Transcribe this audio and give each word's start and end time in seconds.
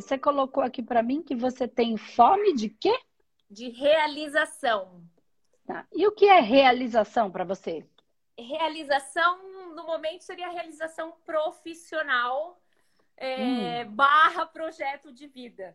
você 0.00 0.18
colocou 0.18 0.62
aqui 0.62 0.82
para 0.82 1.02
mim 1.02 1.22
que 1.22 1.34
você 1.34 1.68
tem 1.68 1.96
fome 1.96 2.54
de 2.54 2.68
quê? 2.68 2.98
De 3.48 3.68
realização. 3.68 5.02
Tá. 5.66 5.86
E 5.92 6.06
o 6.06 6.12
que 6.12 6.26
é 6.26 6.40
realização 6.40 7.30
para 7.30 7.44
você? 7.44 7.86
Realização, 8.38 9.74
no 9.74 9.84
momento, 9.84 10.22
seria 10.22 10.46
a 10.46 10.50
realização 10.50 11.12
profissional 11.24 12.60
é, 13.16 13.84
hum. 13.84 13.94
barra 13.94 14.46
projeto 14.46 15.12
de 15.12 15.26
vida. 15.26 15.72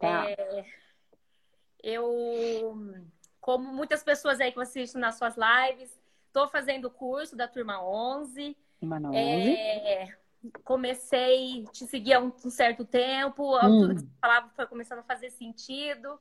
Tá. 0.00 0.30
É, 0.30 0.64
eu, 1.82 3.02
como 3.40 3.72
muitas 3.72 4.02
pessoas 4.02 4.40
aí 4.40 4.52
que 4.52 4.60
assistem 4.60 5.00
nas 5.00 5.16
suas 5.16 5.34
lives, 5.36 5.98
estou 6.26 6.46
fazendo 6.48 6.86
o 6.86 6.90
curso 6.90 7.34
da 7.34 7.48
turma 7.48 7.82
11. 7.82 8.56
Turma 8.78 8.96
11. 8.98 9.16
É, 9.16 10.16
comecei, 10.64 11.64
te 11.72 11.86
seguir 11.86 12.14
há 12.14 12.20
um, 12.20 12.32
um 12.44 12.50
certo 12.50 12.84
tempo, 12.84 13.56
hum. 13.56 13.80
tudo 13.80 13.94
que 13.94 14.00
você 14.02 14.18
falava 14.20 14.48
foi 14.54 14.66
começando 14.66 15.00
a 15.00 15.04
fazer 15.04 15.30
sentido. 15.30 16.18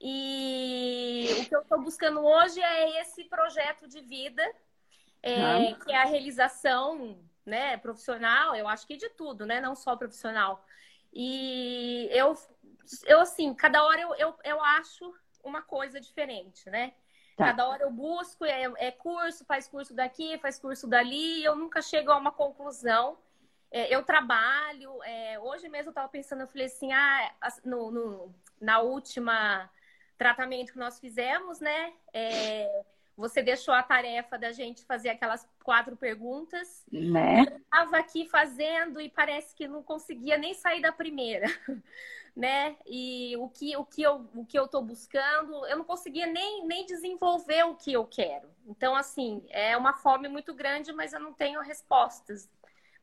E 0.00 1.28
o 1.40 1.48
que 1.48 1.56
eu 1.56 1.62
estou 1.62 1.80
buscando 1.80 2.20
hoje 2.20 2.60
é 2.60 3.00
esse 3.00 3.24
projeto 3.24 3.88
de 3.88 4.00
vida, 4.02 4.42
é, 5.22 5.72
que 5.72 5.90
é 5.90 6.02
a 6.02 6.04
realização 6.04 7.18
né, 7.46 7.76
profissional, 7.78 8.54
eu 8.54 8.68
acho 8.68 8.86
que 8.86 8.96
de 8.96 9.08
tudo, 9.10 9.46
né? 9.46 9.60
Não 9.60 9.74
só 9.74 9.96
profissional. 9.96 10.64
E 11.12 12.08
eu, 12.10 12.36
eu 13.06 13.20
assim, 13.20 13.54
cada 13.54 13.82
hora 13.84 14.00
eu, 14.00 14.14
eu, 14.16 14.34
eu 14.44 14.62
acho 14.62 15.14
uma 15.42 15.62
coisa 15.62 16.00
diferente, 16.00 16.68
né? 16.68 16.92
Tá. 17.36 17.46
Cada 17.46 17.68
hora 17.68 17.84
eu 17.84 17.90
busco, 17.90 18.44
é, 18.44 18.64
é, 18.78 18.90
curso, 18.90 19.44
faz 19.44 19.68
curso 19.68 19.94
daqui, 19.94 20.36
faz 20.38 20.58
curso 20.58 20.86
dali, 20.86 21.44
eu 21.44 21.54
nunca 21.54 21.80
chego 21.80 22.10
a 22.10 22.16
uma 22.16 22.32
conclusão. 22.32 23.18
É, 23.70 23.94
eu 23.94 24.02
trabalho, 24.02 25.02
é, 25.02 25.38
hoje 25.38 25.68
mesmo 25.68 25.88
eu 25.88 25.90
estava 25.90 26.08
pensando, 26.08 26.40
eu 26.40 26.46
falei 26.46 26.66
assim, 26.66 26.92
ah, 26.92 27.32
no, 27.64 27.90
no, 27.90 28.34
na 28.60 28.80
última 28.80 29.70
tratamento 30.16 30.72
que 30.72 30.78
nós 30.78 30.98
fizemos, 30.98 31.60
né? 31.60 31.92
É, 32.12 32.84
você 33.16 33.42
deixou 33.42 33.72
a 33.72 33.82
tarefa 33.82 34.38
da 34.38 34.52
gente 34.52 34.84
fazer 34.84 35.08
aquelas 35.08 35.48
quatro 35.64 35.96
perguntas. 35.96 36.84
Né? 36.92 37.40
Eu 37.40 37.56
estava 37.56 37.96
aqui 37.96 38.28
fazendo 38.28 39.00
e 39.00 39.08
parece 39.08 39.54
que 39.54 39.66
não 39.66 39.82
conseguia 39.82 40.36
nem 40.36 40.52
sair 40.52 40.82
da 40.82 40.92
primeira, 40.92 41.46
né? 42.36 42.76
E 42.86 43.34
o 43.38 43.48
que, 43.48 43.74
o 43.76 43.84
que 43.84 44.02
eu 44.02 44.28
o 44.34 44.44
que 44.44 44.58
eu 44.58 44.66
estou 44.66 44.82
buscando, 44.82 45.66
eu 45.66 45.78
não 45.78 45.84
conseguia 45.84 46.26
nem, 46.26 46.66
nem 46.66 46.84
desenvolver 46.84 47.64
o 47.64 47.74
que 47.74 47.92
eu 47.92 48.04
quero. 48.04 48.48
Então, 48.66 48.94
assim, 48.94 49.42
é 49.48 49.76
uma 49.76 49.94
fome 49.94 50.28
muito 50.28 50.52
grande, 50.52 50.92
mas 50.92 51.12
eu 51.12 51.20
não 51.20 51.32
tenho 51.32 51.60
respostas. 51.62 52.50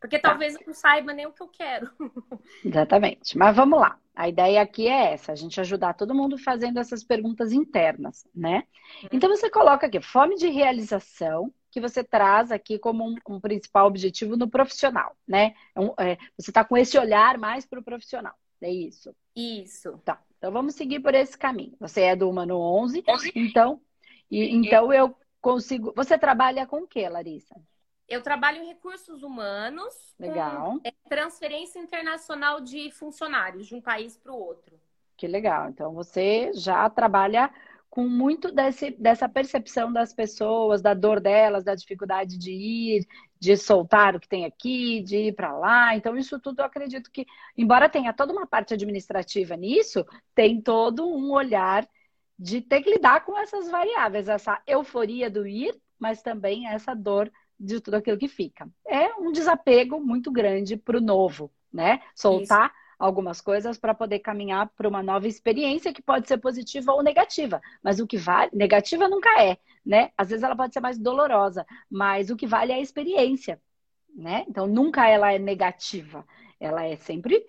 Porque 0.04 0.20
tá. 0.20 0.32
talvez 0.32 0.56
eu 0.56 0.62
não 0.68 0.74
saiba 0.74 1.14
nem 1.14 1.26
o 1.26 1.32
que 1.32 1.42
eu 1.42 1.48
quero. 1.48 1.90
Exatamente. 2.66 3.38
Mas 3.38 3.56
vamos 3.56 3.80
lá. 3.80 3.98
A 4.14 4.28
ideia 4.28 4.62
aqui 4.62 4.86
é 4.86 5.14
essa, 5.14 5.32
a 5.32 5.36
gente 5.36 5.62
ajudar 5.62 5.94
todo 5.94 6.14
mundo 6.14 6.38
fazendo 6.38 6.78
essas 6.78 7.06
perguntas 7.06 7.54
internas, 7.54 8.28
né? 8.36 8.66
Uhum. 9.04 9.10
Então 9.14 9.30
você 9.30 9.50
coloca 9.50 9.88
aqui, 9.88 10.02
fome 10.02 10.36
de 10.36 10.50
realização, 10.50 11.54
que 11.72 11.80
você 11.80 12.04
traz 12.04 12.52
aqui 12.52 12.78
como 12.78 13.08
um, 13.08 13.16
um 13.30 13.40
principal 13.40 13.88
objetivo 13.88 14.36
no 14.36 14.50
profissional, 14.50 15.16
né? 15.26 15.56
É 15.74 15.80
um, 15.80 15.94
é, 15.98 16.18
você 16.38 16.52
está 16.52 16.66
com 16.66 16.76
esse 16.76 16.98
olhar 16.98 17.38
mais 17.38 17.66
para 17.66 17.80
o 17.80 17.84
profissional, 17.84 18.36
é 18.62 18.70
isso? 18.70 19.16
Isso. 19.34 19.98
Tá, 20.04 20.22
então 20.38 20.52
vamos 20.52 20.76
seguir 20.76 21.00
por 21.00 21.16
esse 21.16 21.38
caminho. 21.38 21.78
Você 21.80 22.02
é 22.02 22.16
do 22.16 22.30
Humano 22.30 22.60
11, 22.60 23.06
então, 23.34 23.80
e, 24.30 24.54
então 24.54 24.92
eu 24.92 25.16
consigo... 25.40 25.94
Você 25.96 26.18
trabalha 26.18 26.68
com 26.68 26.82
o 26.82 26.88
que, 26.88 27.08
Larissa? 27.08 27.56
Eu 28.14 28.22
trabalho 28.22 28.62
em 28.62 28.68
recursos 28.68 29.24
humanos. 29.24 29.94
Legal. 30.20 30.80
É, 30.84 30.92
transferência 31.10 31.80
internacional 31.80 32.62
de 32.62 32.92
funcionários 32.92 33.68
de 33.68 33.76
um 33.76 33.82
país 33.82 34.16
para 34.18 34.32
o 34.32 34.40
outro. 34.40 34.80
Que 35.18 35.28
legal. 35.28 35.70
Então 35.70 35.94
você 35.94 36.52
já 36.54 36.90
trabalha 36.90 37.52
com 37.94 38.08
muito 38.08 38.52
desse, 38.52 38.90
dessa 38.90 39.30
percepção 39.30 39.94
das 39.94 40.12
pessoas, 40.12 40.82
da 40.82 40.96
dor 40.96 41.20
delas, 41.20 41.64
da 41.64 41.76
dificuldade 41.76 42.40
de 42.40 42.52
ir, 42.52 43.08
de 43.40 43.56
soltar 43.56 44.16
o 44.16 44.20
que 44.20 44.28
tem 44.28 44.46
aqui, 44.46 45.00
de 45.04 45.28
ir 45.28 45.36
para 45.36 45.56
lá. 45.56 45.96
Então, 45.96 46.18
isso 46.18 46.40
tudo 46.40 46.62
eu 46.62 46.66
acredito 46.66 47.12
que, 47.12 47.28
embora 47.56 47.88
tenha 47.88 48.12
toda 48.12 48.34
uma 48.34 48.48
parte 48.48 48.74
administrativa 48.74 49.56
nisso, 49.56 50.04
tem 50.34 50.60
todo 50.60 51.08
um 51.08 51.32
olhar 51.32 51.88
de 52.40 52.62
ter 52.62 52.82
que 52.82 52.90
lidar 52.90 53.24
com 53.26 53.38
essas 53.38 53.70
variáveis, 53.70 54.28
essa 54.28 54.60
euforia 54.66 55.30
do 55.30 55.46
ir, 55.46 55.80
mas 56.00 56.24
também 56.24 56.68
essa 56.68 56.96
dor 56.96 57.32
de 57.64 57.80
tudo 57.80 57.96
aquilo 57.96 58.18
que 58.18 58.28
fica. 58.28 58.68
É 58.86 59.14
um 59.16 59.32
desapego 59.32 60.00
muito 60.00 60.32
grande 60.32 60.76
para 60.76 60.98
o 60.98 61.02
novo, 61.02 61.50
né? 61.72 62.02
Soltar 62.14 62.68
Isso. 62.68 62.76
algumas 63.00 63.40
coisas 63.40 63.78
para 63.78 63.94
poder 63.94 64.20
caminhar 64.20 64.70
para 64.76 64.88
uma 64.88 65.02
nova 65.02 65.28
experiência 65.28 65.94
que 65.94 66.02
pode 66.02 66.28
ser 66.28 66.38
positiva 66.38 66.92
ou 66.92 67.02
negativa. 67.02 67.62
Mas 67.82 68.00
o 68.00 68.08
que 68.08 68.18
vale, 68.18 68.52
negativa 68.54 69.08
nunca 69.08 69.30
é, 69.42 69.58
né? 69.86 70.12
Às 70.18 70.30
vezes 70.30 70.44
ela 70.44 70.56
pode 70.56 70.74
ser 70.74 70.82
mais 70.82 70.98
dolorosa, 70.98 71.66
mas 71.90 72.30
o 72.30 72.36
que 72.36 72.46
vale 72.46 72.74
é 72.74 72.76
a 72.76 72.82
experiência, 72.82 73.62
né? 74.14 74.44
Então 74.48 74.68
nunca 74.68 75.08
ela 75.08 75.32
é 75.32 75.40
negativa. 75.40 76.26
Ela 76.60 76.86
é 76.86 76.96
sempre 76.98 77.46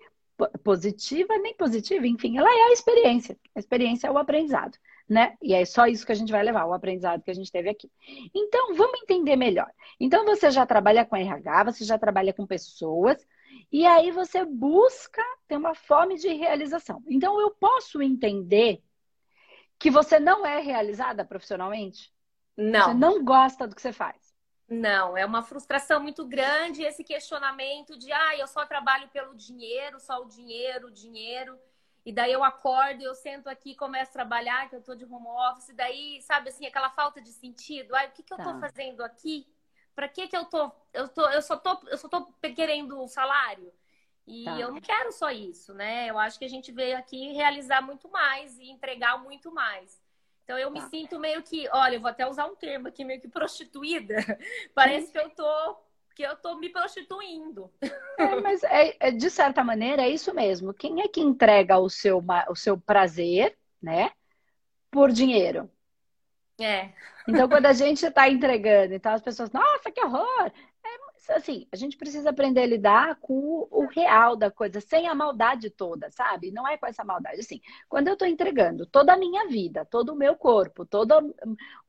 positiva, 0.63 1.37
nem 1.37 1.55
positiva, 1.55 2.05
enfim, 2.05 2.37
ela 2.37 2.49
é 2.49 2.63
a 2.69 2.71
experiência. 2.73 3.37
A 3.55 3.59
experiência 3.59 4.07
é 4.07 4.11
o 4.11 4.17
aprendizado 4.17 4.77
né? 5.07 5.37
E 5.41 5.53
é 5.53 5.63
só 5.65 5.85
isso 5.85 6.05
que 6.05 6.11
a 6.11 6.15
gente 6.15 6.31
vai 6.31 6.43
levar, 6.43 6.65
o 6.65 6.73
aprendizado 6.73 7.21
que 7.21 7.31
a 7.31 7.33
gente 7.33 7.51
teve 7.51 7.69
aqui. 7.69 7.91
Então, 8.33 8.73
vamos 8.75 9.01
entender 9.01 9.35
melhor. 9.35 9.71
Então, 9.99 10.25
você 10.25 10.49
já 10.49 10.65
trabalha 10.65 11.05
com 11.05 11.15
RH, 11.15 11.63
você 11.65 11.85
já 11.85 11.97
trabalha 11.97 12.33
com 12.33 12.45
pessoas, 12.45 13.25
e 13.71 13.85
aí 13.85 14.11
você 14.11 14.43
busca 14.43 15.21
ter 15.47 15.57
uma 15.57 15.75
fome 15.75 16.17
de 16.17 16.29
realização. 16.29 17.03
Então, 17.07 17.39
eu 17.39 17.51
posso 17.51 18.01
entender 18.01 18.81
que 19.77 19.91
você 19.91 20.19
não 20.19 20.45
é 20.45 20.59
realizada 20.59 21.23
profissionalmente? 21.23 22.13
Não. 22.57 22.85
Você 22.85 22.93
não 22.93 23.23
gosta 23.23 23.67
do 23.67 23.75
que 23.75 23.81
você 23.81 23.91
faz? 23.91 24.33
Não, 24.67 25.15
é 25.15 25.23
uma 25.25 25.43
frustração 25.43 26.01
muito 26.01 26.25
grande 26.25 26.81
esse 26.81 27.03
questionamento 27.03 27.97
de, 27.97 28.11
ah, 28.11 28.37
eu 28.37 28.47
só 28.47 28.65
trabalho 28.65 29.07
pelo 29.09 29.35
dinheiro, 29.35 29.99
só 29.99 30.23
o 30.23 30.27
dinheiro, 30.27 30.87
o 30.87 30.91
dinheiro. 30.91 31.59
E 32.05 32.11
daí 32.11 32.31
eu 32.31 32.43
acordo, 32.43 33.01
eu 33.01 33.15
sento 33.15 33.47
aqui, 33.47 33.73
começo 33.73 34.11
a 34.11 34.13
trabalhar, 34.13 34.69
que 34.69 34.75
eu 34.75 34.81
tô 34.81 34.93
de 34.93 35.03
home 35.03 35.25
office, 35.25 35.73
daí, 35.73 36.21
sabe 36.21 36.49
assim, 36.49 36.67
aquela 36.67 36.91
falta 36.91 37.19
de 37.19 37.31
sentido. 37.31 37.95
Ai, 37.95 38.07
o 38.07 38.11
que 38.11 38.21
que 38.21 38.31
eu 38.31 38.37
tá. 38.37 38.43
tô 38.43 38.59
fazendo 38.59 39.03
aqui? 39.03 39.47
Para 39.95 40.07
que 40.07 40.27
que 40.27 40.37
eu 40.37 40.45
tô 40.45 40.71
eu 40.93 41.07
tô 41.07 41.27
eu 41.29 41.41
só 41.41 41.57
tô 41.57 41.87
eu 41.87 41.97
só 41.97 42.07
tô 42.07 42.25
querendo 42.55 43.01
o 43.01 43.07
salário? 43.07 43.73
E 44.27 44.43
tá. 44.43 44.59
eu 44.59 44.71
não 44.71 44.81
quero 44.81 45.11
só 45.11 45.31
isso, 45.31 45.73
né? 45.73 46.07
Eu 46.09 46.19
acho 46.19 46.37
que 46.37 46.45
a 46.45 46.49
gente 46.49 46.71
veio 46.71 46.97
aqui 46.97 47.31
realizar 47.33 47.81
muito 47.81 48.09
mais 48.09 48.57
e 48.59 48.69
entregar 48.69 49.17
muito 49.23 49.51
mais. 49.51 49.99
Então 50.43 50.57
eu 50.59 50.71
tá. 50.71 50.73
me 50.73 50.89
sinto 50.89 51.19
meio 51.19 51.41
que, 51.41 51.67
olha, 51.69 51.95
eu 51.95 52.01
vou 52.01 52.09
até 52.09 52.27
usar 52.27 52.45
um 52.45 52.55
termo 52.55 52.87
aqui 52.87 53.03
meio 53.03 53.19
que 53.19 53.27
prostituída. 53.27 54.15
Parece 54.75 55.11
que 55.11 55.17
eu 55.17 55.29
tô 55.31 55.77
que 56.15 56.23
eu 56.23 56.35
tô 56.37 56.55
me 56.55 56.69
prostituindo. 56.69 57.69
É, 58.17 58.35
mas 58.39 58.63
é, 58.63 58.95
é, 58.99 59.11
de 59.11 59.29
certa 59.29 59.63
maneira 59.63 60.03
é 60.03 60.09
isso 60.09 60.33
mesmo. 60.33 60.73
Quem 60.73 61.01
é 61.01 61.07
que 61.07 61.19
entrega 61.19 61.77
o 61.77 61.89
seu, 61.89 62.23
o 62.49 62.55
seu 62.55 62.79
prazer, 62.79 63.57
né? 63.81 64.11
Por 64.89 65.11
dinheiro. 65.11 65.69
É. 66.59 66.93
Então, 67.27 67.49
quando 67.49 67.65
a 67.65 67.73
gente 67.73 68.05
está 68.05 68.29
entregando, 68.29 68.93
então 68.93 69.13
as 69.13 69.21
pessoas, 69.21 69.51
nossa, 69.51 69.91
que 69.91 70.03
horror! 70.03 70.51
Assim, 71.29 71.67
a 71.71 71.75
gente 71.75 71.97
precisa 71.97 72.29
aprender 72.29 72.61
a 72.61 72.65
lidar 72.65 73.15
com 73.21 73.67
o 73.71 73.85
real 73.87 74.35
da 74.35 74.51
coisa, 74.51 74.79
sem 74.79 75.07
a 75.07 75.15
maldade 75.15 75.69
toda, 75.69 76.09
sabe? 76.11 76.51
Não 76.51 76.67
é 76.67 76.77
com 76.77 76.85
essa 76.85 77.03
maldade. 77.03 77.39
Assim, 77.39 77.61
quando 77.89 78.07
eu 78.07 78.13
estou 78.13 78.27
entregando 78.27 78.85
toda 78.85 79.13
a 79.13 79.17
minha 79.17 79.47
vida, 79.47 79.85
todo 79.85 80.13
o 80.13 80.15
meu 80.15 80.35
corpo, 80.35 80.85
todo 80.85 81.33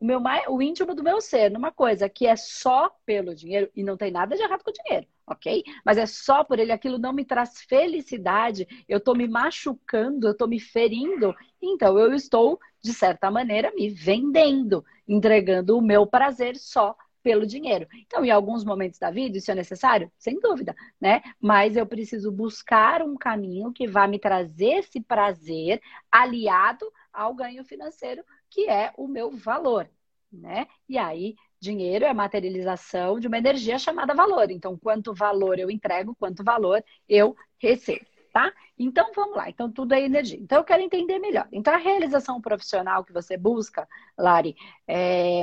o 0.00 0.04
meu 0.04 0.22
o 0.48 0.62
íntimo 0.62 0.94
do 0.94 1.02
meu 1.02 1.20
ser, 1.20 1.50
numa 1.50 1.72
coisa 1.72 2.08
que 2.08 2.26
é 2.26 2.36
só 2.36 2.90
pelo 3.04 3.34
dinheiro, 3.34 3.70
e 3.74 3.82
não 3.82 3.96
tem 3.96 4.10
nada 4.10 4.36
de 4.36 4.42
errado 4.42 4.62
com 4.62 4.70
o 4.70 4.74
dinheiro, 4.74 5.06
ok? 5.26 5.62
Mas 5.84 5.98
é 5.98 6.06
só 6.06 6.44
por 6.44 6.58
ele, 6.58 6.72
aquilo 6.72 6.98
não 6.98 7.12
me 7.12 7.24
traz 7.24 7.62
felicidade, 7.62 8.66
eu 8.88 8.98
estou 8.98 9.16
me 9.16 9.28
machucando, 9.28 10.28
eu 10.28 10.32
estou 10.32 10.48
me 10.48 10.60
ferindo, 10.60 11.34
então 11.60 11.98
eu 11.98 12.14
estou, 12.14 12.58
de 12.80 12.92
certa 12.92 13.30
maneira, 13.30 13.72
me 13.74 13.88
vendendo, 13.88 14.84
entregando 15.06 15.76
o 15.76 15.82
meu 15.82 16.06
prazer 16.06 16.56
só 16.56 16.96
pelo 17.26 17.44
dinheiro. 17.44 17.88
Então, 18.06 18.24
em 18.24 18.30
alguns 18.30 18.64
momentos 18.64 19.00
da 19.00 19.10
vida, 19.10 19.36
isso 19.36 19.50
é 19.50 19.54
necessário? 19.56 20.12
Sem 20.16 20.38
dúvida, 20.38 20.76
né? 21.00 21.22
Mas 21.40 21.74
eu 21.74 21.84
preciso 21.84 22.30
buscar 22.30 23.02
um 23.02 23.16
caminho 23.16 23.72
que 23.72 23.84
vá 23.88 24.06
me 24.06 24.16
trazer 24.16 24.78
esse 24.78 25.00
prazer 25.00 25.82
aliado 26.08 26.88
ao 27.12 27.34
ganho 27.34 27.64
financeiro, 27.64 28.22
que 28.48 28.68
é 28.70 28.92
o 28.96 29.08
meu 29.08 29.32
valor, 29.32 29.90
né? 30.32 30.68
E 30.88 30.96
aí, 30.96 31.34
dinheiro 31.60 32.04
é 32.04 32.10
a 32.10 32.14
materialização 32.14 33.18
de 33.18 33.26
uma 33.26 33.38
energia 33.38 33.76
chamada 33.76 34.14
valor. 34.14 34.48
Então, 34.52 34.78
quanto 34.78 35.12
valor 35.12 35.58
eu 35.58 35.68
entrego, 35.68 36.14
quanto 36.14 36.44
valor 36.44 36.80
eu 37.08 37.34
recebo. 37.58 38.06
Tá? 38.32 38.52
Então 38.78 39.10
vamos 39.16 39.34
lá. 39.34 39.48
Então 39.48 39.72
tudo 39.72 39.94
é 39.94 40.02
energia. 40.02 40.38
Então 40.38 40.58
eu 40.58 40.64
quero 40.64 40.82
entender 40.82 41.18
melhor. 41.18 41.48
Então 41.50 41.72
a 41.72 41.78
realização 41.78 42.38
profissional 42.38 43.02
que 43.02 43.10
você 43.10 43.34
busca, 43.34 43.88
Lari, 44.16 44.54
é, 44.86 45.42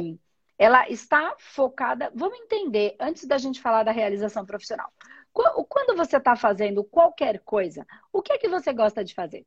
ela 0.57 0.87
está 0.89 1.35
focada. 1.39 2.11
Vamos 2.13 2.39
entender, 2.39 2.95
antes 2.99 3.25
da 3.25 3.37
gente 3.37 3.61
falar 3.61 3.83
da 3.83 3.91
realização 3.91 4.45
profissional, 4.45 4.91
Quando 5.33 5.97
você 5.97 6.17
está 6.17 6.35
fazendo 6.35 6.83
qualquer 6.83 7.39
coisa, 7.39 7.85
o 8.11 8.21
que 8.21 8.33
é 8.33 8.37
que 8.37 8.47
você 8.47 8.71
gosta 8.71 9.03
de 9.03 9.13
fazer? 9.13 9.45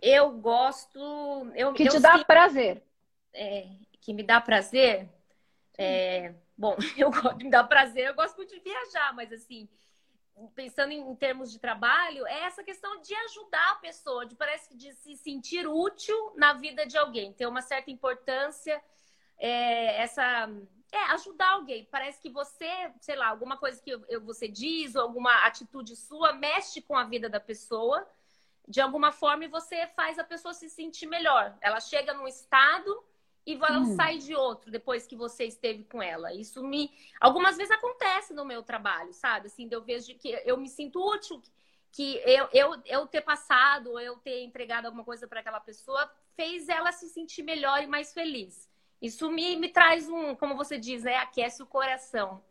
Eu 0.00 0.30
gosto. 0.32 1.00
Eu, 1.54 1.72
que 1.72 1.84
eu 1.84 1.90
te 1.90 2.00
dá 2.00 2.24
prazer. 2.24 2.82
É, 3.32 3.68
que 4.00 4.12
me 4.14 4.22
dá 4.22 4.40
prazer. 4.40 5.08
É, 5.76 6.34
bom, 6.56 6.76
eu 6.96 7.10
me 7.36 7.50
dar 7.50 7.64
prazer, 7.64 8.06
eu 8.06 8.14
gosto 8.14 8.36
muito 8.36 8.54
de 8.54 8.60
viajar, 8.60 9.12
mas 9.14 9.32
assim, 9.32 9.68
pensando 10.54 10.92
em, 10.92 11.14
termos 11.16 11.50
de 11.50 11.58
trabalho, 11.58 12.26
é 12.26 12.44
essa 12.44 12.62
questão 12.62 13.00
de 13.00 13.14
ajudar 13.14 13.72
a 13.72 13.76
pessoa, 13.76 14.26
de 14.26 14.34
parece 14.34 14.76
de 14.76 14.92
se 14.94 15.16
sentir 15.16 15.66
útil 15.66 16.32
na 16.36 16.54
vida 16.54 16.86
de 16.86 16.96
alguém, 16.96 17.32
ter 17.32 17.46
uma 17.46 17.62
certa 17.62 17.90
importância, 17.90 18.82
é, 19.38 20.02
essa 20.02 20.50
é 20.92 20.98
ajudar 21.12 21.50
alguém. 21.50 21.86
Parece 21.90 22.20
que 22.20 22.30
você, 22.30 22.92
sei 23.00 23.16
lá, 23.16 23.28
alguma 23.28 23.56
coisa 23.56 23.80
que 23.82 23.96
você 24.20 24.48
diz 24.48 24.94
ou 24.94 25.02
alguma 25.02 25.44
atitude 25.46 25.96
sua 25.96 26.32
mexe 26.32 26.80
com 26.80 26.96
a 26.96 27.04
vida 27.04 27.28
da 27.28 27.40
pessoa 27.40 28.06
de 28.68 28.80
alguma 28.80 29.12
forma 29.12 29.44
e 29.44 29.48
você 29.48 29.86
faz 29.88 30.18
a 30.18 30.24
pessoa 30.24 30.52
se 30.52 30.68
sentir 30.68 31.06
melhor. 31.06 31.56
Ela 31.60 31.80
chega 31.80 32.12
num 32.14 32.26
estado 32.26 33.04
e 33.46 33.54
ela 33.54 33.78
hum. 33.78 33.94
sai 33.94 34.18
de 34.18 34.34
outro 34.34 34.70
depois 34.72 35.06
que 35.06 35.14
você 35.14 35.44
esteve 35.44 35.84
com 35.84 36.02
ela. 36.02 36.34
Isso 36.34 36.62
me 36.64 36.90
algumas 37.20 37.56
vezes 37.56 37.70
acontece 37.70 38.34
no 38.34 38.44
meu 38.44 38.62
trabalho, 38.62 39.12
sabe? 39.12 39.46
Assim, 39.46 39.68
eu 39.70 39.82
vejo 39.82 40.14
que 40.18 40.30
eu 40.44 40.56
me 40.56 40.68
sinto 40.68 41.00
útil, 41.00 41.40
que 41.92 42.16
eu, 42.24 42.48
eu, 42.52 42.82
eu 42.84 43.06
ter 43.06 43.20
passado, 43.20 44.00
eu 44.00 44.16
ter 44.16 44.42
entregado 44.42 44.86
alguma 44.86 45.04
coisa 45.04 45.28
para 45.28 45.40
aquela 45.40 45.60
pessoa 45.60 46.10
fez 46.34 46.68
ela 46.68 46.90
se 46.90 47.08
sentir 47.08 47.42
melhor 47.42 47.82
e 47.82 47.86
mais 47.86 48.12
feliz. 48.12 48.68
Isso 49.00 49.30
me, 49.30 49.56
me 49.56 49.68
traz 49.68 50.08
um, 50.08 50.34
como 50.34 50.56
você 50.56 50.78
diz, 50.78 51.02
né? 51.02 51.16
Aquece 51.16 51.62
o 51.62 51.66
coração. 51.66 52.42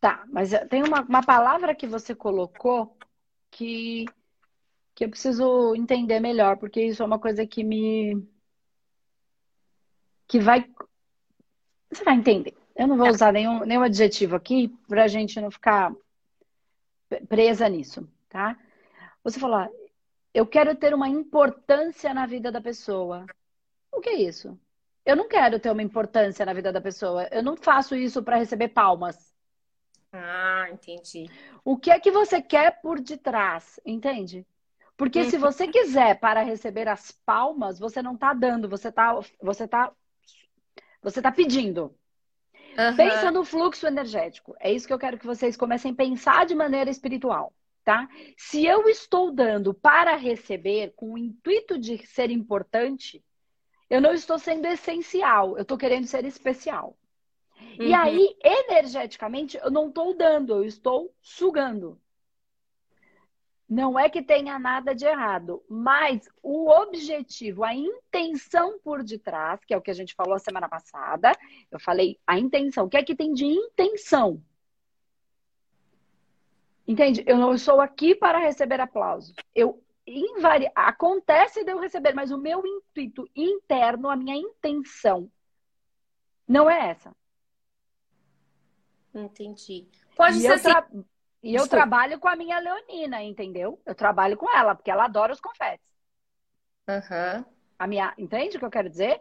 Tá, 0.00 0.24
mas 0.28 0.50
tem 0.68 0.82
uma, 0.82 1.00
uma 1.02 1.22
palavra 1.22 1.74
que 1.74 1.86
você 1.86 2.14
colocou 2.14 2.96
que 3.50 4.06
que 4.98 5.04
eu 5.04 5.10
preciso 5.10 5.76
entender 5.76 6.18
melhor, 6.18 6.56
porque 6.56 6.82
isso 6.82 7.04
é 7.04 7.06
uma 7.06 7.20
coisa 7.20 7.46
que 7.46 7.62
me. 7.62 8.20
que 10.26 10.40
vai. 10.40 10.68
Você 11.88 12.02
vai 12.02 12.16
entender. 12.16 12.56
Eu 12.74 12.88
não 12.88 12.96
vou 12.96 13.06
tá. 13.06 13.12
usar 13.12 13.32
nenhum, 13.32 13.64
nenhum 13.64 13.82
adjetivo 13.82 14.34
aqui 14.34 14.66
para 14.88 15.04
a 15.04 15.06
gente 15.06 15.40
não 15.40 15.52
ficar 15.52 15.94
presa 17.28 17.68
nisso, 17.68 18.08
tá? 18.28 18.58
Você 19.22 19.38
falou, 19.38 19.72
eu 20.34 20.44
quero 20.44 20.74
ter 20.74 20.92
uma 20.92 21.08
importância 21.08 22.12
na 22.12 22.26
vida 22.26 22.50
da 22.50 22.60
pessoa. 22.60 23.24
O 23.92 24.00
que 24.00 24.08
é 24.08 24.16
isso? 24.16 24.58
Eu 25.08 25.16
não 25.16 25.26
quero 25.26 25.58
ter 25.58 25.70
uma 25.70 25.82
importância 25.82 26.44
na 26.44 26.52
vida 26.52 26.70
da 26.70 26.82
pessoa. 26.82 27.26
Eu 27.32 27.42
não 27.42 27.56
faço 27.56 27.96
isso 27.96 28.22
para 28.22 28.36
receber 28.36 28.68
palmas. 28.68 29.34
Ah, 30.12 30.66
entendi. 30.70 31.30
O 31.64 31.78
que 31.78 31.90
é 31.90 31.98
que 31.98 32.10
você 32.10 32.42
quer 32.42 32.82
por 32.82 33.00
detrás? 33.00 33.80
Entende? 33.86 34.46
Porque 34.98 35.24
se 35.24 35.38
você 35.38 35.66
quiser 35.66 36.20
para 36.20 36.42
receber 36.42 36.88
as 36.88 37.10
palmas, 37.10 37.78
você 37.78 38.02
não 38.02 38.16
está 38.16 38.34
dando, 38.34 38.68
você 38.68 38.88
está 38.88 39.18
você 39.40 39.66
tá, 39.66 39.90
você 41.02 41.22
tá 41.22 41.32
pedindo. 41.32 41.84
Uhum. 42.76 42.94
Pensa 42.94 43.30
no 43.30 43.46
fluxo 43.46 43.86
energético. 43.86 44.54
É 44.60 44.70
isso 44.70 44.86
que 44.86 44.92
eu 44.92 44.98
quero 44.98 45.16
que 45.16 45.26
vocês 45.26 45.56
comecem 45.56 45.92
a 45.92 45.94
pensar 45.94 46.44
de 46.44 46.54
maneira 46.54 46.90
espiritual, 46.90 47.50
tá? 47.82 48.06
Se 48.36 48.66
eu 48.66 48.86
estou 48.90 49.32
dando 49.32 49.72
para 49.72 50.16
receber 50.16 50.92
com 50.94 51.14
o 51.14 51.18
intuito 51.18 51.78
de 51.78 51.96
ser 52.06 52.30
importante, 52.30 53.24
eu 53.88 54.00
não 54.00 54.12
estou 54.12 54.38
sendo 54.38 54.66
essencial, 54.66 55.56
eu 55.56 55.62
estou 55.62 55.78
querendo 55.78 56.06
ser 56.06 56.24
especial. 56.24 56.96
Uhum. 57.60 57.86
E 57.86 57.94
aí, 57.94 58.36
energeticamente, 58.42 59.58
eu 59.58 59.70
não 59.70 59.88
estou 59.88 60.14
dando, 60.14 60.54
eu 60.54 60.64
estou 60.64 61.14
sugando. 61.20 62.00
Não 63.68 63.98
é 63.98 64.08
que 64.08 64.22
tenha 64.22 64.58
nada 64.58 64.94
de 64.94 65.04
errado, 65.04 65.62
mas 65.68 66.26
o 66.42 66.70
objetivo, 66.70 67.62
a 67.62 67.74
intenção 67.74 68.78
por 68.82 69.02
detrás, 69.02 69.62
que 69.64 69.74
é 69.74 69.76
o 69.76 69.82
que 69.82 69.90
a 69.90 69.94
gente 69.94 70.14
falou 70.14 70.34
a 70.34 70.38
semana 70.38 70.68
passada, 70.68 71.32
eu 71.70 71.78
falei 71.78 72.18
a 72.26 72.38
intenção. 72.38 72.86
O 72.86 72.88
que 72.88 72.96
é 72.96 73.02
que 73.02 73.14
tem 73.14 73.32
de 73.34 73.44
intenção? 73.44 74.42
Entende? 76.86 77.22
Eu 77.26 77.36
não 77.36 77.54
estou 77.54 77.82
aqui 77.82 78.14
para 78.14 78.38
receber 78.38 78.80
aplausos. 78.80 79.34
Eu 79.54 79.82
invari... 80.08 80.70
acontece 80.74 81.64
de 81.64 81.70
eu 81.70 81.78
receber, 81.78 82.14
mas 82.14 82.30
o 82.30 82.38
meu 82.38 82.66
intuito 82.66 83.28
interno, 83.34 84.08
a 84.08 84.16
minha 84.16 84.36
intenção, 84.36 85.30
não 86.46 86.70
é 86.70 86.90
essa. 86.90 87.14
Entendi. 89.14 89.88
Pode 90.16 90.38
e 90.38 90.40
ser 90.40 90.52
assim. 90.52 90.70
Tra... 90.70 90.88
E 91.42 91.54
eu 91.54 91.68
trabalho 91.68 92.18
com 92.18 92.28
a 92.28 92.36
minha 92.36 92.58
Leonina, 92.58 93.22
entendeu? 93.22 93.80
Eu 93.86 93.94
trabalho 93.94 94.36
com 94.36 94.50
ela, 94.56 94.74
porque 94.74 94.90
ela 94.90 95.04
adora 95.04 95.32
os 95.32 95.40
confetes. 95.40 95.86
Uhum. 96.88 97.44
A 97.78 97.86
minha, 97.86 98.12
entende 98.18 98.56
o 98.56 98.58
que 98.58 98.64
eu 98.64 98.70
quero 98.70 98.90
dizer? 98.90 99.20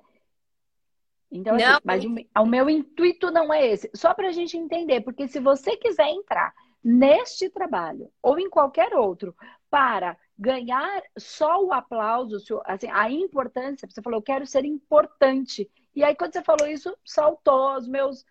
Então, 1.30 1.56
assim, 1.56 1.82
mas 1.84 2.06
o, 2.06 2.42
o, 2.42 2.46
meu 2.46 2.70
intuito 2.70 3.30
não 3.30 3.54
é 3.54 3.68
esse. 3.68 3.92
Só 3.94 4.14
para 4.14 4.30
a 4.30 4.32
gente 4.32 4.58
entender, 4.58 5.02
porque 5.02 5.28
se 5.28 5.40
você 5.40 5.76
quiser 5.76 6.10
entrar 6.10 6.54
neste 6.84 7.50
trabalho 7.50 8.10
ou 8.22 8.40
em 8.40 8.50
qualquer 8.50 8.94
outro 8.94 9.36
para 9.70 10.18
ganhar 10.38 11.02
só 11.18 11.64
o 11.64 11.74
aplauso, 11.74 12.38
assim, 12.66 12.88
a 12.92 13.10
importância, 13.12 13.88
você 13.90 14.02
falou, 14.02 14.20
eu 14.20 14.24
quero 14.24 14.46
ser 14.46 14.66
importante. 14.66 15.70
E 15.96 16.04
aí, 16.04 16.16
quando 16.16 16.34
você 16.34 16.44
falou 16.44 16.68
isso, 16.68 16.96
saltou 17.04 17.76
os 17.76 17.88
meus. 17.88 18.26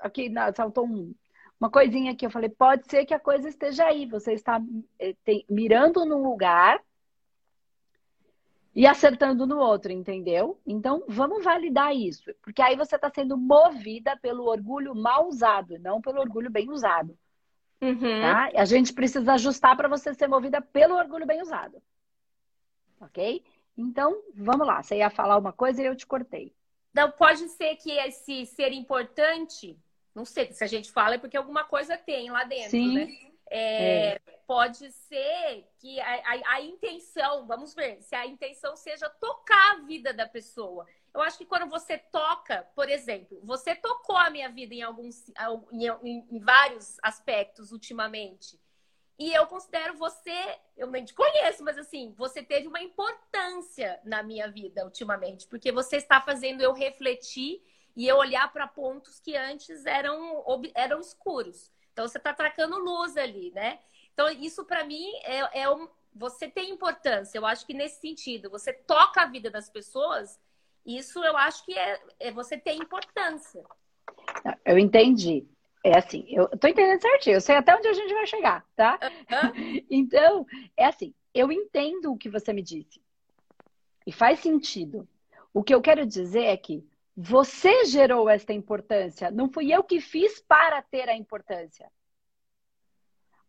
Aqui, 0.00 0.32
saltou 0.54 0.84
um, 0.86 1.14
uma 1.58 1.70
coisinha 1.70 2.14
que 2.14 2.26
eu 2.26 2.30
falei, 2.30 2.50
pode 2.50 2.88
ser 2.88 3.06
que 3.06 3.14
a 3.14 3.20
coisa 3.20 3.48
esteja 3.48 3.86
aí, 3.86 4.06
você 4.06 4.32
está 4.32 4.60
eh, 4.98 5.14
tem, 5.24 5.44
mirando 5.48 6.04
num 6.04 6.22
lugar 6.22 6.82
e 8.74 8.86
acertando 8.86 9.46
no 9.46 9.58
outro, 9.58 9.90
entendeu? 9.90 10.60
Então, 10.66 11.02
vamos 11.08 11.42
validar 11.42 11.96
isso, 11.96 12.34
porque 12.42 12.60
aí 12.60 12.76
você 12.76 12.96
está 12.96 13.10
sendo 13.10 13.38
movida 13.38 14.18
pelo 14.18 14.44
orgulho 14.44 14.94
mal 14.94 15.26
usado, 15.26 15.78
não 15.78 16.00
pelo 16.02 16.20
orgulho 16.20 16.50
bem 16.50 16.70
usado. 16.70 17.16
Uhum. 17.80 18.20
Tá? 18.20 18.50
A 18.54 18.64
gente 18.64 18.92
precisa 18.92 19.34
ajustar 19.34 19.76
para 19.76 19.88
você 19.88 20.14
ser 20.14 20.28
movida 20.28 20.60
pelo 20.60 20.96
orgulho 20.96 21.26
bem 21.26 21.42
usado. 21.42 21.82
Ok? 23.00 23.44
Então, 23.76 24.22
vamos 24.34 24.66
lá. 24.66 24.82
Você 24.82 24.96
ia 24.96 25.10
falar 25.10 25.36
uma 25.36 25.52
coisa 25.52 25.82
e 25.82 25.86
eu 25.86 25.94
te 25.94 26.06
cortei. 26.06 26.54
Não, 26.94 27.10
pode 27.10 27.48
ser 27.50 27.76
que 27.76 27.90
esse 27.92 28.46
ser 28.46 28.72
importante 28.72 29.78
não 30.16 30.24
sei, 30.24 30.50
se 30.50 30.64
a 30.64 30.66
gente 30.66 30.90
fala 30.90 31.16
é 31.16 31.18
porque 31.18 31.36
alguma 31.36 31.62
coisa 31.62 31.94
tem 31.94 32.30
lá 32.30 32.42
dentro, 32.44 32.70
Sim. 32.70 32.94
né? 32.94 33.14
É, 33.50 34.06
é. 34.14 34.18
Pode 34.46 34.90
ser 34.90 35.68
que 35.78 36.00
a, 36.00 36.14
a, 36.14 36.54
a, 36.54 36.60
intenção, 36.62 37.46
vamos 37.46 37.74
ver, 37.74 38.00
se 38.00 38.14
a 38.14 38.26
intenção 38.26 38.74
seja 38.76 39.10
tocar 39.10 39.72
a 39.72 39.80
vida 39.82 40.14
da 40.14 40.26
pessoa. 40.26 40.86
Eu 41.16 41.22
acho 41.22 41.38
que 41.38 41.46
quando 41.46 41.66
você 41.66 41.96
toca, 41.96 42.68
por 42.74 42.90
exemplo, 42.90 43.40
você 43.42 43.74
tocou 43.74 44.16
a 44.16 44.28
minha 44.28 44.50
vida 44.50 44.74
em 44.74 44.82
alguns, 44.82 45.24
em, 45.72 46.26
em, 46.30 46.38
vários 46.38 46.98
aspectos 47.02 47.72
ultimamente. 47.72 48.60
E 49.18 49.32
eu 49.32 49.46
considero 49.46 49.96
você, 49.96 50.58
eu 50.76 50.88
nem 50.90 51.06
te 51.06 51.14
conheço, 51.14 51.64
mas 51.64 51.78
assim, 51.78 52.12
você 52.18 52.42
teve 52.42 52.68
uma 52.68 52.82
importância 52.82 53.98
na 54.04 54.22
minha 54.22 54.46
vida 54.50 54.84
ultimamente, 54.84 55.46
porque 55.46 55.72
você 55.72 55.96
está 55.96 56.20
fazendo 56.20 56.60
eu 56.60 56.74
refletir 56.74 57.62
e 57.96 58.06
eu 58.06 58.18
olhar 58.18 58.52
para 58.52 58.68
pontos 58.68 59.18
que 59.18 59.34
antes 59.34 59.86
eram, 59.86 60.44
eram 60.74 61.00
escuros. 61.00 61.72
Então 61.94 62.06
você 62.06 62.18
está 62.18 62.34
tracando 62.34 62.76
luz 62.76 63.16
ali, 63.16 63.50
né? 63.52 63.80
Então 64.12 64.28
isso 64.28 64.66
para 64.66 64.84
mim 64.84 65.10
é, 65.24 65.62
é 65.62 65.70
um, 65.70 65.88
você 66.14 66.46
tem 66.46 66.70
importância. 66.70 67.38
Eu 67.38 67.46
acho 67.46 67.66
que 67.66 67.72
nesse 67.72 68.02
sentido, 68.02 68.50
você 68.50 68.70
toca 68.70 69.22
a 69.22 69.26
vida 69.26 69.50
das 69.50 69.70
pessoas. 69.70 70.38
Isso 70.86 71.22
eu 71.24 71.36
acho 71.36 71.64
que 71.64 71.76
é, 71.76 72.00
é 72.20 72.30
você 72.30 72.56
tem 72.56 72.78
importância. 72.78 73.64
Eu 74.64 74.78
entendi. 74.78 75.44
É 75.84 75.98
assim, 75.98 76.24
eu 76.28 76.48
tô 76.58 76.68
entendendo 76.68 77.00
certinho, 77.00 77.36
eu 77.36 77.40
sei 77.40 77.56
até 77.56 77.74
onde 77.76 77.88
a 77.88 77.92
gente 77.92 78.12
vai 78.12 78.26
chegar, 78.26 78.64
tá? 78.74 78.98
Uhum. 79.02 79.82
então, 79.90 80.46
é 80.76 80.86
assim, 80.86 81.14
eu 81.34 81.50
entendo 81.52 82.12
o 82.12 82.16
que 82.16 82.28
você 82.28 82.52
me 82.52 82.62
disse. 82.62 83.00
E 84.06 84.12
faz 84.12 84.40
sentido. 84.40 85.08
O 85.52 85.62
que 85.62 85.74
eu 85.74 85.80
quero 85.80 86.06
dizer 86.06 86.44
é 86.44 86.56
que 86.56 86.86
você 87.16 87.84
gerou 87.86 88.28
esta 88.28 88.52
importância. 88.52 89.30
Não 89.30 89.48
fui 89.48 89.72
eu 89.72 89.82
que 89.82 90.00
fiz 90.00 90.40
para 90.40 90.82
ter 90.82 91.08
a 91.08 91.16
importância. 91.16 91.90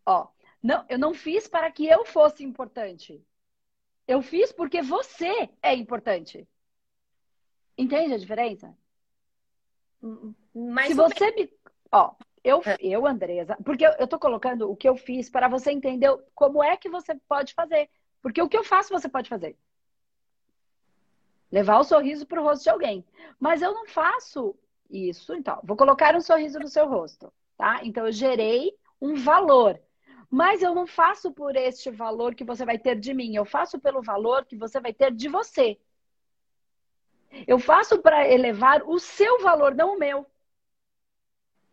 Ó, 0.05 0.27
não, 0.63 0.85
eu 0.89 0.97
não 0.97 1.13
fiz 1.13 1.47
para 1.47 1.71
que 1.71 1.85
eu 1.85 2.05
fosse 2.05 2.43
importante. 2.43 3.21
Eu 4.07 4.21
fiz 4.21 4.51
porque 4.51 4.81
você 4.81 5.49
é 5.61 5.75
importante. 5.75 6.47
Entende 7.77 8.13
a 8.13 8.17
diferença? 8.17 8.75
Mas 10.53 10.87
Se 10.87 10.93
você 10.93 11.31
me. 11.31 11.49
Ó, 11.91 12.13
eu, 12.43 12.61
é. 12.65 12.77
eu, 12.79 13.05
Andresa, 13.05 13.57
porque 13.63 13.85
eu, 13.85 13.91
eu 13.99 14.07
tô 14.07 14.17
colocando 14.17 14.69
o 14.69 14.75
que 14.75 14.87
eu 14.87 14.95
fiz 14.95 15.29
para 15.29 15.47
você 15.47 15.71
entender 15.71 16.09
como 16.33 16.63
é 16.63 16.75
que 16.77 16.89
você 16.89 17.15
pode 17.27 17.53
fazer. 17.53 17.89
Porque 18.21 18.41
o 18.41 18.49
que 18.49 18.57
eu 18.57 18.63
faço, 18.63 18.89
você 18.89 19.07
pode 19.07 19.29
fazer. 19.29 19.55
Levar 21.51 21.79
o 21.79 21.83
sorriso 21.83 22.25
para 22.25 22.41
o 22.41 22.43
rosto 22.43 22.63
de 22.63 22.69
alguém. 22.69 23.05
Mas 23.39 23.61
eu 23.61 23.73
não 23.73 23.87
faço 23.87 24.55
isso, 24.89 25.33
então. 25.33 25.59
Vou 25.63 25.77
colocar 25.77 26.15
um 26.15 26.21
sorriso 26.21 26.59
no 26.59 26.67
seu 26.67 26.87
rosto, 26.87 27.31
tá? 27.57 27.81
Então 27.83 28.05
eu 28.05 28.11
gerei 28.11 28.73
um 29.01 29.15
valor. 29.15 29.79
Mas 30.29 30.61
eu 30.61 30.75
não 30.75 30.85
faço 30.85 31.31
por 31.31 31.55
este 31.55 31.89
valor 31.89 32.35
que 32.35 32.43
você 32.43 32.65
vai 32.65 32.77
ter 32.77 32.99
de 32.99 33.13
mim, 33.13 33.35
eu 33.35 33.45
faço 33.45 33.79
pelo 33.79 34.01
valor 34.01 34.45
que 34.45 34.57
você 34.57 34.79
vai 34.79 34.93
ter 34.93 35.11
de 35.13 35.29
você. 35.29 35.79
Eu 37.45 37.59
faço 37.59 37.99
para 37.99 38.27
elevar 38.27 38.83
o 38.83 38.99
seu 38.99 39.41
valor, 39.41 39.75
não 39.75 39.95
o 39.95 39.99
meu. 39.99 40.25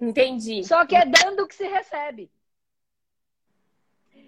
Entendi. 0.00 0.64
Só 0.64 0.84
que 0.84 0.96
é 0.96 1.04
dando 1.04 1.46
que 1.46 1.54
se 1.54 1.66
recebe. 1.66 2.30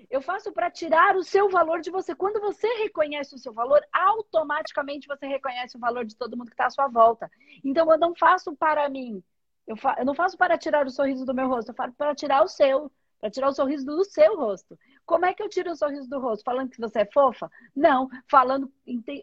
Eu 0.09 0.23
faço 0.23 0.52
para 0.52 0.71
tirar 0.71 1.16
o 1.16 1.25
seu 1.25 1.49
valor 1.49 1.80
de 1.80 1.90
você. 1.90 2.14
Quando 2.14 2.40
você 2.40 2.68
reconhece 2.75 3.35
o 3.35 3.38
seu 3.38 3.52
valor, 3.52 3.85
automaticamente 3.92 5.09
você 5.09 5.26
reconhece 5.26 5.76
o 5.76 5.80
valor 5.80 6.04
de 6.04 6.16
todo 6.16 6.37
mundo 6.37 6.47
que 6.47 6.54
está 6.54 6.66
à 6.66 6.71
sua 6.71 6.87
volta. 6.87 7.30
Então, 7.64 7.90
eu 7.90 7.99
não 7.99 8.14
faço 8.14 8.54
para 8.54 8.88
mim. 8.88 9.23
Eu, 9.66 9.76
fa... 9.76 9.97
eu 9.99 10.04
não 10.04 10.14
faço 10.14 10.38
para 10.38 10.56
tirar 10.56 10.87
o 10.87 10.90
sorriso 10.90 11.26
do 11.26 11.35
meu 11.35 11.49
rosto, 11.49 11.71
eu 11.71 11.75
faço 11.75 11.95
para 11.95 12.14
tirar 12.14 12.42
o 12.42 12.49
seu 12.49 12.90
para 13.18 13.30
tirar 13.30 13.49
o 13.49 13.54
sorriso 13.54 13.85
do 13.85 14.04
seu 14.04 14.37
rosto. 14.37 14.78
Como 15.07 15.25
é 15.25 15.33
que 15.33 15.43
eu 15.43 15.49
tiro 15.49 15.71
o 15.71 15.77
sorriso 15.77 16.11
do 16.11 16.19
rosto? 16.19 16.43
Falando 16.45 16.69
que 16.69 16.81
você 16.81 17.01
é 17.01 17.07
fofa? 17.07 17.49
Não, 17.75 18.09
falando, 18.29 18.71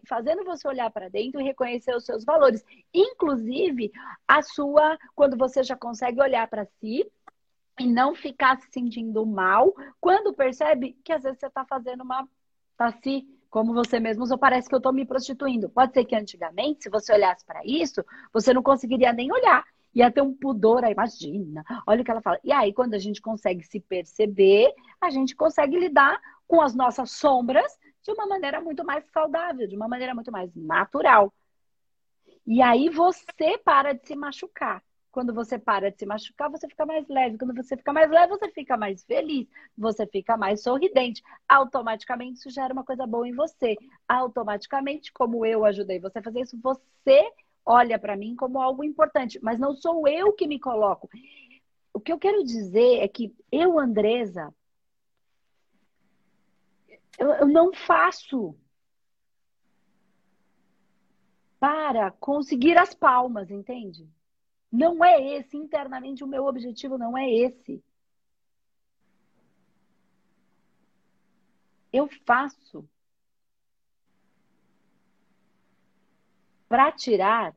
fazendo 0.08 0.42
você 0.42 0.66
olhar 0.66 0.90
para 0.90 1.10
dentro 1.10 1.40
e 1.40 1.44
reconhecer 1.44 1.94
os 1.94 2.06
seus 2.06 2.24
valores, 2.24 2.64
inclusive 2.92 3.92
a 4.26 4.42
sua, 4.42 4.98
quando 5.14 5.36
você 5.36 5.62
já 5.62 5.76
consegue 5.76 6.20
olhar 6.20 6.48
para 6.48 6.64
si 6.80 7.06
e 7.78 7.86
não 7.86 8.14
ficar 8.14 8.58
se 8.60 8.68
sentindo 8.72 9.26
mal, 9.26 9.74
quando 10.00 10.32
percebe 10.32 10.96
que 11.04 11.12
às 11.12 11.22
vezes 11.22 11.38
você 11.38 11.46
está 11.46 11.64
fazendo 11.66 12.02
uma 12.02 12.26
tá 12.76 12.90
se 12.90 13.28
como 13.50 13.72
você 13.72 14.00
mesmo 14.00 14.24
usou, 14.24 14.36
parece 14.36 14.68
que 14.68 14.74
eu 14.74 14.78
estou 14.78 14.92
me 14.92 15.06
prostituindo. 15.06 15.68
Pode 15.68 15.92
ser 15.92 16.04
que 16.04 16.16
antigamente, 16.16 16.82
se 16.82 16.90
você 16.90 17.12
olhasse 17.12 17.44
para 17.44 17.60
isso, 17.64 18.04
você 18.32 18.52
não 18.52 18.64
conseguiria 18.64 19.12
nem 19.12 19.30
olhar 19.30 19.64
ia 19.94 20.10
ter 20.10 20.22
um 20.22 20.34
pudor, 20.34 20.84
aí 20.84 20.92
imagina, 20.92 21.64
olha 21.86 22.02
o 22.02 22.04
que 22.04 22.10
ela 22.10 22.22
fala. 22.22 22.38
E 22.42 22.52
aí, 22.52 22.72
quando 22.72 22.94
a 22.94 22.98
gente 22.98 23.20
consegue 23.20 23.62
se 23.64 23.80
perceber, 23.80 24.72
a 25.00 25.10
gente 25.10 25.36
consegue 25.36 25.78
lidar 25.78 26.20
com 26.46 26.60
as 26.60 26.74
nossas 26.74 27.12
sombras 27.12 27.78
de 28.02 28.12
uma 28.12 28.26
maneira 28.26 28.60
muito 28.60 28.84
mais 28.84 29.04
saudável, 29.12 29.66
de 29.66 29.76
uma 29.76 29.88
maneira 29.88 30.14
muito 30.14 30.30
mais 30.30 30.54
natural. 30.54 31.32
E 32.46 32.60
aí 32.60 32.90
você 32.90 33.58
para 33.64 33.92
de 33.94 34.06
se 34.06 34.14
machucar. 34.14 34.82
Quando 35.10 35.32
você 35.32 35.58
para 35.58 35.90
de 35.90 35.98
se 35.98 36.04
machucar, 36.04 36.50
você 36.50 36.68
fica 36.68 36.84
mais 36.84 37.06
leve. 37.08 37.38
Quando 37.38 37.54
você 37.54 37.76
fica 37.76 37.92
mais 37.92 38.10
leve, 38.10 38.36
você 38.36 38.50
fica 38.50 38.76
mais 38.76 39.04
feliz. 39.04 39.46
Você 39.78 40.06
fica 40.06 40.36
mais 40.36 40.62
sorridente. 40.62 41.22
Automaticamente 41.48 42.38
isso 42.38 42.50
gera 42.50 42.72
uma 42.72 42.84
coisa 42.84 43.06
boa 43.06 43.26
em 43.26 43.32
você. 43.32 43.76
Automaticamente, 44.08 45.12
como 45.12 45.46
eu 45.46 45.64
ajudei 45.64 46.00
você 46.00 46.18
a 46.18 46.22
fazer 46.22 46.40
isso, 46.40 46.58
você 46.60 47.30
olha 47.64 47.98
para 47.98 48.16
mim 48.16 48.36
como 48.36 48.60
algo 48.60 48.84
importante, 48.84 49.38
mas 49.42 49.58
não 49.58 49.74
sou 49.74 50.06
eu 50.06 50.32
que 50.32 50.46
me 50.46 50.60
coloco. 50.60 51.08
O 51.92 52.00
que 52.00 52.12
eu 52.12 52.18
quero 52.18 52.44
dizer 52.44 52.98
é 52.98 53.08
que 53.08 53.34
eu, 53.50 53.78
Andresa, 53.78 54.54
eu, 57.18 57.30
eu 57.30 57.46
não 57.46 57.72
faço 57.72 58.56
para 61.58 62.10
conseguir 62.10 62.76
as 62.76 62.94
palmas, 62.94 63.50
entende? 63.50 64.08
Não 64.70 65.04
é 65.04 65.36
esse, 65.36 65.56
internamente 65.56 66.22
o 66.22 66.26
meu 66.26 66.46
objetivo 66.46 66.98
não 66.98 67.16
é 67.16 67.30
esse. 67.30 67.82
Eu 71.92 72.08
faço 72.26 72.86
para 76.74 76.90
tirar 76.90 77.54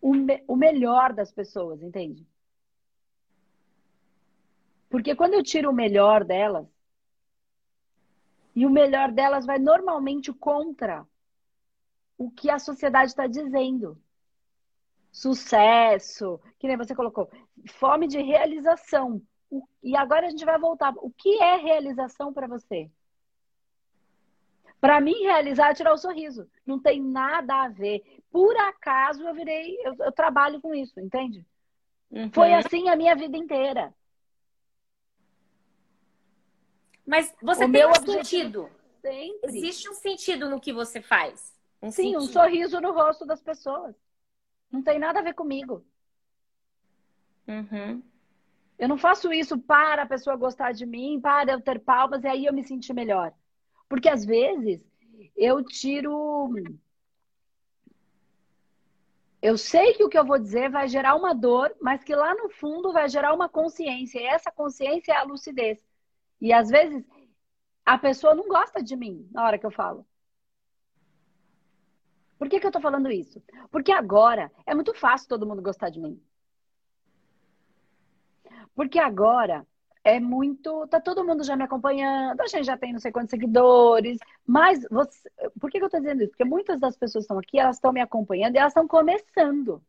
o, 0.00 0.14
me 0.14 0.44
o 0.46 0.54
melhor 0.54 1.12
das 1.12 1.32
pessoas, 1.32 1.82
entende? 1.82 2.24
Porque 4.88 5.16
quando 5.16 5.34
eu 5.34 5.42
tiro 5.42 5.70
o 5.70 5.74
melhor 5.74 6.22
delas, 6.22 6.68
e 8.54 8.64
o 8.64 8.70
melhor 8.70 9.10
delas 9.10 9.44
vai 9.44 9.58
normalmente 9.58 10.32
contra 10.32 11.04
o 12.16 12.30
que 12.30 12.48
a 12.48 12.60
sociedade 12.60 13.10
está 13.10 13.26
dizendo. 13.26 14.00
Sucesso, 15.10 16.40
que 16.60 16.68
nem 16.68 16.76
você 16.76 16.94
colocou, 16.94 17.28
fome 17.72 18.06
de 18.06 18.22
realização. 18.22 19.20
E 19.82 19.96
agora 19.96 20.28
a 20.28 20.30
gente 20.30 20.44
vai 20.44 20.60
voltar. 20.60 20.94
O 20.98 21.10
que 21.10 21.42
é 21.42 21.56
realização 21.56 22.32
para 22.32 22.46
você? 22.46 22.88
Para 24.82 25.00
mim, 25.00 25.22
realizar 25.22 25.70
é 25.70 25.74
tirar 25.74 25.92
o 25.92 25.96
sorriso. 25.96 26.50
Não 26.66 26.76
tem 26.76 27.00
nada 27.00 27.54
a 27.62 27.68
ver. 27.68 28.02
Por 28.32 28.56
acaso 28.56 29.22
eu 29.22 29.32
virei, 29.32 29.78
eu, 29.86 29.94
eu 30.00 30.10
trabalho 30.10 30.60
com 30.60 30.74
isso, 30.74 30.98
entende? 30.98 31.46
Uhum. 32.10 32.28
Foi 32.32 32.52
assim 32.52 32.88
a 32.88 32.96
minha 32.96 33.14
vida 33.14 33.36
inteira. 33.36 33.94
Mas 37.06 37.32
você 37.40 37.64
o 37.64 37.70
tem 37.70 37.86
um 37.86 37.94
sentido. 37.94 38.68
Sempre. 39.00 39.56
Existe 39.56 39.88
um 39.88 39.94
sentido 39.94 40.50
no 40.50 40.60
que 40.60 40.72
você 40.72 41.00
faz. 41.00 41.56
Um 41.80 41.92
Sim, 41.92 42.14
sentido. 42.14 42.18
um 42.18 42.26
sorriso 42.26 42.80
no 42.80 42.90
rosto 42.90 43.24
das 43.24 43.40
pessoas. 43.40 43.94
Não 44.68 44.82
tem 44.82 44.98
nada 44.98 45.20
a 45.20 45.22
ver 45.22 45.34
comigo. 45.34 45.86
Uhum. 47.46 48.02
Eu 48.76 48.88
não 48.88 48.98
faço 48.98 49.32
isso 49.32 49.56
para 49.60 50.02
a 50.02 50.06
pessoa 50.06 50.34
gostar 50.34 50.72
de 50.72 50.84
mim, 50.84 51.20
para 51.20 51.52
eu 51.52 51.60
ter 51.60 51.78
palmas 51.78 52.24
e 52.24 52.26
aí 52.26 52.46
eu 52.46 52.52
me 52.52 52.64
sentir 52.64 52.92
melhor. 52.92 53.32
Porque 53.92 54.08
às 54.08 54.24
vezes 54.24 54.82
eu 55.36 55.62
tiro. 55.62 56.54
Eu 59.42 59.58
sei 59.58 59.92
que 59.92 60.02
o 60.02 60.08
que 60.08 60.18
eu 60.18 60.24
vou 60.24 60.38
dizer 60.38 60.70
vai 60.70 60.88
gerar 60.88 61.14
uma 61.14 61.34
dor, 61.34 61.76
mas 61.78 62.02
que 62.02 62.14
lá 62.14 62.34
no 62.34 62.48
fundo 62.48 62.90
vai 62.90 63.06
gerar 63.06 63.34
uma 63.34 63.50
consciência. 63.50 64.18
E 64.18 64.24
essa 64.24 64.50
consciência 64.50 65.12
é 65.12 65.16
a 65.16 65.24
lucidez. 65.24 65.86
E 66.40 66.54
às 66.54 66.70
vezes 66.70 67.04
a 67.84 67.98
pessoa 67.98 68.34
não 68.34 68.48
gosta 68.48 68.82
de 68.82 68.96
mim 68.96 69.28
na 69.30 69.44
hora 69.44 69.58
que 69.58 69.66
eu 69.66 69.70
falo. 69.70 70.06
Por 72.38 72.48
que, 72.48 72.60
que 72.60 72.66
eu 72.66 72.72
tô 72.72 72.80
falando 72.80 73.10
isso? 73.10 73.42
Porque 73.70 73.92
agora 73.92 74.50
é 74.64 74.74
muito 74.74 74.94
fácil 74.94 75.28
todo 75.28 75.44
mundo 75.44 75.60
gostar 75.60 75.90
de 75.90 76.00
mim. 76.00 76.18
Porque 78.74 78.98
agora 78.98 79.66
é 80.04 80.18
muito. 80.20 80.86
Tá 80.88 81.00
todo 81.00 81.24
mundo 81.24 81.44
já 81.44 81.56
me 81.56 81.64
acompanhando, 81.64 82.40
a 82.40 82.46
gente 82.46 82.64
já 82.64 82.76
tem 82.76 82.92
não 82.92 83.00
sei 83.00 83.12
quantos 83.12 83.30
seguidores. 83.30 84.18
Mas 84.46 84.86
você, 84.90 85.30
por 85.60 85.70
que, 85.70 85.78
que 85.78 85.84
eu 85.84 85.90
tô 85.90 85.98
dizendo 85.98 86.22
isso? 86.22 86.30
Porque 86.30 86.44
muitas 86.44 86.80
das 86.80 86.96
pessoas 86.96 87.24
estão 87.24 87.38
aqui, 87.38 87.58
elas 87.58 87.76
estão 87.76 87.92
me 87.92 88.00
acompanhando 88.00 88.54
e 88.54 88.58
elas 88.58 88.72
estão 88.72 88.86
começando. 88.86 89.82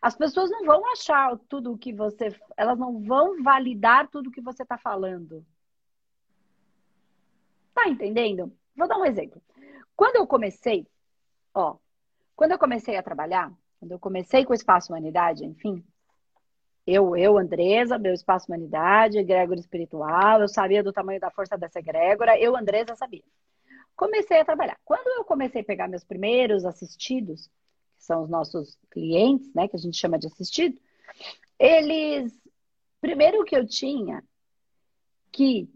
As 0.00 0.14
pessoas 0.14 0.50
não 0.50 0.64
vão 0.64 0.92
achar 0.92 1.36
tudo 1.48 1.72
o 1.72 1.78
que 1.78 1.92
você. 1.92 2.34
Elas 2.56 2.78
não 2.78 3.00
vão 3.00 3.42
validar 3.42 4.08
tudo 4.08 4.28
o 4.28 4.32
que 4.32 4.40
você 4.40 4.62
está 4.62 4.78
falando. 4.78 5.44
Tá 7.74 7.88
entendendo? 7.88 8.52
Vou 8.76 8.86
dar 8.86 8.98
um 8.98 9.04
exemplo. 9.04 9.40
Quando 9.96 10.16
eu 10.16 10.26
comecei, 10.26 10.86
ó, 11.54 11.76
quando 12.36 12.52
eu 12.52 12.58
comecei 12.58 12.96
a 12.96 13.02
trabalhar, 13.02 13.52
quando 13.78 13.92
eu 13.92 13.98
comecei 13.98 14.44
com 14.44 14.52
o 14.52 14.54
Espaço 14.54 14.92
Humanidade, 14.92 15.44
enfim, 15.44 15.84
eu, 16.92 17.16
eu, 17.16 17.38
Andresa, 17.38 17.98
meu 17.98 18.12
espaço 18.12 18.46
humanidade, 18.46 19.18
egrégora 19.18 19.60
espiritual, 19.60 20.40
eu 20.40 20.48
sabia 20.48 20.82
do 20.82 20.92
tamanho 20.92 21.20
da 21.20 21.30
força 21.30 21.56
dessa 21.56 21.78
egrégora, 21.78 22.38
eu, 22.38 22.56
Andresa, 22.56 22.96
sabia. 22.96 23.22
Comecei 23.96 24.40
a 24.40 24.44
trabalhar. 24.44 24.78
Quando 24.84 25.06
eu 25.18 25.24
comecei 25.24 25.60
a 25.60 25.64
pegar 25.64 25.88
meus 25.88 26.04
primeiros 26.04 26.64
assistidos, 26.64 27.48
que 27.96 28.04
são 28.04 28.22
os 28.22 28.30
nossos 28.30 28.78
clientes, 28.90 29.52
né, 29.54 29.68
que 29.68 29.76
a 29.76 29.78
gente 29.78 29.96
chama 29.96 30.18
de 30.18 30.26
assistido, 30.26 30.78
eles. 31.58 32.38
Primeiro 33.00 33.44
que 33.44 33.56
eu 33.56 33.66
tinha 33.66 34.22
que 35.32 35.70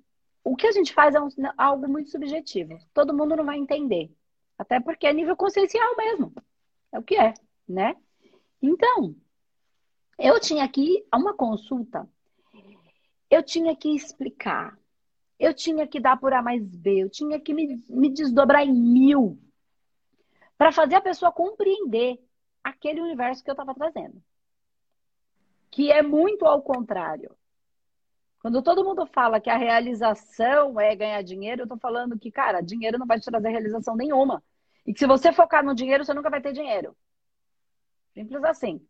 o 0.44 0.54
que 0.54 0.66
a 0.66 0.72
gente 0.72 0.92
faz 0.92 1.14
é 1.14 1.20
um, 1.20 1.28
algo 1.56 1.88
muito 1.88 2.10
subjetivo. 2.10 2.78
Todo 2.92 3.16
mundo 3.16 3.34
não 3.34 3.44
vai 3.44 3.56
entender. 3.56 4.14
Até 4.58 4.78
porque 4.78 5.06
é 5.06 5.12
nível 5.12 5.36
consciencial 5.36 5.96
mesmo. 5.96 6.32
É 6.92 6.98
o 6.98 7.02
que 7.02 7.16
é, 7.16 7.32
né? 7.66 7.96
Então, 8.60 9.16
eu 10.18 10.38
tinha 10.40 10.68
que, 10.68 11.06
a 11.10 11.16
uma 11.16 11.34
consulta, 11.34 12.08
eu 13.30 13.42
tinha 13.42 13.74
que 13.74 13.94
explicar, 13.94 14.78
eu 15.38 15.52
tinha 15.52 15.86
que 15.86 16.00
dar 16.00 16.16
por 16.16 16.32
A 16.32 16.42
mais 16.42 16.64
B, 16.76 17.02
eu 17.02 17.10
tinha 17.10 17.40
que 17.40 17.52
me, 17.52 17.82
me 17.88 18.08
desdobrar 18.08 18.62
em 18.62 18.72
mil 18.72 19.38
para 20.56 20.70
fazer 20.70 20.94
a 20.94 21.00
pessoa 21.00 21.32
compreender 21.32 22.18
aquele 22.62 23.00
universo 23.00 23.42
que 23.42 23.50
eu 23.50 23.54
estava 23.54 23.74
trazendo. 23.74 24.22
Que 25.70 25.90
é 25.90 26.02
muito 26.02 26.46
ao 26.46 26.62
contrário. 26.62 27.36
Quando 28.38 28.62
todo 28.62 28.84
mundo 28.84 29.06
fala 29.06 29.40
que 29.40 29.50
a 29.50 29.56
realização 29.56 30.78
é 30.78 30.94
ganhar 30.94 31.22
dinheiro, 31.22 31.62
eu 31.62 31.64
estou 31.64 31.78
falando 31.78 32.18
que, 32.18 32.30
cara, 32.30 32.60
dinheiro 32.60 32.98
não 32.98 33.06
vai 33.06 33.18
te 33.18 33.24
trazer 33.24 33.48
realização 33.48 33.96
nenhuma. 33.96 34.42
E 34.86 34.92
que 34.92 35.00
se 35.00 35.06
você 35.06 35.32
focar 35.32 35.64
no 35.64 35.74
dinheiro, 35.74 36.04
você 36.04 36.12
nunca 36.12 36.30
vai 36.30 36.40
ter 36.40 36.52
dinheiro. 36.52 36.96
Simples 38.12 38.44
assim. 38.44 38.86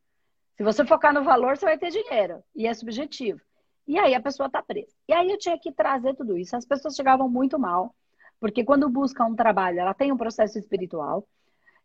Se 0.56 0.62
você 0.62 0.84
focar 0.84 1.12
no 1.12 1.24
valor, 1.24 1.56
você 1.56 1.64
vai 1.64 1.78
ter 1.78 1.90
dinheiro. 1.90 2.42
E 2.54 2.66
é 2.66 2.74
subjetivo. 2.74 3.40
E 3.86 3.98
aí 3.98 4.14
a 4.14 4.20
pessoa 4.20 4.46
está 4.46 4.62
presa. 4.62 4.94
E 5.08 5.12
aí 5.12 5.30
eu 5.30 5.38
tinha 5.38 5.58
que 5.58 5.72
trazer 5.72 6.14
tudo 6.14 6.38
isso. 6.38 6.56
As 6.56 6.64
pessoas 6.64 6.94
chegavam 6.94 7.28
muito 7.28 7.58
mal, 7.58 7.94
porque 8.40 8.64
quando 8.64 8.88
busca 8.88 9.24
um 9.24 9.34
trabalho, 9.34 9.80
ela 9.80 9.94
tem 9.94 10.12
um 10.12 10.16
processo 10.16 10.58
espiritual. 10.58 11.26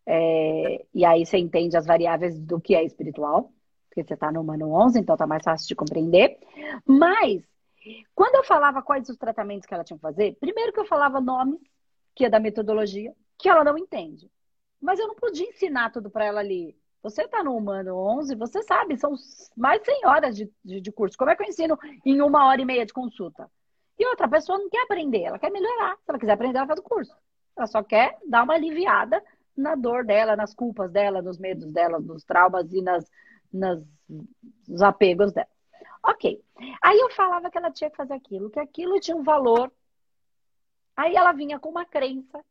É... 0.05 0.85
e 0.93 1.05
aí 1.05 1.25
você 1.25 1.38
entende 1.38 1.77
as 1.77 1.85
variáveis 1.85 2.39
do 2.39 2.59
que 2.59 2.73
é 2.73 2.83
espiritual. 2.83 3.51
porque 3.89 4.03
você 4.03 4.13
está 4.13 4.31
no 4.31 4.41
Humano 4.41 4.71
11, 4.71 4.99
então 4.99 5.17
tá 5.17 5.27
mais 5.27 5.43
fácil 5.43 5.67
de 5.67 5.75
compreender. 5.75 6.38
Mas, 6.85 7.43
quando 8.15 8.35
eu 8.35 8.43
falava 8.43 8.81
quais 8.81 9.09
os 9.09 9.17
tratamentos 9.17 9.67
que 9.67 9.73
ela 9.73 9.83
tinha 9.83 9.97
que 9.97 10.01
fazer, 10.01 10.38
primeiro 10.39 10.71
que 10.71 10.79
eu 10.79 10.85
falava 10.85 11.19
nomes, 11.19 11.59
que 12.15 12.25
é 12.25 12.29
da 12.29 12.39
metodologia, 12.39 13.13
que 13.38 13.49
ela 13.49 13.63
não 13.63 13.77
entende. 13.77 14.29
Mas 14.81 14.99
eu 14.99 15.07
não 15.07 15.15
podia 15.15 15.47
ensinar 15.47 15.91
tudo 15.91 16.09
para 16.09 16.25
ela 16.25 16.39
ali. 16.39 16.77
Você 17.01 17.24
está 17.24 17.44
no 17.44 17.56
Humano 17.56 17.96
11, 17.96 18.36
você 18.36 18.62
sabe, 18.63 18.98
são 18.98 19.13
mais 19.56 19.79
de 19.79 19.86
100 19.86 20.06
horas 20.06 20.36
de, 20.36 20.51
de, 20.63 20.82
de, 20.82 20.91
curso. 20.91 21.18
Como 21.18 21.32
é 21.32 21.36
que 21.36 21.44
eu 21.44 21.48
ensino 21.48 21.77
em 22.06 22.22
uma 22.22 22.46
hora 22.48 22.62
e 22.62 22.65
meia 22.65 22.86
de 22.86 22.94
consulta? 22.94 23.50
E 23.98 24.06
outra 24.06 24.27
pessoa 24.27 24.58
não 24.58 24.70
quer 24.70 24.84
aprender, 24.84 25.24
ela 25.24 25.39
quer 25.39 25.50
melhorar. 25.50 25.96
Se 25.98 26.03
ela 26.10 26.20
quiser 26.20 26.34
aprender, 26.34 26.58
ela 26.58 26.68
faz 26.68 26.79
o 26.79 26.84
curso. 26.84 27.15
Ela 27.56 27.68
só 27.68 27.82
quer 27.82 28.18
dar 28.27 28.44
uma 28.44 28.53
aliviada 28.53 29.24
na 29.56 29.75
dor 29.75 30.06
dela, 30.06 30.36
nas 30.36 30.53
culpas 30.53 30.91
dela, 30.91 31.22
nos 31.22 31.38
medos 31.38 31.72
dela, 31.72 32.00
nos 32.00 32.24
traumas 32.24 32.72
e 32.72 32.82
nas, 32.82 33.10
nas, 33.51 33.86
nos 34.68 34.82
apegos 34.82 35.32
dela. 35.32 35.48
Ok. 36.03 36.41
Aí 36.82 36.98
eu 36.98 37.10
falava 37.12 37.50
que 37.50 37.58
ela 37.58 37.72
tinha 37.72 37.89
que 37.89 37.98
fazer 37.98 38.13
aquilo, 38.13 38.50
que 38.50 38.60
aquilo 38.60 39.00
tinha 39.00 39.15
um 39.15 39.24
valor. 39.24 39.72
Aí 40.96 41.15
ela 41.15 41.32
vinha 41.32 41.60
com 41.60 41.70
uma 41.70 41.86
crença 41.86 42.44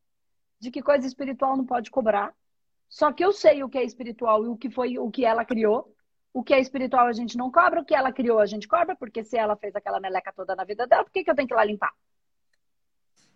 de 0.61 0.71
que 0.71 0.83
coisa 0.83 1.07
espiritual 1.07 1.57
não 1.57 1.65
pode 1.65 1.91
cobrar. 1.91 2.35
Só 2.89 3.13
que 3.13 3.25
eu 3.25 3.33
sei 3.33 3.63
o 3.63 3.69
que 3.69 3.79
é 3.79 3.85
espiritual 3.85 4.45
e 4.45 4.49
o 4.49 4.57
que 4.57 4.71
foi 4.71 4.99
o 4.99 5.11
que 5.11 5.25
ela 5.25 5.45
criou. 5.45 5.95
O 6.33 6.43
que 6.43 6.55
é 6.55 6.61
espiritual 6.61 7.07
a 7.07 7.13
gente 7.13 7.37
não 7.37 7.51
cobra, 7.51 7.81
o 7.81 7.85
que 7.85 7.95
ela 7.95 8.13
criou 8.13 8.39
a 8.39 8.47
gente 8.47 8.69
cobra, 8.69 8.95
porque 8.95 9.25
se 9.25 9.37
ela 9.37 9.57
fez 9.57 9.75
aquela 9.75 9.99
meleca 9.99 10.33
toda 10.33 10.55
na 10.55 10.65
vida 10.65 10.87
dela, 10.87 11.05
por 11.05 11.11
que, 11.11 11.25
que 11.25 11.31
eu 11.31 11.35
tenho 11.35 11.49
que 11.49 11.55
ir 11.55 11.57
lá 11.57 11.65
limpar? 11.65 11.93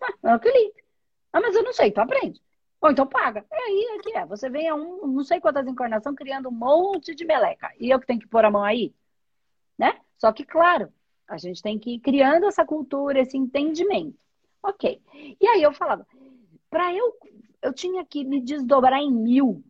Ah, 0.01 0.33
eu 0.33 0.39
que 0.39 0.51
limpe. 0.51 0.83
Ah, 1.31 1.41
mas 1.41 1.55
eu 1.55 1.63
não 1.63 1.73
sei, 1.73 1.87
então 1.89 2.03
aprende. 2.03 2.41
Ou 2.81 2.91
então 2.91 3.07
paga. 3.07 3.45
É 3.51 3.55
aí 3.55 3.97
é 3.97 3.99
que 3.99 4.17
é. 4.17 4.25
Você 4.25 4.49
vem 4.49 4.67
a 4.67 4.75
um, 4.75 5.07
não 5.07 5.23
sei 5.23 5.39
quantas 5.39 5.65
encarnações 5.67 6.15
criando 6.15 6.49
um 6.49 6.51
monte 6.51 7.15
de 7.15 7.25
meleca. 7.25 7.71
E 7.79 7.89
eu 7.89 7.99
que 7.99 8.05
tenho 8.05 8.19
que 8.19 8.27
pôr 8.27 8.45
a 8.45 8.51
mão 8.51 8.63
aí? 8.63 8.93
Né? 9.77 9.99
Só 10.17 10.31
que, 10.31 10.45
claro, 10.45 10.91
a 11.27 11.37
gente 11.37 11.61
tem 11.61 11.79
que 11.79 11.95
ir 11.95 11.99
criando 11.99 12.45
essa 12.45 12.65
cultura, 12.65 13.19
esse 13.19 13.37
entendimento. 13.37 14.19
Ok. 14.61 15.01
E 15.39 15.47
aí 15.47 15.61
eu 15.61 15.73
falava, 15.73 16.05
para 16.69 16.93
eu, 16.93 17.17
eu 17.63 17.73
tinha 17.73 18.05
que 18.05 18.25
me 18.25 18.41
desdobrar 18.41 18.99
em 18.99 19.11
mil 19.11 19.63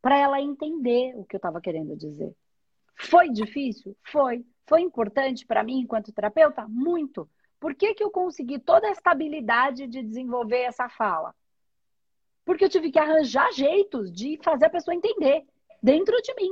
para 0.00 0.18
ela 0.18 0.40
entender 0.40 1.14
o 1.16 1.24
que 1.24 1.36
eu 1.36 1.38
estava 1.38 1.60
querendo 1.60 1.94
dizer. 1.94 2.34
Foi 2.96 3.28
difícil? 3.28 3.96
Foi. 4.02 4.44
Foi 4.66 4.80
importante 4.80 5.46
para 5.46 5.62
mim 5.62 5.80
enquanto 5.80 6.12
terapeuta? 6.12 6.66
Muito. 6.66 7.28
Por 7.60 7.74
que, 7.74 7.94
que 7.94 8.02
eu 8.02 8.10
consegui 8.10 8.58
toda 8.58 8.88
a 8.88 8.90
estabilidade 8.90 9.86
de 9.86 10.02
desenvolver 10.02 10.62
essa 10.62 10.88
fala? 10.88 11.34
Porque 12.46 12.64
eu 12.64 12.68
tive 12.68 12.90
que 12.90 12.98
arranjar 12.98 13.52
jeitos 13.52 14.10
de 14.10 14.38
fazer 14.42 14.66
a 14.66 14.70
pessoa 14.70 14.94
entender 14.94 15.44
dentro 15.82 16.16
de 16.22 16.34
mim. 16.34 16.50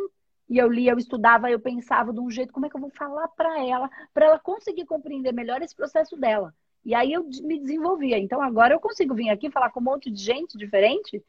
E 0.49 0.59
eu 0.59 0.69
lia, 0.69 0.93
eu 0.93 0.99
estudava, 0.99 1.51
eu 1.51 1.61
pensava 1.61 2.13
de 2.13 2.21
um 2.21 2.31
jeito, 2.31 2.53
como 2.53 2.67
é 2.67 2.69
que 2.69 2.77
eu 2.77 2.81
vou 2.81 2.91
falar 2.91 3.29
para 3.29 3.65
ela, 3.65 3.91
para 4.13 4.27
ela 4.27 4.39
conseguir 4.39 4.85
compreender 4.85 5.33
melhor 5.33 5.63
esse 5.63 5.75
processo 5.75 6.17
dela. 6.17 6.55
E 6.85 6.95
aí 6.95 7.13
eu 7.13 7.25
me 7.43 7.59
desenvolvia. 7.61 8.19
Então 8.19 8.43
agora 8.43 8.75
eu 8.75 8.81
consigo 8.81 9.15
vir 9.15 9.31
aqui 9.31 9.51
falar 9.51 9.71
com 9.71 9.81
um 9.81 9.85
monte 9.85 10.11
de 10.11 10.23
gente 10.23 10.59
diferente, 10.59 11.25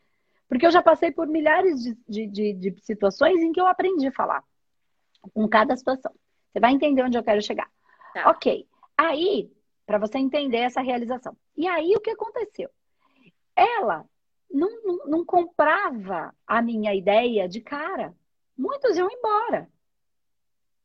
porque 0.48 0.66
eu 0.66 0.72
já 0.72 0.82
passei 0.82 1.12
por 1.12 1.28
milhares 1.28 1.82
de, 1.84 1.96
de, 2.08 2.28
de, 2.28 2.54
de 2.54 2.82
situações 2.82 3.42
em 3.42 3.52
que 3.52 3.62
eu 3.62 3.68
aprendi 3.68 4.08
a 4.08 4.12
falar 4.12 4.44
com 5.34 5.48
cada 5.48 5.76
situação. 5.76 6.14
Você 6.52 6.60
vai 6.60 6.72
entender 6.72 7.04
onde 7.04 7.18
eu 7.18 7.24
quero 7.24 7.42
chegar. 7.42 7.70
Tá. 8.14 8.30
Ok. 8.30 8.68
Aí, 8.98 9.52
para 9.86 9.98
você 9.98 10.18
entender 10.18 10.58
essa 10.58 10.82
realização. 10.82 11.36
E 11.58 11.68
aí, 11.68 11.96
o 11.96 12.02
que 12.02 12.12
aconteceu? 12.12 12.70
Ela 13.56 14.06
não, 14.52 14.84
não, 14.84 15.06
não 15.08 15.26
comprava 15.26 16.34
a 16.46 16.62
minha 16.62 16.94
ideia 16.94 17.48
de 17.48 17.62
cara. 17.62 18.16
Muitos 18.58 18.98
iam 18.98 19.10
embora. 19.10 19.70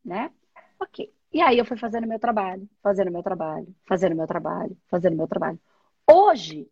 Né? 0.05 0.33
Ok. 0.81 1.13
E 1.33 1.43
aí 1.43 1.59
eu 1.59 1.65
fui 1.65 1.77
fazendo 1.77 2.07
meu 2.07 2.19
trabalho, 2.19 2.69
fazendo 2.83 3.11
meu 3.11 3.23
trabalho, 3.23 3.75
fazendo 3.87 4.17
meu 4.17 4.27
trabalho, 4.27 4.77
fazendo 4.89 5.17
meu 5.17 5.29
trabalho. 5.29 5.61
Hoje, 6.11 6.71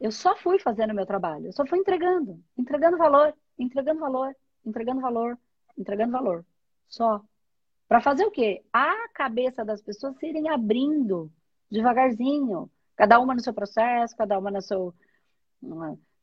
eu 0.00 0.12
só 0.12 0.36
fui 0.36 0.58
fazendo 0.58 0.92
meu 0.94 1.06
trabalho, 1.06 1.46
eu 1.46 1.52
só 1.52 1.64
fui 1.66 1.78
entregando, 1.78 2.38
entregando 2.58 2.98
valor, 2.98 3.34
entregando 3.58 4.00
valor, 4.00 4.36
entregando 4.64 5.00
valor, 5.00 5.38
entregando 5.78 6.12
valor. 6.12 6.44
Só. 6.88 7.22
Para 7.88 8.00
fazer 8.00 8.24
o 8.26 8.30
quê? 8.30 8.62
A 8.72 9.08
cabeça 9.14 9.64
das 9.64 9.80
pessoas 9.82 10.16
se 10.18 10.26
irem 10.26 10.48
abrindo 10.48 11.30
devagarzinho, 11.70 12.70
cada 12.96 13.18
uma 13.18 13.34
no 13.34 13.40
seu 13.40 13.54
processo, 13.54 14.16
cada 14.16 14.38
uma 14.38 14.50
no 14.50 14.62
seu, 14.62 14.94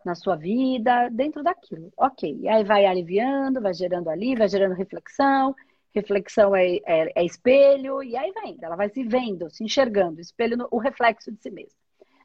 na 0.05 0.15
sua 0.15 0.36
vida, 0.36 1.10
dentro 1.10 1.43
daquilo. 1.43 1.91
Ok. 1.97 2.38
E 2.41 2.47
aí 2.47 2.63
vai 2.63 2.86
aliviando, 2.86 3.62
vai 3.62 3.73
gerando 3.73 4.10
ali, 4.10 4.36
vai 4.36 4.47
gerando 4.47 4.75
reflexão. 4.75 5.55
Reflexão 5.93 6.56
é, 6.56 6.77
é, 6.86 7.12
é 7.15 7.25
espelho, 7.25 8.01
e 8.01 8.15
aí 8.15 8.32
vai 8.32 8.47
indo. 8.49 8.63
Ela 8.63 8.75
vai 8.75 8.89
se 8.89 9.04
vendo, 9.04 9.49
se 9.49 9.63
enxergando, 9.63 10.21
espelho 10.21 10.58
no, 10.58 10.67
o 10.71 10.77
reflexo 10.77 11.32
de 11.32 11.41
si 11.41 11.51
mesma. 11.51 11.77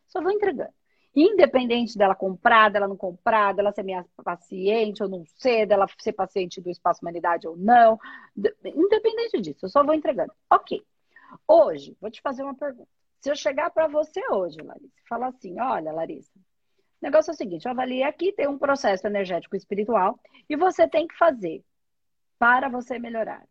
Só 0.06 0.20
vou 0.22 0.30
entregando. 0.30 0.72
Independente 1.14 1.96
dela 1.96 2.14
comprar, 2.14 2.70
dela 2.70 2.86
não 2.86 2.96
comprar, 2.96 3.54
dela 3.54 3.72
ser 3.72 3.82
minha 3.82 4.04
paciente 4.22 5.02
ou 5.02 5.08
não 5.08 5.24
ser, 5.26 5.66
dela 5.66 5.86
ser 5.98 6.12
paciente 6.12 6.60
do 6.60 6.68
Espaço 6.68 7.00
Humanidade 7.00 7.48
ou 7.48 7.56
não. 7.56 7.98
Independente 8.62 9.40
disso, 9.40 9.64
eu 9.64 9.70
só 9.70 9.82
vou 9.82 9.94
entregando. 9.94 10.32
Ok. 10.50 10.84
Hoje, 11.48 11.96
vou 12.00 12.10
te 12.10 12.20
fazer 12.20 12.42
uma 12.42 12.54
pergunta. 12.54 12.88
Se 13.20 13.30
eu 13.30 13.34
chegar 13.34 13.70
para 13.70 13.88
você 13.88 14.20
hoje, 14.30 14.58
Larissa, 14.58 14.92
e 15.02 15.08
falar 15.08 15.28
assim: 15.28 15.58
olha, 15.58 15.90
Larissa, 15.90 16.38
o 16.38 17.04
negócio 17.04 17.30
é 17.30 17.34
o 17.34 17.36
seguinte, 17.36 17.64
eu 17.64 17.72
avaliei 17.72 18.02
aqui, 18.02 18.32
tem 18.32 18.46
um 18.46 18.58
processo 18.58 19.06
energético 19.06 19.56
espiritual 19.56 20.20
e 20.48 20.54
você 20.54 20.86
tem 20.86 21.08
que 21.08 21.16
fazer 21.16 21.64
para 22.38 22.68
você 22.68 22.98
melhorar. 22.98 23.46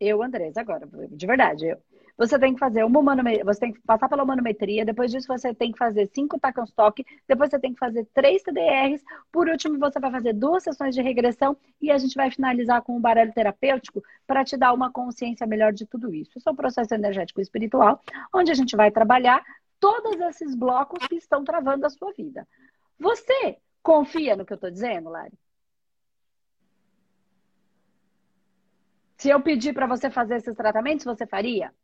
Eu, 0.00 0.22
Andresa, 0.22 0.60
agora, 0.60 0.88
de 1.10 1.26
verdade, 1.26 1.66
eu. 1.66 1.78
Você 2.16 2.36
tem 2.36 2.52
que 2.52 2.58
fazer 2.58 2.84
uma 2.84 3.00
manometria, 3.00 3.44
você 3.44 3.60
tem 3.60 3.72
que 3.72 3.80
passar 3.82 4.08
pela 4.08 4.24
manometria, 4.24 4.84
depois 4.84 5.12
disso 5.12 5.28
você 5.28 5.54
tem 5.54 5.70
que 5.70 5.78
fazer 5.78 6.06
cinco 6.12 6.38
Takenstock, 6.38 7.04
depois 7.28 7.48
você 7.48 7.60
tem 7.60 7.72
que 7.72 7.78
fazer 7.78 8.08
três 8.12 8.42
TDRs, 8.42 9.04
por 9.30 9.48
último 9.48 9.78
você 9.78 10.00
vai 10.00 10.10
fazer 10.10 10.32
duas 10.32 10.64
sessões 10.64 10.96
de 10.96 11.00
regressão 11.00 11.56
e 11.80 11.92
a 11.92 11.98
gente 11.98 12.16
vai 12.16 12.28
finalizar 12.28 12.82
com 12.82 12.96
um 12.96 13.00
baralho 13.00 13.32
terapêutico 13.32 14.02
para 14.26 14.44
te 14.44 14.56
dar 14.56 14.72
uma 14.72 14.90
consciência 14.90 15.46
melhor 15.46 15.72
de 15.72 15.86
tudo 15.86 16.12
isso. 16.12 16.36
Isso 16.36 16.48
é 16.48 16.52
um 16.52 16.56
processo 16.56 16.92
energético 16.92 17.40
espiritual, 17.40 18.00
onde 18.34 18.50
a 18.50 18.54
gente 18.54 18.74
vai 18.74 18.90
trabalhar 18.90 19.40
todos 19.78 20.20
esses 20.20 20.56
blocos 20.56 21.06
que 21.06 21.14
estão 21.16 21.44
travando 21.44 21.86
a 21.86 21.90
sua 21.90 22.12
vida. 22.12 22.46
Você 22.98 23.58
confia 23.80 24.34
no 24.34 24.44
que 24.44 24.52
eu 24.52 24.56
estou 24.56 24.72
dizendo, 24.72 25.08
Lari? 25.08 25.38
Se 29.18 29.28
eu 29.28 29.42
pedir 29.42 29.74
para 29.74 29.86
você 29.86 30.08
fazer 30.10 30.36
esses 30.36 30.54
tratamentos, 30.54 31.04
você 31.04 31.26
faria? 31.26 31.74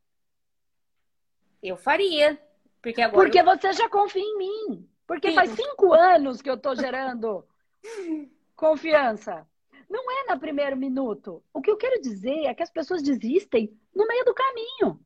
Eu 1.61 1.77
faria. 1.77 2.41
Porque 2.81 3.03
agora. 3.03 3.23
Porque 3.23 3.41
eu... 3.41 3.45
você 3.45 3.73
já 3.73 3.89
confia 3.89 4.23
em 4.23 4.39
mim. 4.39 4.89
Porque 5.07 5.29
Sim. 5.29 5.35
faz 5.35 5.51
cinco 5.51 5.93
anos 5.93 6.41
que 6.41 6.49
eu 6.49 6.57
tô 6.57 6.75
gerando 6.77 7.45
confiança. 8.55 9.47
Não 9.91 10.11
é 10.11 10.33
no 10.33 10.39
primeiro 10.39 10.77
minuto. 10.77 11.43
O 11.53 11.61
que 11.61 11.71
eu 11.71 11.77
quero 11.77 12.01
dizer 12.01 12.45
é 12.45 12.55
que 12.55 12.63
as 12.63 12.71
pessoas 12.71 13.03
desistem 13.03 13.77
no 13.95 14.07
meio 14.07 14.25
do 14.25 14.35
caminho. 14.35 15.01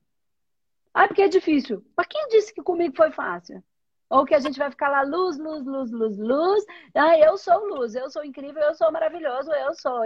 Ah, 0.92 1.08
porque 1.08 1.22
é 1.22 1.28
difícil. 1.28 1.84
Mas 1.96 2.06
quem 2.06 2.28
disse 2.28 2.52
que 2.52 2.62
comigo 2.62 2.94
foi 2.94 3.10
fácil? 3.10 3.62
Ou 4.11 4.25
que 4.25 4.35
a 4.35 4.40
gente 4.40 4.59
vai 4.59 4.71
ficar 4.71 4.88
lá, 4.88 5.03
luz, 5.03 5.38
luz, 5.38 5.64
luz, 5.66 5.90
luz, 5.90 6.16
luz. 6.16 6.64
Ah, 6.94 7.18
eu 7.18 7.37
sou 7.37 7.66
luz, 7.66 7.94
eu 7.94 8.09
sou 8.11 8.25
incrível, 8.25 8.62
eu 8.62 8.75
sou 8.75 8.90
maravilhoso, 8.90 9.53
eu 9.53 9.75
sou. 9.75 10.01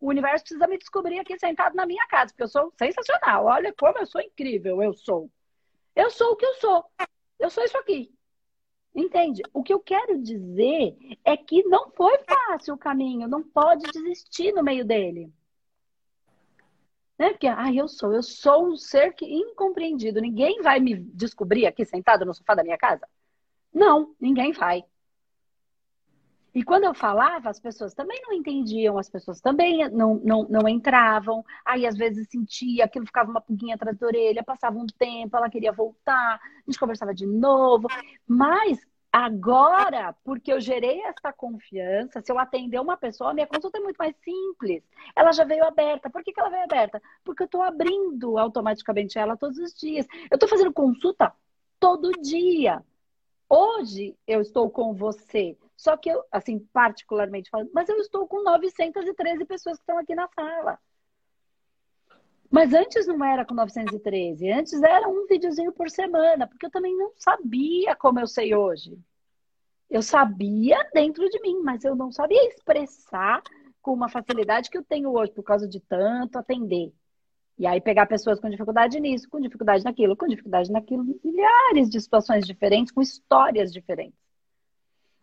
O 0.00 0.08
universo 0.08 0.44
precisa 0.44 0.66
me 0.66 0.78
descobrir 0.78 1.18
aqui 1.18 1.38
sentado 1.38 1.74
na 1.74 1.84
minha 1.84 2.06
casa, 2.06 2.32
porque 2.32 2.44
eu 2.44 2.48
sou 2.48 2.72
sensacional. 2.78 3.44
Olha 3.44 3.74
como 3.78 3.98
eu 3.98 4.06
sou 4.06 4.20
incrível, 4.20 4.82
eu 4.82 4.94
sou. 4.94 5.30
Eu 5.94 6.10
sou 6.10 6.32
o 6.32 6.36
que 6.36 6.46
eu 6.46 6.54
sou. 6.54 6.84
Eu 7.38 7.50
sou 7.50 7.62
isso 7.64 7.76
aqui. 7.76 8.10
Entende? 8.94 9.42
O 9.52 9.62
que 9.62 9.74
eu 9.74 9.80
quero 9.80 10.22
dizer 10.22 10.96
é 11.24 11.36
que 11.36 11.64
não 11.64 11.90
foi 11.90 12.16
fácil 12.18 12.74
o 12.74 12.78
caminho, 12.78 13.28
não 13.28 13.42
pode 13.42 13.84
desistir 13.90 14.52
no 14.52 14.62
meio 14.62 14.84
dele. 14.84 15.32
Né? 17.18 17.30
Porque, 17.30 17.46
ah, 17.46 17.72
eu 17.72 17.88
sou, 17.88 18.12
eu 18.14 18.22
sou 18.22 18.68
um 18.68 18.76
ser 18.76 19.12
que 19.14 19.26
incompreendido. 19.26 20.20
Ninguém 20.20 20.62
vai 20.62 20.80
me 20.80 20.94
descobrir 20.94 21.66
aqui 21.66 21.84
sentado 21.84 22.24
no 22.24 22.34
sofá 22.34 22.54
da 22.54 22.64
minha 22.64 22.78
casa? 22.78 23.06
Não, 23.74 24.14
ninguém 24.20 24.52
vai. 24.52 24.84
E 26.54 26.62
quando 26.62 26.84
eu 26.84 26.94
falava, 26.94 27.50
as 27.50 27.58
pessoas 27.58 27.94
também 27.94 28.22
não 28.22 28.32
entendiam, 28.32 28.96
as 28.96 29.10
pessoas 29.10 29.40
também 29.40 29.88
não, 29.90 30.14
não, 30.22 30.44
não 30.48 30.68
entravam. 30.68 31.44
Aí, 31.64 31.84
às 31.84 31.96
vezes, 31.96 32.28
sentia, 32.30 32.84
aquilo 32.84 33.04
ficava 33.04 33.28
uma 33.28 33.40
pulguinha 33.40 33.74
atrás 33.74 33.98
da 33.98 34.06
orelha, 34.06 34.44
passava 34.44 34.78
um 34.78 34.86
tempo, 34.86 35.36
ela 35.36 35.50
queria 35.50 35.72
voltar, 35.72 36.36
a 36.36 36.70
gente 36.70 36.78
conversava 36.78 37.12
de 37.12 37.26
novo. 37.26 37.88
Mas 38.24 38.78
agora, 39.10 40.14
porque 40.22 40.52
eu 40.52 40.60
gerei 40.60 41.00
essa 41.02 41.32
confiança, 41.32 42.20
se 42.20 42.30
eu 42.30 42.38
atender 42.38 42.80
uma 42.80 42.96
pessoa, 42.96 43.34
minha 43.34 43.48
consulta 43.48 43.78
é 43.78 43.80
muito 43.80 43.96
mais 43.96 44.14
simples. 44.22 44.84
Ela 45.16 45.32
já 45.32 45.44
veio 45.44 45.64
aberta. 45.64 46.08
Por 46.08 46.22
que, 46.22 46.32
que 46.32 46.38
ela 46.40 46.50
veio 46.50 46.64
aberta? 46.64 47.02
Porque 47.24 47.42
eu 47.42 47.46
estou 47.46 47.62
abrindo 47.62 48.38
automaticamente 48.38 49.18
ela 49.18 49.36
todos 49.36 49.58
os 49.58 49.74
dias. 49.74 50.06
Eu 50.30 50.36
estou 50.36 50.48
fazendo 50.48 50.72
consulta 50.72 51.32
todo 51.80 52.12
dia. 52.12 52.80
Hoje 53.56 54.16
eu 54.26 54.40
estou 54.40 54.68
com 54.68 54.92
você 54.92 55.56
Só 55.76 55.96
que 55.96 56.08
eu, 56.08 56.24
assim, 56.32 56.58
particularmente 56.72 57.48
falando, 57.48 57.70
mas 57.72 57.88
eu 57.88 57.96
estou 57.98 58.26
com 58.26 58.42
913 58.42 59.44
pessoas 59.44 59.76
que 59.76 59.82
estão 59.82 59.96
aqui 59.96 60.12
na 60.12 60.26
sala. 60.28 60.76
Mas 62.50 62.74
antes 62.74 63.06
não 63.06 63.24
era 63.24 63.44
com 63.44 63.54
913, 63.54 64.50
antes 64.50 64.82
era 64.82 65.08
um 65.08 65.26
videozinho 65.28 65.72
por 65.72 65.88
semana, 65.88 66.48
porque 66.48 66.66
eu 66.66 66.70
também 66.70 66.96
não 66.96 67.12
sabia 67.16 67.94
como 67.94 68.18
eu 68.18 68.26
sei 68.26 68.56
hoje. 68.56 68.98
Eu 69.88 70.02
sabia 70.02 70.76
dentro 70.92 71.28
de 71.28 71.40
mim, 71.40 71.60
mas 71.62 71.84
eu 71.84 71.94
não 71.94 72.10
sabia 72.10 72.48
expressar 72.48 73.40
com 73.80 73.92
uma 73.92 74.08
facilidade 74.08 74.68
que 74.68 74.78
eu 74.78 74.84
tenho 74.84 75.12
hoje 75.12 75.30
por 75.30 75.44
causa 75.44 75.68
de 75.68 75.78
tanto 75.78 76.38
atender. 76.38 76.92
E 77.56 77.66
aí 77.66 77.80
pegar 77.80 78.06
pessoas 78.06 78.40
com 78.40 78.50
dificuldade 78.50 78.98
nisso, 78.98 79.28
com 79.28 79.40
dificuldade 79.40 79.84
naquilo, 79.84 80.16
com 80.16 80.26
dificuldade 80.26 80.72
naquilo, 80.72 81.04
milhares 81.22 81.88
de 81.88 82.00
situações 82.00 82.46
diferentes, 82.46 82.92
com 82.92 83.00
histórias 83.00 83.72
diferentes. 83.72 84.18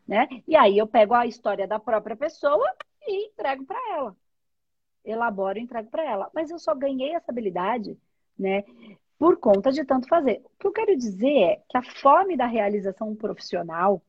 Né? 0.08 0.28
E 0.48 0.56
aí 0.56 0.78
eu 0.78 0.88
pego 0.88 1.14
a 1.14 1.26
história 1.26 1.68
da 1.68 1.80
própria 1.80 2.16
pessoa 2.16 2.66
e 3.06 3.28
entrego 3.28 3.66
para 3.66 3.80
ela. 3.96 4.16
Elaboro 5.04 5.58
e 5.58 5.62
entrego 5.62 5.90
para 5.90 6.04
ela. 6.04 6.30
Mas 6.34 6.52
eu 6.52 6.60
só 6.60 6.74
ganhei 6.74 7.14
essa 7.16 7.32
habilidade, 7.32 7.98
né, 8.38 8.64
por 9.18 9.38
conta 9.38 9.72
de 9.72 9.84
tanto 9.84 10.08
fazer. 10.08 10.42
O 10.46 10.60
que 10.60 10.68
eu 10.68 10.72
quero 10.72 10.98
dizer 10.98 11.38
é 11.38 11.62
que 11.70 11.78
a 11.78 11.84
fome 11.84 12.38
da 12.38 12.46
realização 12.46 13.16
profissional, 13.16 14.02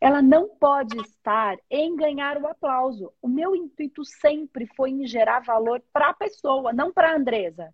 ela 0.00 0.22
não 0.22 0.48
pode 0.48 0.98
estar 1.00 1.56
em 1.70 1.96
ganhar 1.96 2.40
o 2.40 2.46
aplauso. 2.46 3.12
O 3.20 3.28
meu 3.28 3.54
intuito 3.54 4.04
sempre 4.04 4.66
foi 4.76 4.90
em 4.90 5.06
gerar 5.06 5.40
valor 5.40 5.82
para 5.92 6.10
a 6.10 6.14
pessoa, 6.14 6.72
não 6.72 6.92
para 6.92 7.12
a 7.12 7.16
Andresa. 7.16 7.72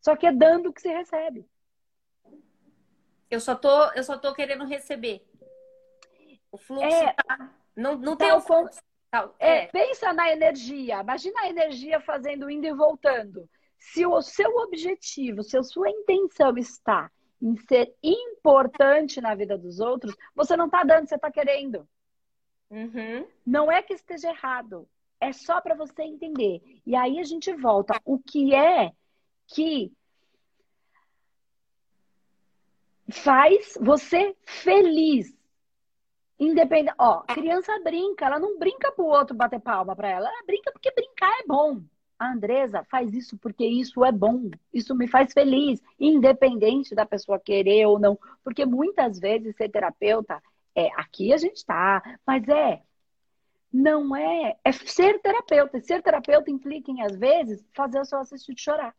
Só 0.00 0.16
que 0.16 0.26
é 0.26 0.32
dando 0.32 0.70
o 0.70 0.72
que 0.72 0.80
se 0.80 0.88
recebe. 0.88 1.46
Eu 3.30 3.40
só 3.40 3.54
tô, 3.54 3.92
eu 3.92 4.02
só 4.02 4.18
tô 4.18 4.34
querendo 4.34 4.64
receber. 4.64 5.26
O 6.50 6.58
fluxo 6.58 6.84
é, 6.84 7.12
tá... 7.12 7.50
não, 7.74 7.96
não 7.96 8.16
tem 8.16 8.32
o 8.32 8.40
fluxo. 8.40 8.80
É. 9.38 9.64
é. 9.64 9.66
pensa 9.66 10.12
na 10.12 10.30
energia. 10.30 11.00
Imagina 11.00 11.42
a 11.42 11.48
energia 11.48 12.00
fazendo 12.00 12.50
indo 12.50 12.66
e 12.66 12.74
voltando. 12.74 13.48
Se 13.78 14.06
o 14.06 14.20
seu 14.22 14.50
objetivo, 14.56 15.42
se 15.42 15.56
a 15.56 15.62
sua 15.62 15.90
intenção 15.90 16.56
está 16.56 17.10
em 17.42 17.56
ser 17.56 17.92
importante 18.00 19.20
na 19.20 19.34
vida 19.34 19.58
dos 19.58 19.80
outros, 19.80 20.16
você 20.34 20.56
não 20.56 20.66
está 20.66 20.84
dando, 20.84 21.08
você 21.08 21.16
está 21.16 21.30
querendo. 21.30 21.88
Uhum. 22.70 23.26
Não 23.44 23.70
é 23.70 23.82
que 23.82 23.92
esteja 23.92 24.28
errado. 24.28 24.88
É 25.20 25.32
só 25.32 25.60
para 25.60 25.74
você 25.74 26.02
entender. 26.02 26.80
E 26.86 26.94
aí 26.94 27.18
a 27.18 27.24
gente 27.24 27.52
volta. 27.54 28.00
O 28.04 28.18
que 28.18 28.54
é 28.54 28.92
que 29.48 29.92
faz 33.10 33.76
você 33.80 34.36
feliz? 34.44 35.36
Independente. 36.38 36.94
Ó, 36.98 37.22
criança 37.22 37.78
brinca, 37.80 38.26
ela 38.26 38.38
não 38.38 38.58
brinca 38.58 38.90
pro 38.92 39.04
outro 39.04 39.36
bater 39.36 39.60
palma 39.60 39.94
para 39.94 40.08
ela. 40.08 40.28
Ela 40.28 40.46
brinca 40.46 40.72
porque 40.72 40.92
brincar 40.92 41.40
é 41.40 41.46
bom 41.46 41.82
a 42.22 42.32
Andresa 42.32 42.84
faz 42.84 43.12
isso 43.12 43.36
porque 43.36 43.66
isso 43.66 44.04
é 44.04 44.12
bom, 44.12 44.50
isso 44.72 44.94
me 44.94 45.08
faz 45.08 45.32
feliz, 45.32 45.82
independente 45.98 46.94
da 46.94 47.04
pessoa 47.04 47.38
querer 47.38 47.86
ou 47.86 47.98
não. 47.98 48.18
Porque 48.44 48.64
muitas 48.64 49.18
vezes 49.18 49.56
ser 49.56 49.68
terapeuta 49.68 50.40
é 50.74 50.88
aqui 50.94 51.32
a 51.32 51.36
gente 51.36 51.56
está, 51.56 52.02
mas 52.26 52.48
é. 52.48 52.80
Não 53.72 54.14
é. 54.14 54.56
É 54.62 54.70
ser 54.70 55.20
terapeuta. 55.20 55.80
Ser 55.80 56.02
terapeuta 56.02 56.50
implica 56.50 56.90
em, 56.90 57.02
às 57.02 57.16
vezes, 57.16 57.64
fazer 57.74 58.00
o 58.00 58.04
seu 58.04 58.18
assistente 58.18 58.62
chorar. 58.62 58.94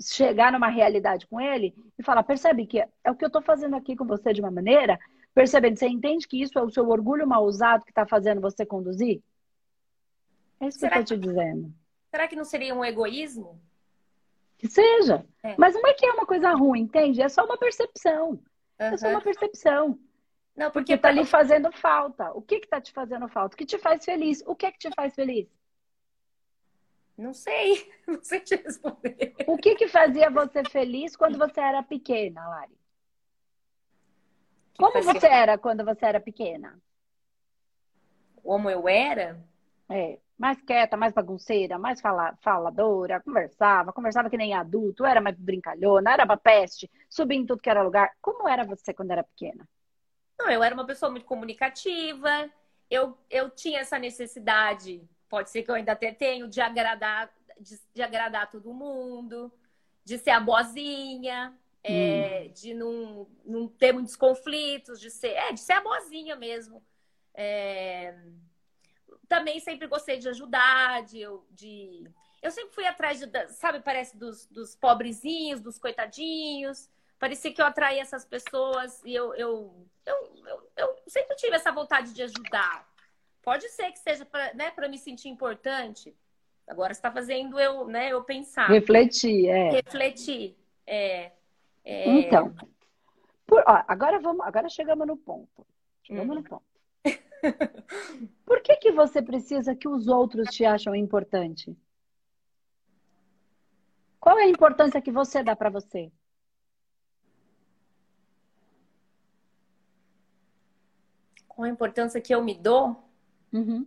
Chegar 0.00 0.50
numa 0.50 0.68
realidade 0.68 1.26
com 1.26 1.40
ele 1.40 1.74
e 1.98 2.02
falar: 2.02 2.22
percebe 2.22 2.66
que 2.66 2.80
é 2.80 3.10
o 3.10 3.14
que 3.14 3.24
eu 3.24 3.28
estou 3.28 3.42
fazendo 3.42 3.76
aqui 3.76 3.94
com 3.94 4.06
você 4.06 4.32
de 4.32 4.40
uma 4.40 4.50
maneira, 4.50 4.98
percebendo, 5.34 5.78
você 5.78 5.86
entende 5.86 6.26
que 6.26 6.40
isso 6.40 6.58
é 6.58 6.62
o 6.62 6.70
seu 6.70 6.88
orgulho 6.88 7.26
mal 7.28 7.44
usado 7.44 7.84
que 7.84 7.90
está 7.90 8.06
fazendo 8.06 8.40
você 8.40 8.64
conduzir? 8.64 9.22
É 10.64 10.68
isso 10.68 10.78
será 10.78 10.92
que 10.92 10.98
eu 10.98 11.02
estou 11.02 11.18
te 11.18 11.26
dizendo. 11.26 11.74
Será 12.10 12.28
que 12.28 12.36
não 12.36 12.44
seria 12.44 12.74
um 12.74 12.84
egoísmo? 12.84 13.60
Que 14.58 14.68
seja. 14.68 15.26
É. 15.42 15.54
Mas 15.58 15.74
não 15.74 15.86
é 15.86 15.94
que 15.94 16.06
é 16.06 16.12
uma 16.12 16.26
coisa 16.26 16.52
ruim, 16.52 16.82
entende? 16.82 17.20
É 17.20 17.28
só 17.28 17.44
uma 17.44 17.58
percepção. 17.58 18.30
Uhum. 18.30 18.40
É 18.78 18.96
só 18.96 19.08
uma 19.08 19.20
percepção. 19.20 19.98
Não, 20.56 20.70
porque, 20.70 20.92
porque 20.92 20.98
tá 20.98 21.08
ali 21.08 21.24
fazendo 21.24 21.72
falta. 21.72 22.32
O 22.32 22.40
que 22.40 22.60
que 22.60 22.68
tá 22.68 22.80
te 22.80 22.92
fazendo 22.92 23.28
falta? 23.28 23.54
O 23.54 23.58
que 23.58 23.66
te 23.66 23.78
faz 23.78 24.04
feliz? 24.04 24.42
O 24.46 24.54
que 24.54 24.66
é 24.66 24.72
que 24.72 24.78
te 24.78 24.90
faz 24.94 25.14
feliz? 25.14 25.48
Não 27.16 27.32
sei. 27.32 27.92
Não 28.06 28.22
sei 28.22 28.40
te 28.40 28.56
responder. 28.56 29.34
O 29.46 29.56
que 29.56 29.74
que 29.74 29.88
fazia 29.88 30.30
você 30.30 30.62
feliz 30.64 31.16
quando 31.16 31.38
você 31.38 31.60
era 31.60 31.82
pequena, 31.82 32.46
Lari? 32.48 32.78
Como 34.78 35.02
você 35.02 35.26
era 35.26 35.56
quando 35.56 35.84
você 35.84 36.04
era 36.04 36.20
pequena? 36.20 36.80
Como 38.42 38.68
eu 38.68 38.88
era? 38.88 39.42
É 39.88 40.18
mais 40.36 40.60
quieta, 40.62 40.96
mais 40.96 41.12
bagunceira, 41.12 41.78
mais 41.78 42.00
fala, 42.00 42.36
faladora, 42.40 43.20
conversava, 43.20 43.92
conversava 43.92 44.28
que 44.28 44.36
nem 44.36 44.52
adulto, 44.52 45.04
era 45.04 45.20
mais 45.20 45.36
brincalhona, 45.36 46.12
era 46.12 46.24
uma 46.24 46.36
peste, 46.36 46.90
subia 47.08 47.38
em 47.38 47.46
tudo 47.46 47.62
que 47.62 47.70
era 47.70 47.82
lugar. 47.82 48.10
Como 48.20 48.48
era 48.48 48.64
você 48.64 48.92
quando 48.92 49.12
era 49.12 49.22
pequena? 49.22 49.66
Não, 50.38 50.50
eu 50.50 50.62
era 50.62 50.74
uma 50.74 50.86
pessoa 50.86 51.10
muito 51.10 51.24
comunicativa, 51.24 52.50
eu, 52.90 53.16
eu 53.30 53.48
tinha 53.50 53.80
essa 53.80 53.98
necessidade, 53.98 55.08
pode 55.28 55.50
ser 55.50 55.62
que 55.62 55.70
eu 55.70 55.76
ainda 55.76 55.92
até 55.92 56.12
tenho, 56.12 56.48
de 56.48 56.60
agradar, 56.60 57.32
de, 57.60 57.80
de 57.94 58.02
agradar 58.02 58.50
todo 58.50 58.74
mundo, 58.74 59.52
de 60.04 60.18
ser 60.18 60.30
a 60.30 60.40
boazinha, 60.40 61.56
é, 61.82 61.92
hum. 61.92 61.94
é, 61.94 62.48
de 62.48 62.74
não, 62.74 63.28
não 63.44 63.68
ter 63.68 63.92
muitos 63.92 64.16
conflitos, 64.16 65.00
de 65.00 65.10
ser, 65.10 65.28
é, 65.28 65.52
de 65.52 65.60
ser 65.60 65.74
a 65.74 65.80
boazinha 65.80 66.34
mesmo. 66.34 66.82
É 67.32 68.14
também 69.28 69.60
sempre 69.60 69.86
gostei 69.86 70.18
de 70.18 70.28
ajudar, 70.28 71.02
de, 71.02 71.24
de... 71.50 72.10
eu 72.42 72.50
sempre 72.50 72.74
fui 72.74 72.86
atrás 72.86 73.20
de, 73.20 73.48
sabe, 73.48 73.80
parece 73.80 74.16
dos, 74.16 74.46
dos 74.46 74.74
pobrezinhos, 74.74 75.60
dos 75.60 75.78
coitadinhos. 75.78 76.90
Parecia 77.18 77.52
que 77.52 77.62
eu 77.62 77.66
atraía 77.66 78.02
essas 78.02 78.24
pessoas 78.24 79.00
e 79.04 79.14
eu, 79.14 79.34
eu, 79.34 79.74
eu, 80.04 80.16
eu, 80.46 80.70
eu 80.76 80.96
sempre 81.06 81.36
tive 81.36 81.56
essa 81.56 81.72
vontade 81.72 82.12
de 82.12 82.22
ajudar. 82.22 82.86
Pode 83.42 83.68
ser 83.70 83.92
que 83.92 83.98
seja 83.98 84.24
para 84.24 84.52
né, 84.54 84.72
me 84.88 84.98
sentir 84.98 85.28
importante. 85.28 86.14
Agora 86.66 86.92
está 86.92 87.10
fazendo 87.10 87.58
eu, 87.60 87.86
né, 87.86 88.10
eu 88.10 88.24
pensar. 88.24 88.68
Refletir, 88.68 89.48
é. 89.48 89.70
Refletir. 89.70 90.56
É, 90.86 91.32
é... 91.84 92.08
Então, 92.08 92.54
por, 93.46 93.62
ó, 93.66 93.84
agora 93.86 94.18
vamos, 94.18 94.44
agora 94.46 94.68
chegamos 94.68 95.06
no 95.06 95.16
ponto. 95.16 95.66
Chegamos 96.02 96.36
hum. 96.36 96.40
no 96.40 96.44
ponto. 96.44 96.73
Por 98.44 98.60
que, 98.62 98.76
que 98.76 98.92
você 98.92 99.22
precisa 99.22 99.74
que 99.74 99.88
os 99.88 100.08
outros 100.08 100.48
te 100.48 100.64
acham 100.64 100.94
importante? 100.94 101.76
Qual 104.20 104.38
é 104.38 104.44
a 104.44 104.48
importância 104.48 105.02
que 105.02 105.12
você 105.12 105.42
dá 105.42 105.54
para 105.54 105.70
você? 105.70 106.10
Qual 111.46 111.66
a 111.66 111.68
importância 111.68 112.20
que 112.20 112.34
eu 112.34 112.42
me 112.42 112.54
dou? 112.54 112.96
Uhum. 113.52 113.86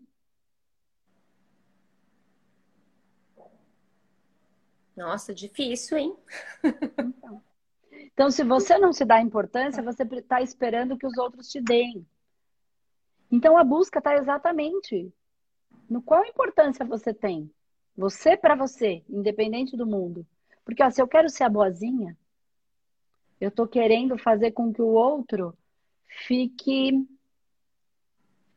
Nossa, 4.96 5.34
difícil, 5.34 5.98
hein? 5.98 6.18
Então. 6.64 7.44
então, 7.92 8.32
se 8.32 8.44
você 8.44 8.78
não 8.80 8.92
se 8.92 9.06
dá 9.06 9.22
importância, 9.22 9.84
você 9.84 10.04
está 10.04 10.42
esperando 10.42 10.98
que 10.98 11.06
os 11.06 11.18
outros 11.18 11.50
te 11.50 11.62
deem. 11.62 12.08
Então 13.32 13.58
a 13.58 13.64
busca 13.64 14.00
está 14.00 14.16
exatamente 14.16 15.14
no 15.90 16.02
qual 16.02 16.26
importância 16.26 16.86
você 16.86 17.14
tem. 17.14 17.52
Você 17.96 18.38
para 18.38 18.56
você, 18.56 19.04
independente 19.10 19.76
do 19.76 19.86
mundo. 19.86 20.26
Porque 20.64 20.84
ó, 20.84 20.90
se 20.90 21.02
eu 21.02 21.08
quero 21.08 21.30
ser 21.30 21.44
a 21.44 21.50
boazinha, 21.50 22.18
eu 23.40 23.50
estou 23.50 23.68
querendo 23.68 24.18
fazer 24.18 24.52
com 24.52 24.74
que 24.74 24.82
o 24.82 24.88
outro 24.88 25.58
fique 26.28 27.08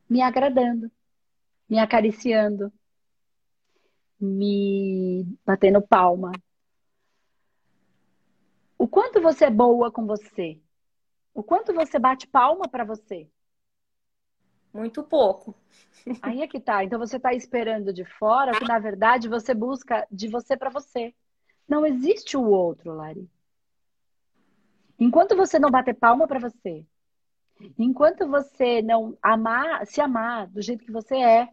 me 0.08 0.20
agradando, 0.20 0.90
me 1.68 1.78
acariciando, 1.78 2.72
me 4.18 5.24
batendo 5.44 5.80
palma. 5.80 6.32
O 8.76 8.88
quanto 8.88 9.20
você 9.20 9.46
é 9.46 9.50
boa 9.50 9.90
com 9.90 10.06
você? 10.06 10.60
O 11.32 11.42
quanto 11.42 11.72
você 11.72 11.98
bate 11.98 12.26
palma 12.26 12.68
para 12.68 12.84
você? 12.84 13.30
Muito 14.72 15.02
pouco. 15.02 15.54
Aí 16.22 16.42
é 16.42 16.48
que 16.48 16.60
tá. 16.60 16.84
Então 16.84 16.98
você 16.98 17.16
está 17.16 17.32
esperando 17.32 17.92
de 17.92 18.04
fora 18.04 18.52
que, 18.52 18.64
na 18.64 18.78
verdade, 18.78 19.28
você 19.28 19.54
busca 19.54 20.06
de 20.10 20.28
você 20.28 20.56
para 20.56 20.70
você. 20.70 21.14
Não 21.68 21.84
existe 21.84 22.36
o 22.36 22.44
outro, 22.44 22.94
Lari. 22.94 23.28
Enquanto 24.98 25.36
você 25.36 25.58
não 25.58 25.70
bater 25.70 25.94
palma 25.94 26.26
para 26.26 26.38
você, 26.38 26.84
enquanto 27.78 28.28
você 28.28 28.82
não 28.82 29.16
amar, 29.22 29.86
se 29.86 30.00
amar 30.00 30.46
do 30.48 30.60
jeito 30.60 30.84
que 30.84 30.92
você 30.92 31.16
é, 31.16 31.48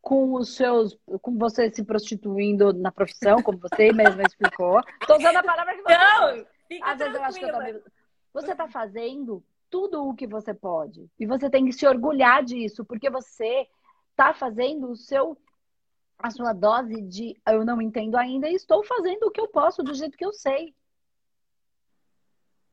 com 0.00 0.34
os 0.34 0.56
seus, 0.56 0.98
com 1.20 1.38
você 1.38 1.70
se 1.70 1.84
prostituindo 1.84 2.72
na 2.72 2.90
profissão, 2.90 3.40
como 3.40 3.58
você 3.58 3.92
mesma 3.92 4.22
explicou. 4.22 4.80
Tô 5.06 5.16
usando 5.16 5.36
a 5.36 5.42
palavra 5.44 5.74
que 5.76 5.82
você 5.82 5.96
Não, 5.96 6.46
fica 6.66 6.90
Às 6.90 6.98
vezes 6.98 7.14
eu 7.14 7.22
acho 7.22 7.38
que 7.38 7.44
eu 7.44 7.52
tô... 7.52 7.90
Você 8.34 8.54
tá 8.56 8.66
fazendo 8.66 9.44
tudo 9.72 10.06
o 10.06 10.14
que 10.14 10.26
você 10.26 10.52
pode. 10.52 11.10
E 11.18 11.24
você 11.24 11.48
tem 11.48 11.64
que 11.64 11.72
se 11.72 11.86
orgulhar 11.86 12.44
disso, 12.44 12.84
porque 12.84 13.08
você 13.08 13.66
está 14.10 14.34
fazendo 14.34 14.90
o 14.90 14.94
seu 14.94 15.36
a 16.18 16.30
sua 16.30 16.52
dose 16.52 17.00
de 17.00 17.36
eu 17.48 17.64
não 17.64 17.82
entendo 17.82 18.16
ainda 18.16 18.48
e 18.48 18.54
estou 18.54 18.84
fazendo 18.84 19.24
o 19.24 19.30
que 19.30 19.40
eu 19.40 19.48
posso 19.48 19.82
do 19.82 19.92
jeito 19.92 20.16
que 20.16 20.24
eu 20.24 20.32
sei. 20.32 20.72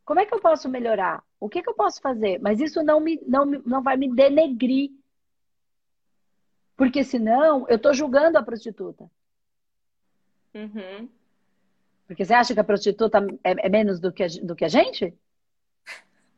Como 0.05 0.19
é 0.19 0.25
que 0.25 0.33
eu 0.35 0.41
posso 0.41 0.69
melhorar? 0.69 1.23
O 1.39 1.49
que, 1.49 1.63
que 1.63 1.69
eu 1.69 1.73
posso 1.73 1.99
fazer? 2.01 2.39
Mas 2.41 2.59
isso 2.59 2.83
não, 2.83 2.99
me, 2.99 3.19
não, 3.25 3.45
não 3.45 3.81
vai 3.81 3.95
me 3.95 4.13
denegrir. 4.13 4.91
Porque 6.75 7.03
senão 7.03 7.67
eu 7.67 7.77
estou 7.77 7.93
julgando 7.93 8.37
a 8.37 8.43
prostituta. 8.43 9.09
Uhum. 10.53 11.09
Porque 12.05 12.25
você 12.25 12.33
acha 12.33 12.53
que 12.53 12.59
a 12.59 12.63
prostituta 12.63 13.19
é, 13.43 13.65
é 13.65 13.69
menos 13.69 13.99
do 13.99 14.11
que, 14.11 14.23
a, 14.23 14.27
do 14.43 14.55
que 14.55 14.65
a 14.65 14.69
gente? 14.69 15.17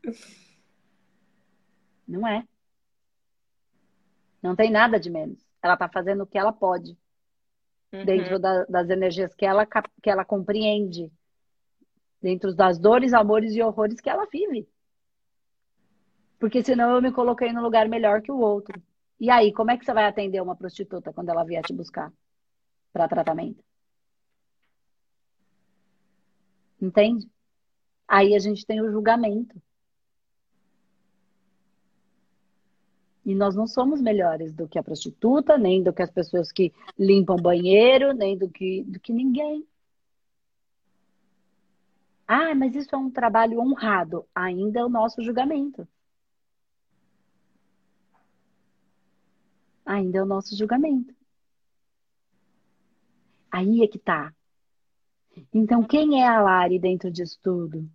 Não 2.07 2.27
é. 2.27 2.45
Não 4.41 4.55
tem 4.55 4.71
nada 4.71 4.99
de 4.99 5.09
menos. 5.09 5.45
Ela 5.61 5.73
está 5.75 5.87
fazendo 5.87 6.23
o 6.23 6.27
que 6.27 6.37
ela 6.37 6.51
pode. 6.51 6.97
Uhum. 7.93 8.05
Dentro 8.05 8.39
da, 8.39 8.65
das 8.65 8.89
energias 8.89 9.33
que 9.35 9.45
ela, 9.45 9.65
que 9.65 10.09
ela 10.09 10.25
compreende 10.25 11.11
dentro 12.21 12.53
das 12.53 12.77
dores, 12.79 13.13
amores 13.13 13.53
e 13.53 13.61
horrores 13.61 13.99
que 13.99 14.09
ela 14.09 14.25
vive. 14.31 14.67
Porque 16.39 16.63
senão 16.63 16.95
eu 16.95 17.01
me 17.01 17.11
coloquei 17.11 17.51
no 17.51 17.61
lugar 17.61 17.87
melhor 17.87 18.21
que 18.21 18.31
o 18.31 18.39
outro. 18.39 18.81
E 19.19 19.29
aí, 19.29 19.53
como 19.53 19.71
é 19.71 19.77
que 19.77 19.85
você 19.85 19.93
vai 19.93 20.05
atender 20.05 20.41
uma 20.41 20.55
prostituta 20.55 21.13
quando 21.13 21.29
ela 21.29 21.43
vier 21.43 21.63
te 21.63 21.73
buscar 21.73 22.11
para 22.91 23.07
tratamento? 23.07 23.63
Entende? 26.81 27.29
Aí 28.07 28.33
a 28.33 28.39
gente 28.39 28.65
tem 28.65 28.81
o 28.81 28.91
julgamento. 28.91 29.61
E 33.25 33.35
nós 33.35 33.55
não 33.55 33.67
somos 33.67 34.01
melhores 34.01 34.53
do 34.53 34.67
que 34.67 34.79
a 34.79 34.83
prostituta, 34.83 35.57
nem 35.57 35.83
do 35.83 35.93
que 35.93 36.01
as 36.01 36.09
pessoas 36.09 36.51
que 36.51 36.73
limpam 36.97 37.35
banheiro, 37.35 38.13
nem 38.13 38.37
do 38.37 38.49
que, 38.49 38.83
do 38.83 38.99
que 38.99 39.13
ninguém. 39.13 39.65
Ah, 42.27 42.55
mas 42.55 42.75
isso 42.75 42.95
é 42.95 42.97
um 42.97 43.11
trabalho 43.11 43.59
honrado. 43.59 44.25
Ainda 44.33 44.79
é 44.79 44.85
o 44.85 44.89
nosso 44.89 45.21
julgamento. 45.21 45.87
Ainda 49.85 50.19
é 50.19 50.23
o 50.23 50.25
nosso 50.25 50.55
julgamento. 50.55 51.13
Aí 53.51 53.83
é 53.83 53.87
que 53.87 53.99
tá. 53.99 54.33
Então, 55.53 55.83
quem 55.83 56.21
é 56.21 56.27
a 56.27 56.41
Lari 56.41 56.79
dentro 56.79 57.11
disso 57.11 57.37
tudo? 57.43 57.89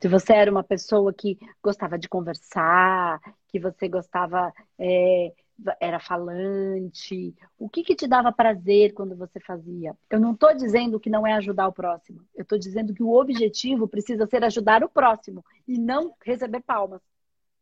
Se 0.00 0.08
você 0.08 0.32
era 0.32 0.50
uma 0.50 0.62
pessoa 0.62 1.12
que 1.12 1.38
gostava 1.62 1.98
de 1.98 2.08
conversar, 2.08 3.20
que 3.48 3.58
você 3.58 3.88
gostava 3.88 4.52
é, 4.78 5.32
era 5.80 5.98
falante? 5.98 7.34
O 7.58 7.68
que, 7.68 7.82
que 7.82 7.96
te 7.96 8.06
dava 8.06 8.32
prazer 8.32 8.92
quando 8.94 9.16
você 9.16 9.40
fazia? 9.40 9.96
Eu 10.08 10.20
não 10.20 10.32
estou 10.32 10.54
dizendo 10.54 11.00
que 11.00 11.10
não 11.10 11.26
é 11.26 11.32
ajudar 11.34 11.66
o 11.68 11.72
próximo. 11.72 12.24
Eu 12.34 12.42
estou 12.42 12.58
dizendo 12.58 12.94
que 12.94 13.02
o 13.02 13.12
objetivo 13.12 13.88
precisa 13.88 14.26
ser 14.26 14.44
ajudar 14.44 14.84
o 14.84 14.88
próximo 14.88 15.44
e 15.66 15.78
não 15.78 16.14
receber 16.24 16.60
palmas. 16.60 17.02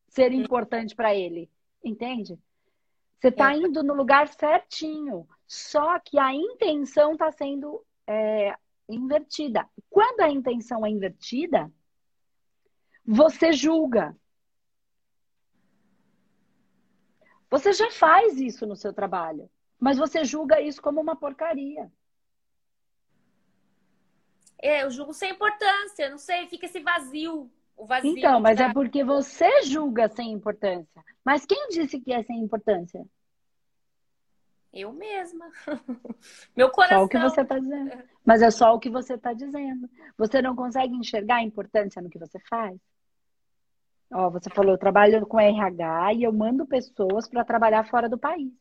Ser 0.08 0.32
importante 0.32 0.94
para 0.94 1.14
ele. 1.14 1.50
Entende? 1.82 2.38
Você 3.18 3.28
está 3.28 3.52
é. 3.52 3.56
indo 3.56 3.82
no 3.82 3.94
lugar 3.94 4.28
certinho. 4.28 5.26
Só 5.46 5.98
que 6.00 6.18
a 6.18 6.34
intenção 6.34 7.12
está 7.12 7.32
sendo 7.32 7.82
é, 8.06 8.54
invertida. 8.88 9.66
Quando 9.88 10.20
a 10.20 10.30
intenção 10.30 10.84
é 10.84 10.90
invertida, 10.90 11.72
você 13.06 13.52
julga. 13.52 14.16
Você 17.48 17.72
já 17.72 17.90
faz 17.92 18.38
isso 18.38 18.66
no 18.66 18.74
seu 18.74 18.92
trabalho, 18.92 19.48
mas 19.78 19.98
você 19.98 20.24
julga 20.24 20.60
isso 20.60 20.82
como 20.82 21.00
uma 21.00 21.14
porcaria. 21.14 21.90
É, 24.58 24.82
eu 24.82 24.90
julgo 24.90 25.12
sem 25.12 25.32
importância, 25.32 26.10
não 26.10 26.18
sei, 26.18 26.48
fica 26.48 26.66
esse 26.66 26.80
vazio. 26.80 27.50
O 27.76 27.84
vazio 27.84 28.16
então, 28.16 28.40
mas 28.40 28.58
é 28.58 28.72
porque 28.72 29.04
você 29.04 29.62
julga 29.62 30.08
sem 30.08 30.32
importância. 30.32 31.04
Mas 31.24 31.44
quem 31.44 31.68
disse 31.68 32.00
que 32.00 32.12
é 32.12 32.22
sem 32.22 32.40
importância? 32.40 33.06
Eu 34.72 34.92
mesma. 34.92 35.50
Meu 36.56 36.70
coração. 36.70 36.98
Só 36.98 37.04
o 37.04 37.08
que 37.08 37.18
você 37.18 37.40
está 37.42 37.58
dizendo. 37.58 38.04
Mas 38.24 38.42
é 38.42 38.50
só 38.50 38.74
o 38.74 38.78
que 38.78 38.90
você 38.90 39.14
está 39.14 39.32
dizendo. 39.32 39.88
Você 40.18 40.42
não 40.42 40.56
consegue 40.56 40.94
enxergar 40.94 41.36
a 41.36 41.42
importância 41.42 42.02
no 42.02 42.10
que 42.10 42.18
você 42.18 42.38
faz? 42.40 42.78
Ó, 44.12 44.30
você 44.30 44.48
falou, 44.50 44.72
eu 44.72 44.78
trabalho 44.78 45.26
com 45.26 45.40
RH 45.40 46.14
e 46.14 46.22
eu 46.22 46.32
mando 46.32 46.66
pessoas 46.66 47.28
para 47.28 47.44
trabalhar 47.44 47.88
fora 47.88 48.08
do 48.08 48.18
país. 48.18 48.52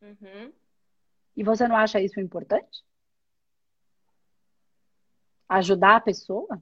Uhum. 0.00 0.52
E 1.36 1.42
você 1.42 1.68
não 1.68 1.76
acha 1.76 2.00
isso 2.00 2.20
importante? 2.20 2.84
Ajudar 5.48 5.96
a 5.96 6.00
pessoa 6.00 6.60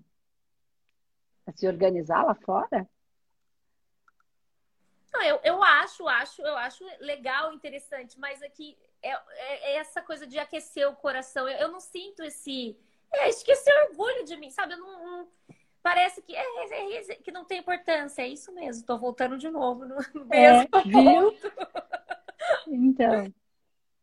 a 1.47 1.53
se 1.53 1.67
organizar 1.67 2.25
lá 2.25 2.35
fora? 2.35 2.89
Não, 5.13 5.23
eu, 5.23 5.41
eu 5.45 5.63
acho, 5.63 6.09
acho, 6.09 6.43
eu 6.43 6.57
acho 6.57 6.85
legal, 6.99 7.53
interessante, 7.53 8.19
mas 8.19 8.43
aqui 8.43 8.77
é, 9.03 9.11
é, 9.11 9.73
é 9.73 9.77
essa 9.77 10.01
coisa 10.01 10.27
de 10.27 10.39
aquecer 10.39 10.89
o 10.89 10.97
coração. 10.97 11.49
Eu, 11.49 11.59
eu 11.59 11.69
não 11.69 11.81
sinto 11.81 12.23
esse. 12.23 12.77
É, 13.13 13.29
esquecer 13.29 13.73
orgulho 13.91 14.25
de 14.25 14.37
mim, 14.37 14.51
sabe? 14.51 14.73
Eu 14.73 14.79
não, 14.79 15.05
não 15.05 15.29
parece 15.83 16.23
que, 16.23 16.35
é, 16.35 16.41
é, 16.41 16.97
é, 16.97 17.15
que 17.17 17.33
não 17.33 17.45
tem 17.45 17.59
importância. 17.59 18.23
É 18.23 18.29
isso 18.29 18.53
mesmo, 18.53 18.81
estou 18.81 18.99
voltando 18.99 19.37
de 19.37 19.51
novo 19.51 19.85
no 19.85 20.25
mesmo 20.25 20.31
é, 20.31 20.83
viu? 20.85 21.37
Então. 22.69 23.33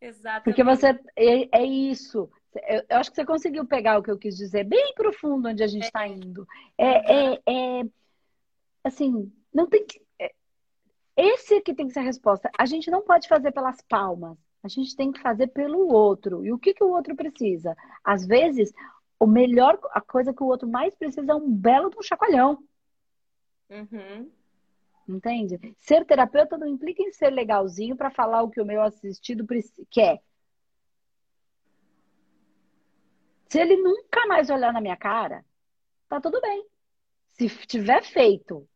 Exatamente. 0.01 0.43
Porque 0.43 0.63
você. 0.63 0.87
É, 1.15 1.59
é 1.59 1.63
isso. 1.63 2.29
Eu, 2.67 2.83
eu, 2.89 2.97
acho 2.97 3.09
que 3.09 3.15
você 3.15 3.25
conseguiu 3.25 3.65
pegar 3.65 3.97
o 3.97 4.03
que 4.03 4.09
eu 4.09 4.17
quis 4.17 4.35
dizer, 4.35 4.63
bem 4.63 4.93
profundo 4.93 5.49
onde 5.49 5.61
a 5.61 5.67
gente 5.67 5.83
está 5.83 6.05
é. 6.05 6.07
indo. 6.07 6.47
É, 6.77 7.13
é, 7.13 7.33
é, 7.45 7.85
assim, 8.83 9.31
não 9.53 9.67
tem 9.67 9.85
que. 9.85 10.01
Esse 11.17 11.59
que 11.59 11.73
tem 11.73 11.87
que 11.87 11.93
ser 11.93 11.99
a 11.99 12.03
resposta. 12.03 12.49
A 12.57 12.65
gente 12.65 12.89
não 12.89 13.01
pode 13.01 13.27
fazer 13.27 13.51
pelas 13.51 13.81
palmas. 13.81 14.37
A 14.63 14.69
gente 14.69 14.95
tem 14.95 15.11
que 15.11 15.19
fazer 15.19 15.47
pelo 15.47 15.91
outro. 15.91 16.45
E 16.45 16.51
o 16.53 16.57
que, 16.57 16.73
que 16.73 16.83
o 16.83 16.91
outro 16.91 17.13
precisa? 17.13 17.75
Às 18.01 18.25
vezes, 18.25 18.71
o 19.19 19.27
melhor, 19.27 19.77
a 19.91 19.99
coisa 19.99 20.33
que 20.33 20.41
o 20.41 20.47
outro 20.47 20.67
mais 20.67 20.95
precisa 20.95 21.31
é 21.31 21.35
um 21.35 21.51
belo 21.51 21.89
de 21.89 21.97
um 21.97 22.01
chacoalhão. 22.01 22.63
Uhum. 23.69 24.31
Entende? 25.07 25.59
Ser 25.77 26.05
terapeuta 26.05 26.57
não 26.57 26.67
implica 26.67 27.03
em 27.03 27.11
ser 27.11 27.29
legalzinho 27.31 27.97
para 27.97 28.09
falar 28.09 28.43
o 28.43 28.49
que 28.49 28.61
o 28.61 28.65
meu 28.65 28.81
assistido 28.81 29.45
quer. 29.89 30.21
Se 33.49 33.59
ele 33.59 33.75
nunca 33.77 34.27
mais 34.27 34.49
olhar 34.49 34.71
na 34.71 34.79
minha 34.79 34.95
cara, 34.95 35.43
tá 36.07 36.21
tudo 36.21 36.39
bem. 36.39 36.65
Se 37.29 37.49
tiver 37.65 38.03
feito 38.03 38.67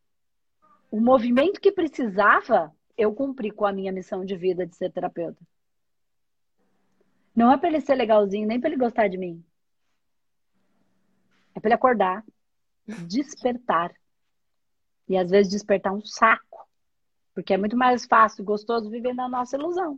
o 0.89 0.99
movimento 0.99 1.61
que 1.61 1.71
precisava, 1.71 2.75
eu 2.97 3.13
cumpri 3.13 3.51
com 3.51 3.65
a 3.65 3.71
minha 3.71 3.91
missão 3.91 4.25
de 4.25 4.35
vida 4.35 4.65
de 4.65 4.75
ser 4.75 4.91
terapeuta. 4.91 5.39
Não 7.35 7.51
é 7.51 7.57
para 7.57 7.69
ele 7.69 7.81
ser 7.81 7.95
legalzinho, 7.95 8.47
nem 8.47 8.59
para 8.59 8.69
ele 8.69 8.77
gostar 8.77 9.07
de 9.07 9.17
mim. 9.17 9.43
Para 11.63 11.69
ele 11.69 11.75
acordar, 11.75 12.25
despertar. 13.07 13.95
E 15.07 15.15
às 15.15 15.31
vezes 15.31 15.49
despertar 15.49 15.93
um 15.93 16.03
saco. 16.03 16.67
Porque 17.33 17.53
é 17.53 17.57
muito 17.57 17.77
mais 17.77 18.05
fácil 18.05 18.41
e 18.41 18.45
gostoso 18.45 18.89
viver 18.89 19.13
na 19.13 19.29
nossa 19.29 19.55
ilusão. 19.55 19.97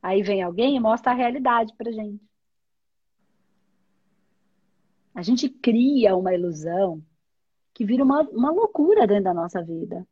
Aí 0.00 0.22
vem 0.22 0.40
alguém 0.40 0.76
e 0.76 0.80
mostra 0.80 1.10
a 1.10 1.14
realidade 1.16 1.74
pra 1.76 1.90
gente. 1.90 2.24
A 5.12 5.22
gente 5.22 5.48
cria 5.48 6.14
uma 6.14 6.32
ilusão 6.32 7.04
que 7.74 7.84
vira 7.84 8.04
uma, 8.04 8.22
uma 8.30 8.52
loucura 8.52 9.04
dentro 9.04 9.24
da 9.24 9.34
nossa 9.34 9.60
vida. 9.64 10.06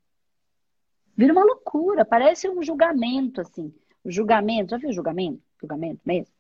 Vira 1.17 1.33
uma 1.33 1.45
loucura, 1.45 2.05
parece 2.05 2.49
um 2.49 2.61
julgamento, 2.61 3.41
assim. 3.41 3.73
O 4.03 4.11
julgamento, 4.11 4.71
já 4.71 4.79
viu 4.79 4.93
julgamento? 4.93 5.41
Julgamento 5.61 6.01
mesmo? 6.05 6.35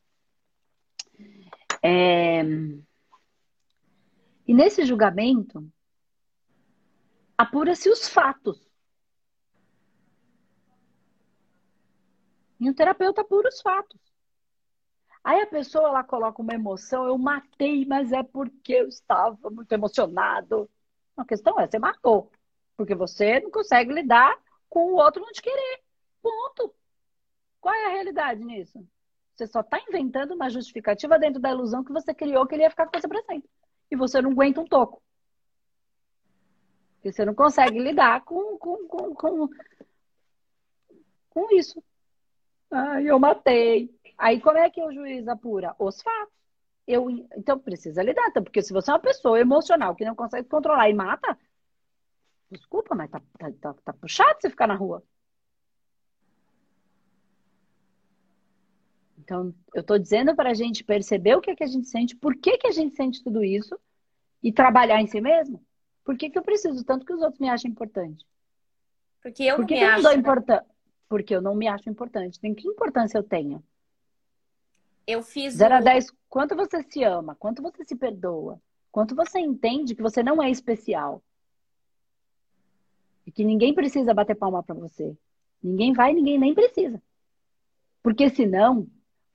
É... 1.81 2.43
E 4.49 4.55
nesse 4.55 4.83
julgamento, 4.87 5.71
apura-se 7.37 7.91
os 7.91 8.09
fatos. 8.09 8.67
E 12.59 12.71
o 12.71 12.75
terapeuta 12.75 13.21
apura 13.21 13.51
os 13.51 13.61
fatos. 13.61 14.01
Aí 15.23 15.43
a 15.43 15.47
pessoa 15.47 15.91
ela 15.91 16.03
coloca 16.03 16.41
uma 16.41 16.55
emoção, 16.55 17.05
eu 17.05 17.19
matei, 17.19 17.85
mas 17.85 18.11
é 18.11 18.23
porque 18.23 18.73
eu 18.73 18.89
estava 18.89 19.51
muito 19.51 19.71
emocionado. 19.71 20.69
A 21.15 21.27
questão 21.27 21.61
é, 21.61 21.67
você 21.67 21.79
matou. 21.79 22.33
Porque 22.75 22.95
você 22.95 23.41
não 23.41 23.51
consegue 23.51 23.93
lidar 23.93 24.35
com 24.71 24.93
o 24.93 24.97
outro 24.97 25.21
não 25.21 25.31
te 25.31 25.43
querer. 25.43 25.83
Ponto. 26.23 26.75
Qual 27.61 27.75
é 27.75 27.87
a 27.87 27.91
realidade 27.91 28.43
nisso? 28.43 28.83
Você 29.35 29.47
só 29.47 29.61
está 29.61 29.79
inventando 29.79 30.33
uma 30.35 30.49
justificativa 30.49 31.19
dentro 31.19 31.39
da 31.39 31.51
ilusão 31.51 31.85
que 31.85 31.93
você 31.93 32.15
criou 32.15 32.47
que 32.47 32.55
ele 32.55 32.63
ia 32.63 32.71
ficar 32.71 32.87
com 32.87 32.99
você 32.99 33.07
para 33.07 33.23
sempre. 33.25 33.51
E 33.91 33.97
você 33.97 34.21
não 34.21 34.33
aguenta 34.33 34.61
um 34.61 34.67
toco. 34.67 35.03
Porque 36.95 37.13
você 37.13 37.25
não 37.25 37.35
consegue 37.35 37.79
lidar 37.79 38.25
com, 38.25 38.59
com, 38.59 38.89
com, 38.89 39.15
com, 39.15 39.49
com 41.31 41.57
isso. 41.57 41.83
Ai, 42.71 43.11
eu 43.11 43.19
matei. 43.19 43.91
Aí 44.17 44.41
como 44.41 44.59
é 44.59 44.69
que 44.69 44.83
o 44.83 44.93
juiz 44.93 45.27
apura? 45.29 45.75
Os 45.79 46.03
fatos. 46.03 46.35
Eu, 46.87 47.11
então 47.37 47.59
precisa 47.59 48.03
lidar, 48.03 48.33
porque 48.33 48.63
se 48.63 48.73
você 48.73 48.91
é 48.91 48.95
uma 48.95 49.01
pessoa 49.01 49.39
emocional 49.39 49.95
que 49.95 50.07
não 50.07 50.15
consegue 50.15 50.49
controlar 50.49 50.89
e 50.89 50.95
mata, 50.95 51.39
desculpa, 52.51 52.95
mas 52.95 53.11
tá, 53.11 53.21
tá, 53.39 53.53
tá, 53.61 53.75
tá 53.85 53.93
puxado 53.93 54.41
você 54.41 54.49
ficar 54.49 54.67
na 54.67 54.75
rua. 54.75 55.03
Então, 59.29 59.55
eu 59.75 59.83
estou 59.83 59.99
dizendo 59.99 60.35
para 60.35 60.53
a 60.53 60.55
gente 60.55 60.83
perceber 60.83 61.37
o 61.37 61.41
que, 61.43 61.51
é 61.51 61.55
que 61.55 61.63
a 61.63 61.67
gente 61.67 61.87
sente, 61.87 62.17
por 62.17 62.35
que, 62.35 62.57
que 62.57 62.67
a 62.67 62.71
gente 62.71 62.95
sente 62.95 63.23
tudo 63.23 63.45
isso 63.45 63.79
e 64.43 64.51
trabalhar 64.51 65.03
em 65.03 65.07
si 65.07 65.21
mesmo. 65.21 65.63
Por 66.03 66.17
que, 66.17 66.31
que 66.31 66.39
eu 66.39 66.43
preciso 66.43 66.83
tanto 66.83 67.05
que 67.05 67.13
os 67.13 67.21
outros 67.21 67.39
me 67.39 67.51
achem 67.51 67.71
importante? 67.71 68.25
Porque 69.23 69.43
eu 69.43 69.57
por 69.57 69.67
que 69.67 69.75
não 69.75 69.81
me 69.81 69.87
me 69.87 69.93
acho. 69.93 70.07
acho. 70.07 70.17
Né? 70.17 70.21
Importan... 70.23 70.65
Porque 71.11 71.37
eu 71.37 71.43
não 71.43 71.55
me 71.55 71.69
acho 71.69 71.91
importante. 71.91 72.41
Tem 72.41 72.55
que 72.55 72.67
importância 72.67 73.19
eu 73.19 73.23
tenho? 73.23 73.63
Eu 75.07 75.23
fiz. 75.23 75.57
0 75.57 75.75
a 75.75 75.81
o... 75.81 75.85
10, 75.85 76.11
quanto 76.31 76.57
você 76.57 76.83
se 76.85 77.05
ama? 77.05 77.35
Quanto 77.35 77.61
você 77.61 77.85
se 77.85 77.97
perdoa? 77.97 78.59
Quanto 78.91 79.15
você 79.15 79.39
entende 79.39 79.95
que 79.95 80.01
você 80.01 80.23
não 80.23 80.43
é 80.43 80.49
especial? 80.51 81.23
E 83.27 83.31
que 83.31 83.45
ninguém 83.45 83.75
precisa 83.75 84.15
bater 84.15 84.37
palma 84.37 84.63
para 84.63 84.75
você. 84.75 85.15
Ninguém 85.63 85.93
vai, 85.93 86.15
ninguém 86.15 86.39
nem 86.39 86.55
precisa. 86.55 87.03
Porque 88.03 88.31
senão, 88.31 88.89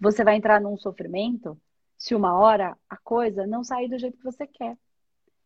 você 0.04 0.22
vai 0.22 0.36
entrar 0.36 0.60
num 0.60 0.76
sofrimento 0.78 1.58
se 1.98 2.14
uma 2.14 2.38
hora 2.38 2.78
a 2.90 2.98
coisa 2.98 3.48
não 3.48 3.64
sair 3.64 3.88
do 3.88 3.98
jeito 3.98 4.18
que 4.18 4.24
você 4.24 4.46
quer. 4.46 4.78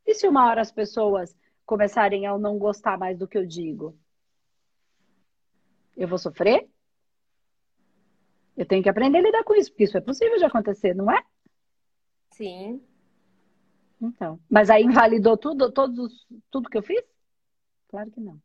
E 0.04 0.16
se 0.16 0.28
uma 0.28 0.48
hora 0.48 0.62
as 0.62 0.72
pessoas 0.72 1.38
começarem 1.64 2.26
a 2.26 2.36
não 2.40 2.58
gostar 2.58 2.98
mais 2.98 3.16
do 3.20 3.28
que 3.28 3.38
eu 3.38 3.46
digo? 3.46 3.96
Eu 5.96 6.08
vou 6.08 6.18
sofrer? 6.18 6.68
Eu 8.56 8.66
tenho 8.66 8.82
que 8.82 8.90
aprender 8.90 9.20
a 9.20 9.22
lidar 9.22 9.44
com 9.44 9.54
isso, 9.54 9.70
porque 9.70 9.84
isso 9.84 9.98
é 9.98 10.02
possível 10.02 10.38
de 10.40 10.46
acontecer, 10.46 10.96
não 10.96 11.12
é? 11.12 11.24
Sim. 12.32 12.82
Então. 14.02 14.40
Mas 14.50 14.72
aí 14.72 14.84
invalidou 14.84 15.38
tudo, 15.38 15.72
todos, 15.72 16.26
tudo 16.50 16.70
que 16.70 16.78
eu 16.80 16.84
fiz? 16.84 17.04
Claro 17.90 18.10
que 18.10 18.20
não. 18.20 18.42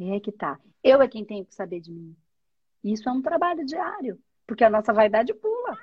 E 0.00 0.10
é 0.10 0.18
que 0.18 0.32
tá. 0.32 0.58
Eu 0.82 1.00
é 1.00 1.06
quem 1.06 1.24
tenho 1.24 1.44
que 1.44 1.54
saber 1.54 1.78
de 1.78 1.92
mim. 1.92 2.16
Isso 2.82 3.08
é 3.08 3.12
um 3.12 3.22
trabalho 3.22 3.64
diário, 3.64 4.18
porque 4.46 4.64
a 4.64 4.70
nossa 4.70 4.92
vaidade 4.92 5.32
pula. 5.34 5.78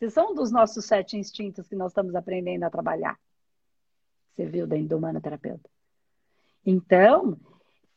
Esses 0.00 0.14
são 0.14 0.34
dos 0.34 0.50
nossos 0.50 0.84
sete 0.84 1.16
instintos 1.16 1.68
que 1.68 1.76
nós 1.76 1.92
estamos 1.92 2.14
aprendendo 2.14 2.64
a 2.64 2.70
trabalhar. 2.70 3.18
Você 4.34 4.46
viu 4.46 4.66
dentro 4.66 4.88
do 4.88 4.96
humano 4.96 5.20
terapeuta. 5.20 5.68
Então, 6.64 7.38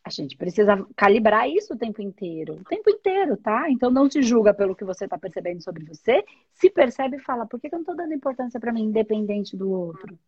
a 0.03 0.09
gente 0.09 0.35
precisa 0.35 0.85
calibrar 0.97 1.49
isso 1.49 1.73
o 1.73 1.77
tempo 1.77 2.01
inteiro. 2.01 2.55
O 2.55 2.63
tempo 2.65 2.89
inteiro, 2.89 3.37
tá? 3.37 3.69
Então 3.69 3.89
não 3.89 4.11
se 4.11 4.21
julga 4.21 4.53
pelo 4.53 4.75
que 4.75 4.83
você 4.83 5.05
está 5.05 5.17
percebendo 5.17 5.63
sobre 5.63 5.85
você. 5.85 6.25
Se 6.53 6.69
percebe 6.69 7.17
e 7.17 7.21
fala, 7.21 7.45
por 7.45 7.59
que, 7.59 7.67
eu 7.67 7.71
não 7.71 7.79
estou 7.79 7.95
dando 7.95 8.13
importância 8.13 8.59
para 8.59 8.73
mim, 8.73 8.83
independente 8.83 9.55
do 9.55 9.71
outro? 9.71 10.19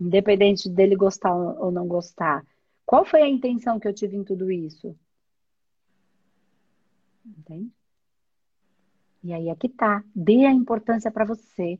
Independente 0.00 0.70
dele 0.70 0.96
gostar 0.96 1.34
ou 1.34 1.70
não 1.70 1.86
gostar. 1.86 2.42
Qual 2.86 3.04
foi 3.04 3.20
a 3.20 3.28
intenção 3.28 3.78
que 3.78 3.86
eu 3.86 3.92
tive 3.92 4.16
em 4.16 4.24
tudo 4.24 4.50
isso? 4.50 4.96
Entende? 7.26 7.70
E 9.22 9.32
aí 9.32 9.48
é 9.48 9.54
que 9.54 9.68
tá. 9.68 10.02
Dê 10.14 10.46
a 10.46 10.50
importância 10.50 11.10
para 11.10 11.24
você. 11.24 11.78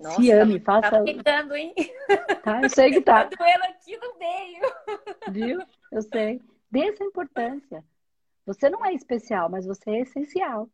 Nossa, 0.00 0.20
Se 0.20 0.30
ame, 0.32 0.60
tá 0.60 0.82
faça. 0.82 1.02
pegando, 1.02 1.54
hein? 1.54 1.74
Tá, 2.42 2.62
eu 2.62 2.70
sei 2.70 2.90
que 2.90 3.00
tá. 3.00 3.24
Tá 3.28 3.36
doendo 3.36 3.64
aqui 3.64 3.96
no 3.96 4.18
meio. 4.18 4.62
Viu? 5.30 5.66
Eu 5.92 6.02
sei. 6.02 6.42
Dê 6.70 6.88
essa 6.88 7.04
importância. 7.04 7.84
Você 8.46 8.68
não 8.68 8.84
é 8.84 8.92
especial, 8.92 9.48
mas 9.48 9.64
você 9.64 9.90
é 9.90 10.00
essencial. 10.00 10.68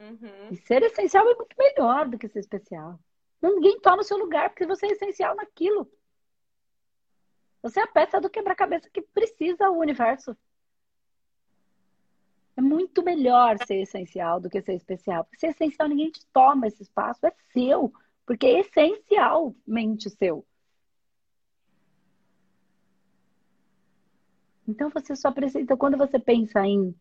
Uhum. 0.00 0.48
E 0.50 0.56
ser 0.56 0.82
essencial 0.82 1.28
é 1.28 1.34
muito 1.34 1.54
melhor 1.56 2.08
do 2.08 2.18
que 2.18 2.28
ser 2.28 2.40
especial. 2.40 2.98
Ninguém 3.40 3.78
toma 3.80 4.00
o 4.00 4.04
seu 4.04 4.16
lugar 4.16 4.50
porque 4.50 4.66
você 4.66 4.86
é 4.86 4.92
essencial 4.92 5.36
naquilo. 5.36 5.88
Você 7.62 7.80
é 7.80 7.82
a 7.82 7.86
peça 7.86 8.20
do 8.20 8.30
quebra-cabeça 8.30 8.90
que 8.90 9.02
precisa 9.02 9.70
o 9.70 9.78
universo. 9.78 10.36
É 12.56 12.60
muito 12.60 13.02
melhor 13.02 13.56
ser 13.66 13.82
essencial 13.82 14.40
do 14.40 14.48
que 14.48 14.62
ser 14.62 14.74
especial. 14.74 15.24
Porque 15.24 15.38
ser 15.38 15.48
essencial, 15.48 15.88
ninguém 15.88 16.10
te 16.10 16.24
toma 16.32 16.66
esse 16.66 16.82
espaço, 16.82 17.26
é 17.26 17.32
seu. 17.52 17.92
Porque 18.24 18.46
é 18.46 18.60
essencialmente 18.60 20.08
seu. 20.10 20.44
Então 24.66 24.90
você 24.90 25.14
só 25.14 25.30
precisa. 25.30 25.60
Então, 25.60 25.76
quando 25.76 25.98
você 25.98 26.18
pensa 26.18 26.66
em, 26.66 26.94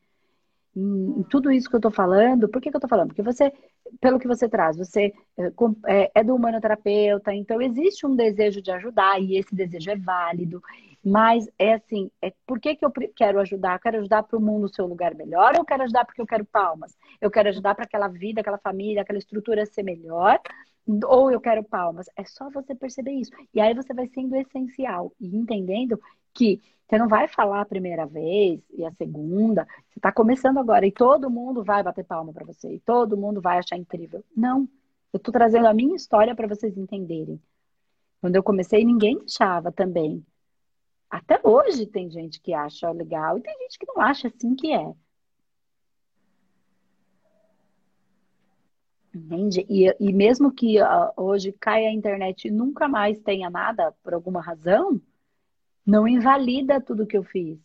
em, 0.75 1.19
em 1.19 1.23
tudo 1.23 1.51
isso 1.51 1.69
que 1.69 1.75
eu 1.75 1.79
estou 1.79 1.91
falando, 1.91 2.49
por 2.49 2.61
que, 2.61 2.69
que 2.69 2.75
eu 2.75 2.79
estou 2.79 2.89
falando? 2.89 3.07
Porque 3.09 3.23
você, 3.23 3.53
pelo 4.01 4.19
que 4.19 4.27
você 4.27 4.49
traz, 4.49 4.77
você 4.77 5.13
é, 5.37 5.51
é, 5.87 6.11
é 6.15 6.23
do 6.23 6.35
humanoterapeuta, 6.35 7.33
então 7.33 7.61
existe 7.61 8.05
um 8.05 8.15
desejo 8.15 8.61
de 8.61 8.71
ajudar, 8.71 9.21
e 9.21 9.37
esse 9.37 9.55
desejo 9.55 9.91
é 9.91 9.95
válido. 9.95 10.61
Mas 11.03 11.47
é 11.59 11.73
assim, 11.73 12.09
é, 12.21 12.31
por 12.47 12.59
que, 12.59 12.75
que 12.75 12.85
eu 12.85 12.91
quero 13.15 13.39
ajudar? 13.39 13.75
Eu 13.75 13.79
quero 13.79 13.97
ajudar 13.99 14.23
para 14.23 14.37
o 14.37 14.41
mundo 14.41 14.65
o 14.65 14.73
seu 14.73 14.85
lugar 14.85 15.13
melhor 15.15 15.53
eu 15.55 15.65
quero 15.65 15.83
ajudar 15.83 16.05
porque 16.05 16.21
eu 16.21 16.25
quero 16.25 16.45
palmas? 16.45 16.97
Eu 17.19 17.29
quero 17.29 17.49
ajudar 17.49 17.75
para 17.75 17.83
aquela 17.83 18.07
vida, 18.07 18.39
aquela 18.39 18.57
família, 18.57 19.01
aquela 19.01 19.19
estrutura 19.19 19.65
ser 19.65 19.83
melhor 19.83 20.39
ou 21.05 21.31
eu 21.31 21.39
quero 21.39 21.63
palmas. 21.63 22.07
É 22.15 22.23
só 22.25 22.49
você 22.49 22.75
perceber 22.75 23.11
isso. 23.11 23.31
E 23.53 23.59
aí 23.59 23.73
você 23.73 23.93
vai 23.93 24.07
sendo 24.07 24.35
essencial 24.35 25.11
e 25.19 25.35
entendendo 25.35 25.99
que 26.33 26.61
você 26.87 26.97
não 26.97 27.07
vai 27.07 27.27
falar 27.27 27.61
a 27.61 27.65
primeira 27.65 28.05
vez 28.05 28.61
e 28.71 28.85
a 28.85 28.91
segunda. 28.91 29.65
Você 29.89 29.99
está 29.99 30.11
começando 30.11 30.57
agora 30.59 30.85
e 30.85 30.91
todo 30.91 31.29
mundo 31.29 31.63
vai 31.63 31.81
bater 31.81 32.03
palma 32.03 32.33
para 32.33 32.45
você 32.45 32.75
e 32.75 32.79
todo 32.79 33.17
mundo 33.17 33.41
vai 33.41 33.57
achar 33.57 33.77
incrível. 33.77 34.23
Não. 34.35 34.67
Eu 35.11 35.17
estou 35.17 35.31
trazendo 35.31 35.67
a 35.67 35.73
minha 35.73 35.95
história 35.95 36.35
para 36.35 36.47
vocês 36.47 36.77
entenderem. 36.77 37.39
Quando 38.19 38.35
eu 38.35 38.43
comecei, 38.43 38.83
ninguém 38.83 39.19
achava 39.25 39.71
também. 39.71 40.25
Até 41.13 41.39
hoje 41.43 41.85
tem 41.85 42.09
gente 42.09 42.41
que 42.41 42.55
acha 42.55 42.89
legal 42.89 43.37
e 43.37 43.41
tem 43.43 43.55
gente 43.59 43.77
que 43.77 43.85
não 43.85 44.01
acha 44.01 44.29
assim 44.29 44.55
que 44.55 44.73
é. 44.73 44.95
Entende? 49.13 49.63
E, 49.69 49.95
e 49.99 50.11
mesmo 50.11 50.51
que 50.51 50.81
uh, 50.81 51.13
hoje 51.15 51.51
caia 51.51 51.89
a 51.89 51.93
internet 51.93 52.47
e 52.47 52.51
nunca 52.51 52.87
mais 52.87 53.19
tenha 53.19 53.47
nada 53.47 53.91
por 54.01 54.15
alguma 54.15 54.41
razão, 54.41 54.99
não 55.85 56.07
invalida 56.07 56.81
tudo 56.81 57.05
que 57.05 57.15
eu 57.15 57.23
fiz. 57.23 57.59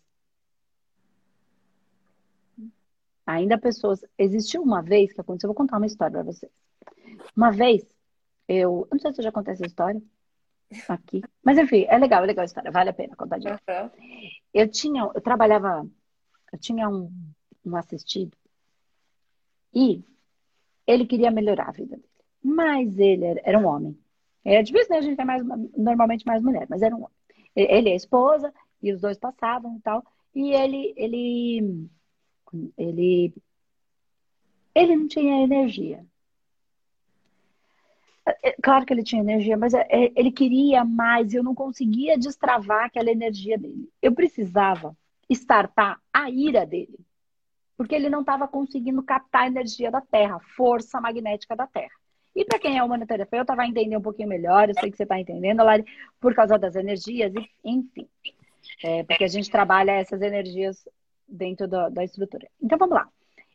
Ainda 3.24 3.56
pessoas. 3.56 4.04
Existiu 4.18 4.60
uma 4.62 4.82
vez 4.82 5.10
que 5.10 5.22
aconteceu, 5.22 5.48
eu 5.48 5.54
vou 5.54 5.56
contar 5.56 5.78
uma 5.78 5.86
história 5.86 6.12
para 6.12 6.22
vocês. 6.22 6.52
Uma 7.34 7.50
vez, 7.50 7.82
eu. 8.46 8.86
Não 8.92 8.98
sei 8.98 9.10
se 9.14 9.20
eu 9.20 9.24
já 9.24 9.32
contei 9.32 9.54
essa 9.54 9.64
história 9.64 10.02
aqui. 10.88 11.22
Mas 11.42 11.58
enfim, 11.58 11.84
é 11.88 11.98
legal, 11.98 12.22
é 12.22 12.26
legal 12.26 12.42
a 12.42 12.46
história, 12.46 12.70
vale 12.70 12.90
a 12.90 12.94
pena 12.94 13.16
contar 13.16 13.38
de 13.38 13.48
novo. 13.48 13.60
Eu 14.52 14.68
tinha, 14.68 15.02
eu 15.14 15.20
trabalhava, 15.20 15.88
eu 16.52 16.58
tinha 16.58 16.88
um, 16.88 17.12
um 17.64 17.76
assistido 17.76 18.36
e 19.74 20.02
ele 20.86 21.06
queria 21.06 21.30
melhorar 21.30 21.68
a 21.68 21.72
vida 21.72 21.96
dele. 21.96 22.08
Mas 22.42 22.98
ele 22.98 23.24
era, 23.24 23.40
era 23.44 23.58
um 23.58 23.66
homem. 23.66 23.98
É 24.44 24.62
difícil, 24.62 24.90
né? 24.90 24.98
A 24.98 25.02
gente 25.02 25.16
tem 25.16 25.26
mais, 25.26 25.44
normalmente 25.76 26.26
mais 26.26 26.42
mulher, 26.42 26.66
mas 26.70 26.82
era 26.82 26.94
um 26.94 27.00
homem. 27.00 27.16
Ele 27.54 27.90
é 27.90 27.92
a 27.92 27.96
esposa, 27.96 28.52
e 28.82 28.92
os 28.92 29.00
dois 29.00 29.18
passavam 29.18 29.76
e 29.76 29.80
tal. 29.80 30.04
E 30.34 30.52
ele, 30.52 30.94
ele, 30.96 31.88
ele, 32.76 33.34
ele 34.74 34.96
não 34.96 35.08
tinha 35.08 35.42
energia. 35.42 36.06
É, 38.42 38.56
claro 38.62 38.84
que 38.84 38.92
ele 38.92 39.02
tinha 39.02 39.22
energia, 39.22 39.56
mas 39.56 39.74
é, 39.74 39.86
ele 40.14 40.30
queria 40.30 40.84
mais 40.84 41.32
e 41.32 41.36
eu 41.36 41.42
não 41.42 41.54
conseguia 41.54 42.18
destravar 42.18 42.86
aquela 42.86 43.10
energia 43.10 43.56
dele. 43.58 43.88
Eu 44.02 44.12
precisava 44.12 44.96
estartar 45.28 46.00
a 46.12 46.30
ira 46.30 46.64
dele 46.66 46.98
porque 47.78 47.94
ele 47.94 48.10
não 48.10 48.22
estava 48.22 48.48
conseguindo 48.48 49.00
captar 49.04 49.42
a 49.42 49.46
energia 49.46 49.88
da 49.88 50.00
Terra, 50.00 50.36
a 50.36 50.54
força 50.56 51.00
magnética 51.00 51.54
da 51.54 51.64
Terra. 51.64 51.92
E 52.34 52.44
para 52.44 52.58
quem 52.58 52.76
é 52.76 52.82
humanoterapeuta 52.82 53.54
vai 53.54 53.68
entender 53.68 53.96
um 53.96 54.02
pouquinho 54.02 54.28
melhor, 54.28 54.68
eu 54.68 54.74
sei 54.74 54.90
que 54.90 54.96
você 54.96 55.04
está 55.04 55.18
entendendo, 55.18 55.62
Lari, 55.62 55.84
por 56.20 56.34
causa 56.34 56.58
das 56.58 56.74
energias, 56.74 57.32
enfim. 57.64 58.08
É, 58.82 59.04
porque 59.04 59.22
a 59.22 59.28
gente 59.28 59.48
trabalha 59.48 59.92
essas 59.92 60.20
energias 60.20 60.88
dentro 61.26 61.68
da, 61.68 61.88
da 61.88 62.02
estrutura. 62.02 62.48
Então 62.60 62.76
vamos 62.76 62.96
lá. 62.96 63.08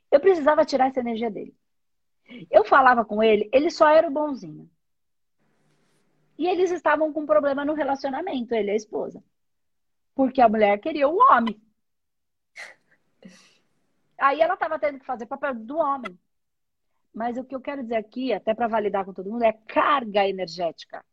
Eu 0.10 0.22
precisava 0.22 0.64
tirar 0.64 0.88
essa 0.88 1.02
energia 1.02 1.30
dele. 1.30 1.54
Eu 2.50 2.66
falava 2.66 3.06
com 3.06 3.22
ele, 3.22 3.50
ele 3.52 3.70
só 3.70 3.90
era 3.90 4.08
o 4.08 4.12
bonzinho. 4.12 4.70
E 6.38 6.48
eles 6.48 6.72
estavam 6.72 7.14
com 7.14 7.22
um 7.22 7.26
problema 7.26 7.64
no 7.64 7.74
relacionamento, 7.74 8.54
ele 8.56 8.70
e 8.70 8.72
a 8.72 8.76
esposa. 8.76 9.24
Porque 10.16 10.42
a 10.42 10.50
mulher 10.50 10.80
queria 10.80 11.08
o 11.08 11.18
homem. 11.18 11.62
Aí 14.20 14.42
ela 14.42 14.54
estava 14.54 14.80
tendo 14.80 15.00
que 15.00 15.06
fazer 15.06 15.26
papel 15.26 15.54
do 15.54 15.78
homem. 15.78 16.18
Mas 17.14 17.38
o 17.38 17.44
que 17.44 17.56
eu 17.56 17.62
quero 17.62 17.84
dizer 17.84 17.96
aqui, 17.96 18.34
até 18.34 18.54
para 18.54 18.68
validar 18.68 19.06
com 19.06 19.14
todo 19.14 19.30
mundo, 19.30 19.44
é 19.44 19.54
carga 19.54 20.28
energética. 20.28 21.06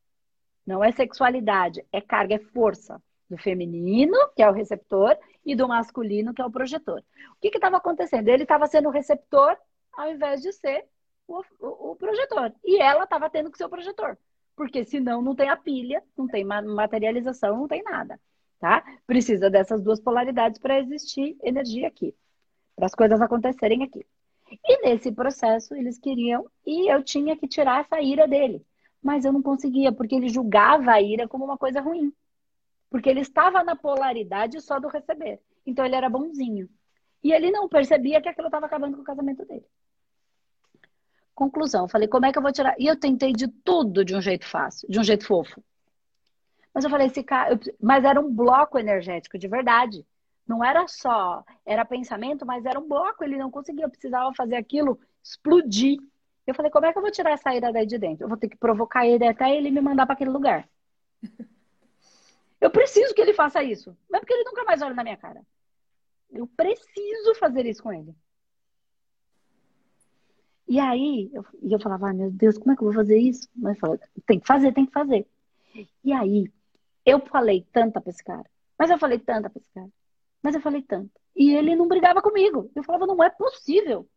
Não 0.66 0.82
é 0.82 0.92
sexualidade, 0.92 1.84
é 1.92 2.00
carga, 2.00 2.36
é 2.36 2.38
força. 2.38 3.02
Do 3.28 3.38
feminino, 3.38 4.16
que 4.34 4.42
é 4.42 4.50
o 4.50 4.52
receptor, 4.52 5.16
e 5.44 5.54
do 5.54 5.68
masculino, 5.68 6.34
que 6.34 6.42
é 6.42 6.44
o 6.44 6.50
projetor. 6.50 7.04
O 7.36 7.40
que 7.40 7.48
estava 7.48 7.76
acontecendo? 7.76 8.26
Ele 8.28 8.42
estava 8.42 8.66
sendo 8.66 8.90
receptor 8.90 9.56
ao 9.92 10.10
invés 10.10 10.42
de 10.42 10.52
ser 10.52 10.88
o, 11.60 11.92
o, 11.92 11.96
projetor. 11.96 12.52
E 12.64 12.80
ela 12.80 13.04
estava 13.04 13.30
tendo 13.30 13.50
que 13.50 13.58
ser 13.58 13.64
o 13.64 13.70
projetor. 13.70 14.18
Porque 14.56 14.84
senão 14.84 15.22
não 15.22 15.34
tem 15.34 15.48
a 15.48 15.56
pilha, 15.56 16.02
não 16.16 16.26
tem 16.26 16.44
materialização, 16.44 17.56
não 17.56 17.68
tem 17.68 17.82
nada. 17.82 18.20
Tá? 18.58 18.84
Precisa 19.06 19.48
dessas 19.48 19.82
duas 19.82 20.00
polaridades 20.00 20.58
para 20.58 20.78
existir 20.78 21.36
energia 21.42 21.88
aqui, 21.88 22.14
para 22.76 22.86
as 22.86 22.94
coisas 22.94 23.20
acontecerem 23.20 23.82
aqui. 23.82 24.04
E 24.64 24.82
nesse 24.82 25.12
processo 25.12 25.74
eles 25.74 25.98
queriam, 25.98 26.46
e 26.66 26.92
eu 26.92 27.02
tinha 27.02 27.36
que 27.36 27.48
tirar 27.48 27.80
essa 27.80 28.00
ira 28.00 28.26
dele. 28.28 28.64
Mas 29.02 29.24
eu 29.24 29.32
não 29.32 29.40
conseguia, 29.40 29.92
porque 29.92 30.14
ele 30.14 30.28
julgava 30.28 30.90
a 30.92 31.00
ira 31.00 31.26
como 31.26 31.44
uma 31.44 31.56
coisa 31.56 31.80
ruim. 31.80 32.12
Porque 32.90 33.08
ele 33.08 33.20
estava 33.20 33.62
na 33.64 33.76
polaridade 33.76 34.60
só 34.60 34.78
do 34.78 34.88
receber. 34.88 35.40
Então 35.64 35.86
ele 35.86 35.94
era 35.94 36.10
bonzinho. 36.10 36.68
E 37.22 37.32
ele 37.32 37.50
não 37.50 37.68
percebia 37.68 38.20
que 38.20 38.28
aquilo 38.28 38.48
estava 38.48 38.66
acabando 38.66 38.96
com 38.96 39.02
o 39.02 39.04
casamento 39.04 39.44
dele. 39.46 39.64
Conclusão, 41.40 41.88
falei, 41.88 42.06
como 42.06 42.26
é 42.26 42.32
que 42.32 42.36
eu 42.36 42.42
vou 42.42 42.52
tirar? 42.52 42.74
E 42.78 42.86
eu 42.86 43.00
tentei 43.00 43.32
de 43.32 43.48
tudo 43.48 44.04
de 44.04 44.14
um 44.14 44.20
jeito 44.20 44.46
fácil, 44.46 44.86
de 44.90 45.00
um 45.00 45.02
jeito 45.02 45.26
fofo. 45.26 45.64
Mas 46.74 46.84
eu 46.84 46.90
falei, 46.90 47.06
esse 47.06 47.22
cara, 47.22 47.58
mas 47.80 48.04
era 48.04 48.20
um 48.20 48.30
bloco 48.30 48.78
energético 48.78 49.38
de 49.38 49.48
verdade. 49.48 50.04
Não 50.46 50.62
era 50.62 50.86
só, 50.86 51.42
era 51.64 51.82
pensamento, 51.82 52.44
mas 52.44 52.66
era 52.66 52.78
um 52.78 52.86
bloco, 52.86 53.24
ele 53.24 53.38
não 53.38 53.50
conseguia, 53.50 53.86
eu 53.86 53.90
precisava 53.90 54.34
fazer 54.34 54.56
aquilo 54.56 55.00
explodir. 55.24 55.96
Eu 56.46 56.54
falei, 56.54 56.70
como 56.70 56.84
é 56.84 56.92
que 56.92 56.98
eu 56.98 57.02
vou 57.02 57.10
tirar 57.10 57.30
essa 57.30 57.54
ira 57.54 57.72
daí 57.72 57.86
de 57.86 57.96
dentro? 57.96 58.24
Eu 58.24 58.28
vou 58.28 58.36
ter 58.36 58.50
que 58.50 58.58
provocar 58.58 59.06
ele 59.06 59.26
até 59.26 59.56
ele 59.56 59.70
me 59.70 59.80
mandar 59.80 60.04
para 60.04 60.12
aquele 60.12 60.30
lugar. 60.30 60.68
Eu 62.60 62.70
preciso 62.70 63.14
que 63.14 63.22
ele 63.22 63.32
faça 63.32 63.62
isso. 63.62 63.96
É 64.12 64.18
porque 64.18 64.34
ele 64.34 64.44
nunca 64.44 64.64
mais 64.64 64.82
olha 64.82 64.92
na 64.92 65.02
minha 65.02 65.16
cara. 65.16 65.40
Eu 66.30 66.46
preciso 66.46 67.34
fazer 67.36 67.64
isso 67.64 67.82
com 67.82 67.90
ele. 67.90 68.14
E 70.70 70.78
aí, 70.78 71.28
eu, 71.32 71.44
eu 71.68 71.80
falava, 71.80 72.10
ah, 72.10 72.12
meu 72.14 72.30
Deus, 72.30 72.56
como 72.56 72.70
é 72.70 72.76
que 72.76 72.82
eu 72.82 72.86
vou 72.86 72.94
fazer 72.94 73.18
isso? 73.18 73.48
Mas 73.56 73.76
falava, 73.76 74.00
tem 74.24 74.38
que 74.38 74.46
fazer, 74.46 74.72
tem 74.72 74.86
que 74.86 74.92
fazer. 74.92 75.26
E 76.04 76.12
aí, 76.12 76.48
eu 77.04 77.18
falei 77.26 77.66
tanta 77.72 78.00
pra 78.00 78.08
esse 78.08 78.22
cara. 78.22 78.48
Mas 78.78 78.88
eu 78.88 78.96
falei 78.96 79.18
tanta 79.18 79.50
pra 79.50 79.60
esse 79.60 79.68
cara. 79.74 79.90
Mas 80.40 80.54
eu 80.54 80.60
falei 80.60 80.80
tanto. 80.80 81.10
E 81.34 81.52
ele 81.52 81.74
não 81.74 81.88
brigava 81.88 82.22
comigo. 82.22 82.70
Eu 82.72 82.84
falava, 82.84 83.04
não 83.04 83.20
é 83.20 83.28
possível. 83.30 84.08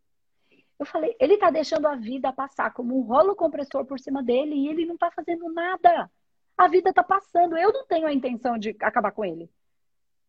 Eu 0.78 0.86
falei, 0.86 1.16
ele 1.18 1.36
tá 1.38 1.50
deixando 1.50 1.88
a 1.88 1.96
vida 1.96 2.32
passar 2.32 2.72
como 2.72 2.96
um 2.96 3.02
rolo 3.02 3.34
compressor 3.34 3.84
por 3.84 3.98
cima 3.98 4.22
dele 4.22 4.54
e 4.54 4.68
ele 4.68 4.86
não 4.86 4.96
tá 4.96 5.10
fazendo 5.10 5.52
nada. 5.52 6.08
A 6.56 6.68
vida 6.68 6.92
tá 6.92 7.02
passando. 7.02 7.58
Eu 7.58 7.72
não 7.72 7.84
tenho 7.84 8.06
a 8.06 8.12
intenção 8.12 8.56
de 8.56 8.76
acabar 8.80 9.10
com 9.10 9.24
ele. 9.24 9.50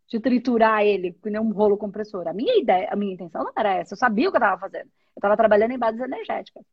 De 0.07 0.19
triturar 0.19 0.83
ele 0.83 1.13
com 1.13 1.29
um 1.29 1.51
rolo 1.51 1.77
compressor. 1.77 2.27
A 2.27 2.33
minha 2.33 2.57
ideia, 2.57 2.89
a 2.91 2.95
minha 2.95 3.13
intenção 3.13 3.43
não 3.43 3.51
era 3.55 3.73
essa. 3.73 3.93
Eu 3.93 3.97
sabia 3.97 4.29
o 4.29 4.31
que 4.31 4.37
eu 4.37 4.41
tava 4.41 4.59
fazendo. 4.59 4.89
Eu 5.15 5.21
tava 5.21 5.35
trabalhando 5.35 5.71
em 5.71 5.79
bases 5.79 5.99
energéticas. 5.99 6.63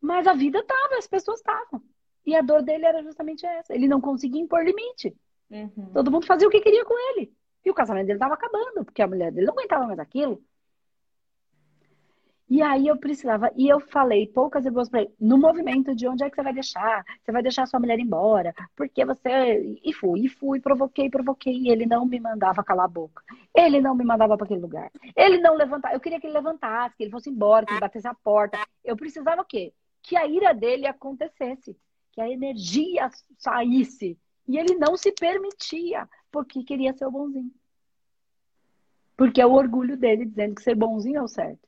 Mas 0.00 0.26
a 0.26 0.34
vida 0.34 0.62
tava, 0.62 0.98
as 0.98 1.06
pessoas 1.06 1.38
estavam. 1.38 1.82
E 2.24 2.34
a 2.34 2.42
dor 2.42 2.62
dele 2.62 2.84
era 2.84 3.02
justamente 3.02 3.46
essa. 3.46 3.74
Ele 3.74 3.88
não 3.88 4.00
conseguia 4.00 4.40
impor 4.40 4.64
limite. 4.64 5.16
Uhum. 5.50 5.90
Todo 5.94 6.10
mundo 6.10 6.26
fazia 6.26 6.46
o 6.46 6.50
que 6.50 6.60
queria 6.60 6.84
com 6.84 6.94
ele. 7.10 7.32
E 7.64 7.70
o 7.70 7.74
casamento 7.74 8.06
dele 8.06 8.16
estava 8.16 8.34
acabando, 8.34 8.84
porque 8.84 9.02
a 9.02 9.06
mulher 9.06 9.32
dele 9.32 9.46
não 9.46 9.54
aguentava 9.54 9.86
mais 9.86 9.98
aquilo. 9.98 10.42
E 12.48 12.62
aí 12.62 12.86
eu 12.86 12.96
precisava, 12.96 13.50
e 13.56 13.68
eu 13.68 13.80
falei 13.80 14.28
poucas 14.28 14.64
e 14.64 14.70
boas 14.70 14.88
para 14.88 15.02
ele, 15.02 15.12
no 15.20 15.36
movimento 15.36 15.96
de 15.96 16.06
onde 16.06 16.22
é 16.22 16.30
que 16.30 16.36
você 16.36 16.42
vai 16.44 16.54
deixar? 16.54 17.04
Você 17.20 17.32
vai 17.32 17.42
deixar 17.42 17.66
sua 17.66 17.80
mulher 17.80 17.98
embora? 17.98 18.54
Porque 18.76 19.04
você. 19.04 19.78
E 19.84 19.92
fui, 19.92 20.20
e 20.26 20.28
fui, 20.28 20.60
provoquei, 20.60 21.10
provoquei, 21.10 21.54
e 21.54 21.68
ele 21.68 21.86
não 21.86 22.06
me 22.06 22.20
mandava 22.20 22.62
calar 22.62 22.84
a 22.84 22.88
boca. 22.88 23.22
Ele 23.52 23.80
não 23.80 23.96
me 23.96 24.04
mandava 24.04 24.36
para 24.36 24.44
aquele 24.44 24.60
lugar. 24.60 24.92
Ele 25.16 25.38
não 25.38 25.56
levantava. 25.56 25.94
Eu 25.94 26.00
queria 26.00 26.20
que 26.20 26.26
ele 26.26 26.34
levantasse, 26.34 26.96
que 26.96 27.02
ele 27.02 27.10
fosse 27.10 27.30
embora, 27.30 27.66
que 27.66 27.72
ele 27.72 27.80
batesse 27.80 28.06
a 28.06 28.14
porta. 28.14 28.58
Eu 28.84 28.96
precisava 28.96 29.42
o 29.42 29.44
quê? 29.44 29.72
Que 30.00 30.16
a 30.16 30.24
ira 30.26 30.54
dele 30.54 30.86
acontecesse 30.86 31.76
que 32.16 32.20
a 32.22 32.30
energia 32.30 33.10
saísse. 33.36 34.18
E 34.48 34.56
ele 34.56 34.74
não 34.76 34.96
se 34.96 35.12
permitia, 35.12 36.08
porque 36.32 36.64
queria 36.64 36.94
ser 36.94 37.06
o 37.06 37.10
bonzinho. 37.10 37.52
Porque 39.16 39.40
é 39.40 39.46
o 39.46 39.52
orgulho 39.52 39.96
dele 39.96 40.24
dizendo 40.24 40.54
que 40.54 40.62
ser 40.62 40.74
bonzinho 40.74 41.18
é 41.18 41.22
o 41.22 41.28
certo. 41.28 41.65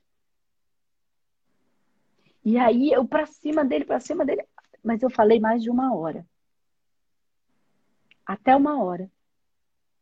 E 2.43 2.57
aí 2.57 2.91
eu 2.91 3.05
pra 3.05 3.25
cima 3.25 3.63
dele, 3.65 3.85
pra 3.85 3.99
cima 3.99 4.25
dele. 4.25 4.45
Mas 4.83 5.01
eu 5.01 5.09
falei 5.09 5.39
mais 5.39 5.61
de 5.61 5.69
uma 5.69 5.95
hora. 5.95 6.25
Até 8.25 8.55
uma 8.55 8.83
hora. 8.83 9.09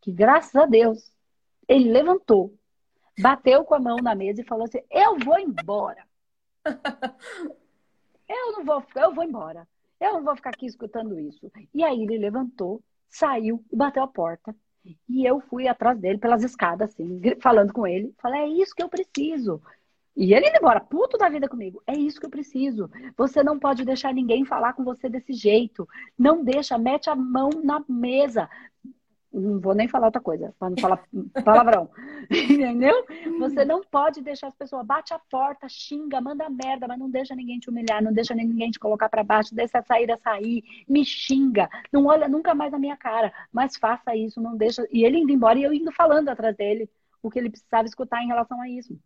Que 0.01 0.11
graças 0.11 0.55
a 0.55 0.65
Deus, 0.65 1.11
ele 1.67 1.91
levantou, 1.91 2.53
bateu 3.19 3.65
com 3.65 3.75
a 3.75 3.79
mão 3.79 3.97
na 3.97 4.15
mesa 4.15 4.41
e 4.41 4.45
falou 4.45 4.65
assim: 4.65 4.81
Eu 4.89 5.17
vou 5.17 5.39
embora. 5.39 6.05
Eu 8.27 8.51
não 8.51 8.65
vou, 8.65 8.83
eu 8.97 9.13
vou 9.13 9.23
embora. 9.23 9.65
Eu 9.99 10.13
não 10.13 10.23
vou 10.23 10.35
ficar 10.35 10.49
aqui 10.49 10.65
escutando 10.65 11.17
isso. 11.17 11.49
E 11.73 11.81
aí 11.81 12.03
ele 12.03 12.17
levantou, 12.17 12.83
saiu 13.09 13.63
e 13.71 13.75
bateu 13.75 14.03
a 14.03 14.07
porta. 14.07 14.53
E 15.07 15.25
eu 15.25 15.39
fui 15.39 15.67
atrás 15.67 15.97
dele 15.99 16.17
pelas 16.17 16.43
escadas, 16.43 16.89
assim, 16.89 17.21
falando 17.41 17.73
com 17.73 17.87
ele. 17.87 18.13
Falei, 18.21 18.41
é 18.41 18.47
isso 18.47 18.75
que 18.75 18.83
eu 18.83 18.89
preciso. 18.89 19.61
E 20.17 20.33
ele 20.33 20.49
indo 20.49 20.57
embora, 20.57 20.81
puto 20.81 21.17
da 21.17 21.29
vida 21.29 21.47
comigo. 21.47 21.81
É 21.85 21.93
isso 21.93 22.19
que 22.19 22.25
eu 22.25 22.29
preciso. 22.29 22.89
Você 23.15 23.43
não 23.43 23.59
pode 23.59 23.85
deixar 23.85 24.11
ninguém 24.11 24.43
falar 24.43 24.73
com 24.73 24.83
você 24.83 25.07
desse 25.07 25.31
jeito. 25.31 25.87
Não 26.17 26.43
deixa, 26.43 26.77
mete 26.77 27.07
a 27.09 27.15
mão 27.15 27.49
na 27.63 27.83
mesa 27.87 28.49
não 29.31 29.59
vou 29.59 29.75
nem 29.75 29.87
falar 29.87 30.07
outra 30.07 30.21
coisa, 30.21 30.53
para 30.57 30.69
não 30.69 30.77
falar 30.77 31.03
palavrão. 31.43 31.89
Entendeu? 32.29 33.05
Você 33.39 33.63
não 33.63 33.81
pode 33.83 34.21
deixar 34.21 34.47
as 34.47 34.55
pessoas 34.55 34.85
bate 34.85 35.13
a 35.13 35.19
porta, 35.19 35.67
xinga, 35.69 36.19
manda 36.19 36.49
merda, 36.49 36.87
mas 36.87 36.97
não 36.97 37.09
deixa 37.09 37.35
ninguém 37.35 37.59
te 37.59 37.69
humilhar, 37.69 38.01
não 38.01 38.11
deixa 38.11 38.33
ninguém 38.33 38.71
te 38.71 38.79
colocar 38.79 39.09
para 39.09 39.23
baixo, 39.23 39.53
deixa 39.53 39.79
a 39.79 39.83
saída 39.83 40.17
sair, 40.17 40.63
me 40.87 41.05
xinga, 41.05 41.69
não 41.91 42.05
olha 42.05 42.27
nunca 42.27 42.55
mais 42.55 42.71
na 42.71 42.79
minha 42.79 42.97
cara, 42.97 43.31
mas 43.51 43.75
faça 43.77 44.15
isso, 44.15 44.41
não 44.41 44.55
deixa. 44.55 44.87
E 44.91 45.03
ele 45.03 45.19
indo 45.19 45.31
embora 45.31 45.59
e 45.59 45.63
eu 45.63 45.73
indo 45.73 45.91
falando 45.91 46.29
atrás 46.29 46.55
dele 46.55 46.89
o 47.21 47.29
que 47.29 47.39
ele 47.39 47.49
precisava 47.49 47.87
escutar 47.87 48.23
em 48.23 48.27
relação 48.27 48.61
a 48.61 48.69
isso. 48.69 48.97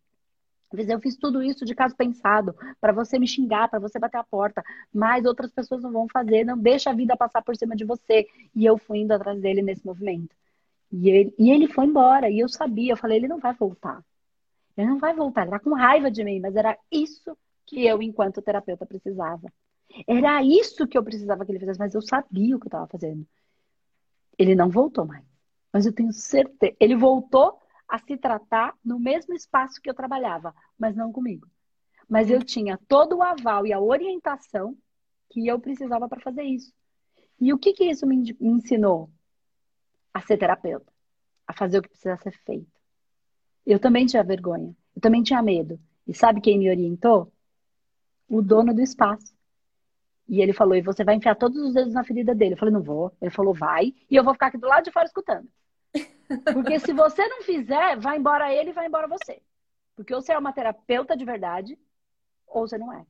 Eu 0.73 0.99
fiz 0.99 1.17
tudo 1.17 1.43
isso 1.43 1.65
de 1.65 1.75
caso 1.75 1.95
pensado, 1.95 2.55
para 2.79 2.93
você 2.93 3.19
me 3.19 3.27
xingar, 3.27 3.69
para 3.69 3.79
você 3.79 3.99
bater 3.99 4.17
a 4.17 4.23
porta, 4.23 4.63
mas 4.93 5.25
outras 5.25 5.51
pessoas 5.51 5.81
não 5.81 5.91
vão 5.91 6.07
fazer, 6.07 6.45
não 6.45 6.57
deixa 6.57 6.89
a 6.89 6.93
vida 6.93 7.17
passar 7.17 7.41
por 7.41 7.55
cima 7.55 7.75
de 7.75 7.83
você. 7.83 8.27
E 8.55 8.65
eu 8.65 8.77
fui 8.77 8.99
indo 8.99 9.11
atrás 9.11 9.39
dele 9.41 9.61
nesse 9.61 9.85
movimento. 9.85 10.35
E 10.91 11.09
ele, 11.09 11.35
e 11.37 11.51
ele 11.51 11.67
foi 11.67 11.85
embora, 11.85 12.29
e 12.29 12.39
eu 12.39 12.49
sabia, 12.49 12.93
eu 12.93 12.97
falei, 12.97 13.17
ele 13.17 13.27
não 13.27 13.39
vai 13.39 13.53
voltar. 13.53 14.03
Ele 14.77 14.87
não 14.87 14.99
vai 14.99 15.13
voltar, 15.13 15.43
ele 15.43 15.51
tá 15.51 15.59
com 15.59 15.73
raiva 15.73 16.09
de 16.09 16.23
mim, 16.23 16.39
mas 16.39 16.55
era 16.55 16.77
isso 16.91 17.37
que 17.65 17.85
eu, 17.85 18.01
enquanto 18.01 18.41
terapeuta, 18.41 18.85
precisava. 18.85 19.51
Era 20.07 20.43
isso 20.43 20.87
que 20.87 20.97
eu 20.97 21.03
precisava 21.03 21.45
que 21.45 21.51
ele 21.51 21.59
fizesse, 21.59 21.79
mas 21.79 21.93
eu 21.93 22.01
sabia 22.01 22.55
o 22.55 22.59
que 22.59 22.65
eu 22.65 22.69
estava 22.69 22.87
fazendo. 22.87 23.25
Ele 24.37 24.55
não 24.55 24.69
voltou 24.69 25.05
mais. 25.05 25.23
Mas 25.71 25.85
eu 25.85 25.93
tenho 25.93 26.11
certeza. 26.11 26.75
Ele 26.79 26.95
voltou 26.95 27.60
a 27.91 27.99
se 27.99 28.15
tratar 28.15 28.73
no 28.85 28.97
mesmo 28.97 29.33
espaço 29.33 29.81
que 29.81 29.89
eu 29.89 29.93
trabalhava, 29.93 30.55
mas 30.79 30.95
não 30.95 31.11
comigo. 31.11 31.45
Mas 32.07 32.29
eu 32.29 32.41
tinha 32.41 32.79
todo 32.87 33.17
o 33.17 33.21
aval 33.21 33.67
e 33.67 33.73
a 33.73 33.81
orientação 33.81 34.77
que 35.29 35.45
eu 35.45 35.59
precisava 35.59 36.07
para 36.07 36.21
fazer 36.21 36.43
isso. 36.43 36.73
E 37.37 37.51
o 37.51 37.57
que, 37.57 37.73
que 37.73 37.83
isso 37.83 38.07
me 38.07 38.33
ensinou? 38.39 39.11
A 40.13 40.21
ser 40.21 40.37
terapeuta, 40.37 40.89
a 41.45 41.53
fazer 41.53 41.79
o 41.79 41.81
que 41.81 41.89
precisa 41.89 42.15
ser 42.17 42.31
feito. 42.45 42.71
Eu 43.65 43.77
também 43.77 44.05
tinha 44.05 44.23
vergonha, 44.23 44.73
eu 44.95 45.01
também 45.01 45.21
tinha 45.21 45.41
medo. 45.41 45.77
E 46.07 46.13
sabe 46.13 46.39
quem 46.39 46.57
me 46.57 46.69
orientou? 46.69 47.29
O 48.27 48.41
dono 48.41 48.73
do 48.73 48.81
espaço. 48.81 49.33
E 50.29 50.41
ele 50.41 50.53
falou: 50.53 50.75
e 50.75 50.81
você 50.81 51.03
vai 51.03 51.15
enfiar 51.15 51.35
todos 51.35 51.61
os 51.61 51.73
dedos 51.73 51.93
na 51.93 52.05
ferida 52.05 52.33
dele. 52.33 52.53
Eu 52.53 52.57
falei: 52.57 52.73
não 52.73 52.81
vou. 52.81 53.11
Ele 53.21 53.31
falou: 53.31 53.53
vai. 53.53 53.93
E 54.09 54.15
eu 54.15 54.23
vou 54.23 54.33
ficar 54.33 54.47
aqui 54.47 54.57
do 54.57 54.67
lado 54.67 54.85
de 54.85 54.91
fora 54.91 55.05
escutando. 55.05 55.47
Porque 56.53 56.79
se 56.79 56.93
você 56.93 57.27
não 57.27 57.41
fizer, 57.41 57.99
vai 57.99 58.17
embora 58.17 58.53
ele 58.53 58.69
e 58.69 58.73
vai 58.73 58.87
embora 58.87 59.07
você. 59.07 59.41
Porque 59.95 60.13
ou 60.13 60.21
você 60.21 60.33
é 60.33 60.37
uma 60.37 60.53
terapeuta 60.53 61.15
de 61.15 61.25
verdade, 61.25 61.77
ou 62.47 62.67
você 62.67 62.77
não 62.77 62.91
é. 62.93 63.05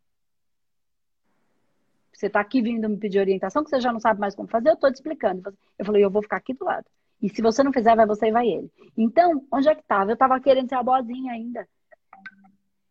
Você 2.13 2.27
está 2.27 2.39
aqui 2.39 2.61
vindo 2.61 2.87
me 2.89 2.97
pedir 2.97 3.19
orientação, 3.19 3.63
que 3.63 3.69
você 3.69 3.79
já 3.79 3.91
não 3.91 3.99
sabe 3.99 4.19
mais 4.19 4.35
como 4.35 4.47
fazer, 4.47 4.69
eu 4.69 4.73
estou 4.73 4.91
te 4.91 4.95
explicando. 4.95 5.57
Eu 5.77 5.85
falei, 5.85 6.03
eu 6.03 6.11
vou 6.11 6.21
ficar 6.21 6.37
aqui 6.37 6.53
do 6.53 6.65
lado. 6.65 6.85
E 7.21 7.29
se 7.29 7.41
você 7.41 7.63
não 7.63 7.71
fizer, 7.71 7.95
vai 7.95 8.05
você 8.05 8.27
e 8.27 8.31
vai 8.31 8.47
ele. 8.47 8.71
Então, 8.97 9.45
onde 9.51 9.69
é 9.69 9.75
que 9.75 9.81
estava? 9.81 10.11
Eu 10.11 10.15
estava 10.15 10.39
querendo 10.39 10.69
ser 10.69 10.75
a 10.75 10.83
boazinha 10.83 11.33
ainda. 11.33 11.67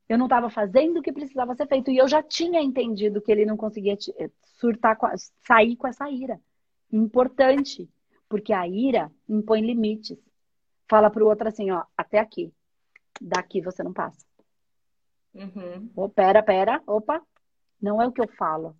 Eu 0.08 0.18
não 0.18 0.26
estava 0.26 0.50
fazendo 0.50 0.98
o 0.98 1.02
que 1.02 1.12
precisava 1.12 1.54
ser 1.54 1.66
feito. 1.66 1.90
E 1.90 1.96
eu 1.96 2.08
já 2.08 2.22
tinha 2.22 2.60
entendido 2.60 3.20
que 3.20 3.30
ele 3.30 3.44
não 3.44 3.56
conseguia 3.56 3.96
eh, 4.18 4.30
surtar, 4.58 4.98
sair 5.46 5.76
com 5.76 5.86
essa 5.86 6.10
ira. 6.10 6.40
Importante. 6.92 7.88
Porque 8.30 8.52
a 8.52 8.66
ira 8.66 9.12
impõe 9.28 9.60
limites. 9.60 10.16
Fala 10.88 11.10
para 11.10 11.22
o 11.22 11.26
outro 11.26 11.48
assim, 11.48 11.70
ó, 11.70 11.84
até 11.96 12.18
aqui. 12.18 12.50
Daqui 13.20 13.60
você 13.60 13.82
não 13.82 13.92
passa. 13.92 14.24
Uhum. 15.34 15.90
Oh, 15.94 16.08
pera, 16.08 16.42
pera, 16.42 16.82
opa. 16.86 17.20
Não 17.82 18.00
é 18.00 18.06
o 18.06 18.12
que 18.12 18.20
eu 18.20 18.28
falo, 18.28 18.76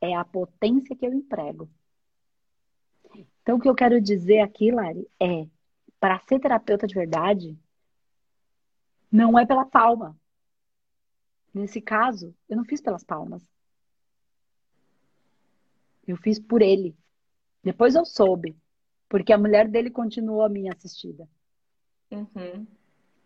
é 0.00 0.14
a 0.14 0.24
potência 0.24 0.96
que 0.96 1.06
eu 1.06 1.12
emprego. 1.12 1.68
Então, 3.42 3.56
o 3.56 3.60
que 3.60 3.68
eu 3.68 3.74
quero 3.74 4.00
dizer 4.00 4.40
aqui, 4.40 4.70
Lari, 4.70 5.06
é 5.20 5.46
para 6.00 6.20
ser 6.20 6.40
terapeuta 6.40 6.86
de 6.86 6.94
verdade, 6.94 7.58
não 9.10 9.38
é 9.38 9.44
pela 9.44 9.66
palma. 9.66 10.16
Nesse 11.52 11.80
caso, 11.80 12.34
eu 12.48 12.56
não 12.56 12.64
fiz 12.64 12.80
pelas 12.80 13.04
palmas. 13.04 13.46
Eu 16.06 16.16
fiz 16.16 16.38
por 16.38 16.62
ele. 16.62 16.96
Depois 17.62 17.94
eu 17.94 18.04
soube, 18.04 18.56
porque 19.14 19.32
a 19.32 19.38
mulher 19.38 19.68
dele 19.68 19.90
continuou 19.90 20.42
a 20.42 20.48
minha 20.48 20.72
assistida. 20.72 21.28
Uhum. 22.10 22.66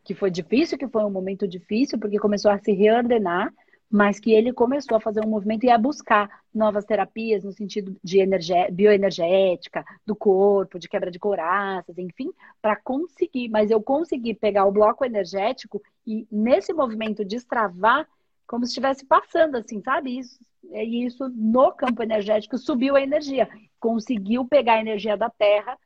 Que 0.05 0.15
foi 0.15 0.31
difícil, 0.31 0.77
que 0.77 0.87
foi 0.87 1.03
um 1.03 1.09
momento 1.09 1.49
difícil, 1.49 1.99
porque 1.99 2.19
começou 2.19 2.51
a 2.51 2.59
se 2.59 2.73
reordenar, 2.73 3.51
mas 3.91 4.21
que 4.21 4.31
ele 4.31 4.53
começou 4.53 4.99
a 4.99 5.01
fazer 5.01 5.25
um 5.25 5.31
movimento 5.31 5.65
e 5.65 5.71
a 5.71 5.79
buscar 5.79 6.43
novas 6.55 6.85
terapias 6.85 7.43
no 7.43 7.53
sentido 7.53 7.97
de 8.05 8.19
energia, 8.19 8.69
bioenergética, 8.71 9.83
do 10.05 10.15
corpo, 10.15 10.79
de 10.79 10.91
quebra 10.91 11.11
de 11.11 11.19
coraças, 11.19 11.97
enfim, 11.97 12.31
para 12.61 12.77
conseguir. 12.77 13.49
Mas 13.49 13.71
eu 13.71 13.81
consegui 13.81 14.35
pegar 14.35 14.67
o 14.67 14.73
bloco 14.73 15.07
energético 15.07 15.83
e, 16.07 16.29
nesse 16.31 16.71
movimento, 16.75 17.25
destravar 17.25 18.07
como 18.49 18.65
se 18.65 18.71
estivesse 18.71 19.05
passando, 19.05 19.57
assim, 19.59 19.81
sabe? 19.83 20.19
Isso, 20.19 20.41
e 20.73 21.05
isso 21.05 21.29
no 21.29 21.71
campo 21.73 22.03
energético 22.03 22.57
subiu 22.57 22.97
a 22.97 23.03
energia. 23.03 23.47
Conseguiu 23.79 24.45
pegar 24.47 24.75
a 24.75 24.81
energia 24.81 25.17
da 25.17 25.29
Terra 25.29 25.79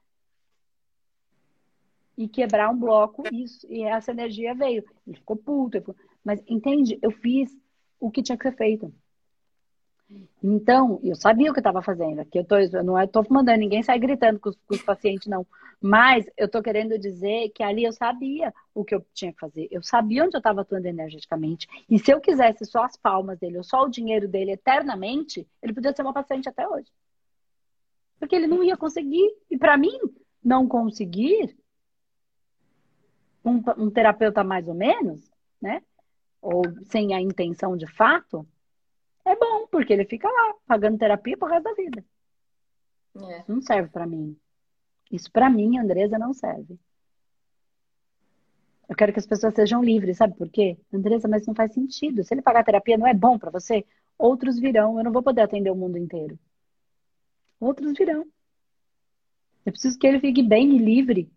e 2.17 2.29
quebrar 2.29 2.71
um 2.71 2.79
bloco, 2.79 3.25
isso, 3.33 3.67
e 3.69 3.83
essa 3.83 4.13
energia 4.13 4.55
veio. 4.55 4.85
Ele 5.05 5.17
ficou 5.17 5.37
puto, 5.37 5.77
ele 5.77 5.85
ficou... 5.85 5.97
mas 6.25 6.41
entende? 6.47 6.99
Eu 7.03 7.11
fiz 7.11 7.51
o 7.99 8.11
que 8.11 8.23
tinha 8.23 8.39
que 8.39 8.49
ser 8.49 8.57
feito. 8.57 8.95
Então, 10.43 11.01
eu 11.03 11.15
sabia 11.15 11.51
o 11.51 11.53
que 11.53 11.59
eu 11.59 11.63
estava 11.63 11.83
fazendo. 11.83 12.21
Aqui 12.21 12.39
eu, 12.39 12.45
tô, 12.45 12.57
eu 12.57 12.83
não 12.83 13.01
estou 13.01 13.25
mandando 13.31 13.59
ninguém 13.59 13.83
sair 13.83 13.99
gritando 13.99 14.39
com 14.41 14.51
os, 14.51 14.57
com 14.57 14.75
os 14.75 14.83
pacientes, 14.83 15.27
não. 15.27 15.47
Mas 15.81 16.27
eu 16.37 16.47
estou 16.47 16.63
querendo 16.63 16.99
dizer 16.99 17.51
que 17.51 17.63
ali 17.63 17.85
eu 17.85 17.93
sabia 17.93 18.53
o 18.75 18.85
que 18.85 18.95
eu 18.95 19.05
tinha 19.15 19.33
que 19.33 19.39
fazer. 19.39 19.69
Eu 19.71 19.83
sabia 19.83 20.25
onde 20.25 20.37
eu 20.37 20.39
estava 20.39 20.63
atuando 20.63 20.87
energeticamente. 20.87 21.67
E 21.89 21.99
se 21.99 22.11
eu 22.11 22.21
quisesse 22.21 22.65
só 22.65 22.85
as 22.85 22.97
palmas 22.97 23.39
dele, 23.39 23.59
ou 23.59 23.65
só 23.65 23.85
o 23.85 23.89
dinheiro 23.89 24.29
dele 24.29 24.53
eternamente, 24.53 25.47
ele 25.63 25.73
podia 25.73 25.95
ser 25.95 26.03
uma 26.03 26.13
paciente 26.13 26.49
até 26.49 26.67
hoje. 26.69 26.91
Porque 28.19 28.35
ele 28.35 28.47
não 28.47 28.63
ia 28.63 28.77
conseguir. 28.77 29.29
E 29.51 29.57
para 29.57 29.77
mim, 29.77 29.99
não 30.45 30.67
conseguir, 30.67 31.57
um, 33.45 33.63
um 33.77 33.91
terapeuta 33.91 34.45
mais 34.45 34.69
ou 34.69 34.75
menos, 34.75 35.31
né? 35.61 35.83
ou 36.43 36.65
sem 36.87 37.15
a 37.15 37.21
intenção 37.21 37.77
de 37.77 37.87
fato, 37.87 38.45
é 39.25 39.37
bom, 39.37 39.67
porque 39.69 39.93
ele 39.93 40.05
fica 40.05 40.29
lá 40.29 40.55
pagando 40.67 40.99
terapia 40.99 41.37
pro 41.37 41.49
resto 41.49 41.65
da 41.65 41.75
vida. 41.75 42.05
É. 43.17 43.45
Não 43.47 43.61
serve 43.61 43.89
para 43.91 44.07
mim. 44.07 44.37
Isso 45.11 45.31
para 45.31 45.51
mim, 45.51 45.79
Andresa, 45.79 46.19
não 46.19 46.33
serve. 46.33 46.79
Eu 48.89 48.97
quero 48.97 49.13
que 49.13 49.19
as 49.19 49.27
pessoas 49.27 49.55
sejam 49.55 49.83
livres, 49.83 50.17
sabe 50.17 50.37
por 50.37 50.49
quê? 50.51 50.77
Andresa, 50.93 51.29
mas 51.29 51.47
não 51.47 51.55
faz 51.55 51.73
sentido. 51.73 52.25
Se 52.25 52.35
ele 52.35 52.43
pagar 52.43 52.65
terapia 52.65 52.99
não 52.99 53.07
é 53.07 53.15
bom 53.15 53.39
para 53.39 53.51
você, 53.51 53.85
outros 54.19 54.59
virão. 54.59 54.99
Eu 54.99 55.05
não 55.05 55.13
vou 55.13 55.23
poder 55.23 55.43
atender 55.43 55.71
o 55.71 55.77
mundo 55.77 55.97
inteiro. 55.97 56.39
Outros 57.61 57.93
virão. 57.93 58.27
Eu 59.65 59.73
preciso 59.73 59.99
que 59.99 60.07
ele 60.07 60.21
fique 60.21 60.43
bem 60.43 60.75
e 60.75 60.79
livre, 60.79 61.31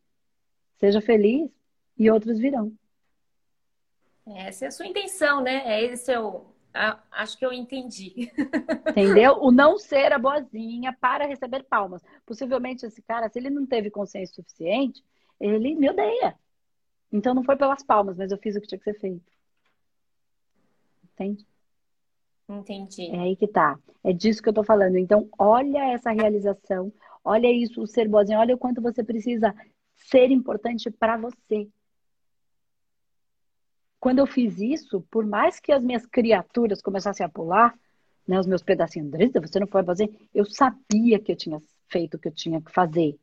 seja 0.80 1.00
feliz, 1.00 1.50
e 1.98 2.10
outros 2.10 2.40
virão. 2.40 2.74
Essa 4.26 4.66
é 4.66 4.68
a 4.70 4.72
sua 4.72 4.88
intenção, 4.88 5.42
né? 5.42 5.62
É 5.66 5.84
esse 5.86 6.12
é 6.12 6.20
Acho 7.12 7.38
que 7.38 7.46
eu 7.46 7.54
entendi. 7.54 8.32
Entendeu? 8.90 9.38
O 9.42 9.52
não 9.52 9.78
ser 9.78 10.12
a 10.12 10.20
boazinha 10.20 10.92
para 11.00 11.26
receber 11.26 11.64
palmas. 11.64 12.04
Possivelmente 12.26 12.86
esse 12.86 13.02
cara, 13.02 13.30
se 13.30 13.40
ele 13.40 13.50
não 13.50 13.66
teve 13.66 13.90
consciência 13.90 14.36
suficiente, 14.36 15.04
ele 15.40 15.74
me 15.76 15.90
odeia. 15.90 16.36
Então 17.12 17.34
não 17.34 17.44
foi 17.44 17.56
pelas 17.56 17.82
palmas, 17.82 18.18
mas 18.18 18.32
eu 18.32 18.38
fiz 18.38 18.56
o 18.56 18.62
que 18.62 18.68
tinha 18.68 18.78
que 18.78 18.84
ser 18.84 19.00
feito. 19.00 19.24
Entende? 21.14 21.48
Entendi. 22.50 23.10
É 23.10 23.20
aí 23.20 23.36
que 23.36 23.48
tá. 23.48 23.80
É 24.04 24.12
disso 24.12 24.44
que 24.44 24.50
eu 24.50 24.54
tô 24.54 24.64
falando. 24.64 24.98
Então, 24.98 25.30
olha 25.40 25.94
essa 25.94 26.12
realização, 26.12 26.92
olha 27.24 27.52
isso, 27.52 27.82
o 27.82 27.88
ser 27.88 28.08
boazinha, 28.10 28.40
olha 28.40 28.54
o 28.54 28.58
quanto 28.58 28.82
você 28.82 29.04
precisa 29.04 29.56
ser 29.96 30.30
importante 30.30 30.92
para 30.92 31.18
você 31.18 31.70
quando 34.06 34.20
eu 34.20 34.28
fiz 34.28 34.60
isso, 34.60 35.02
por 35.10 35.26
mais 35.26 35.60
que 35.60 35.72
as 35.72 35.84
minhas 35.84 36.06
criaturas 36.06 36.80
começassem 36.80 37.26
a 37.26 37.28
pular, 37.28 37.74
né, 38.28 38.40
os 38.40 38.46
meus 38.46 38.62
pedacinhos, 38.62 39.08
Andressa, 39.08 39.42
você 39.42 39.60
não 39.60 39.66
foi 39.66 39.84
fazer, 39.84 40.16
eu 40.32 40.46
sabia 40.46 41.18
que 41.18 41.32
eu 41.32 41.36
tinha 41.36 41.60
feito 41.88 42.14
o 42.14 42.20
que 42.20 42.28
eu 42.28 42.32
tinha 42.32 42.62
que 42.62 42.72
fazer. 42.72 43.18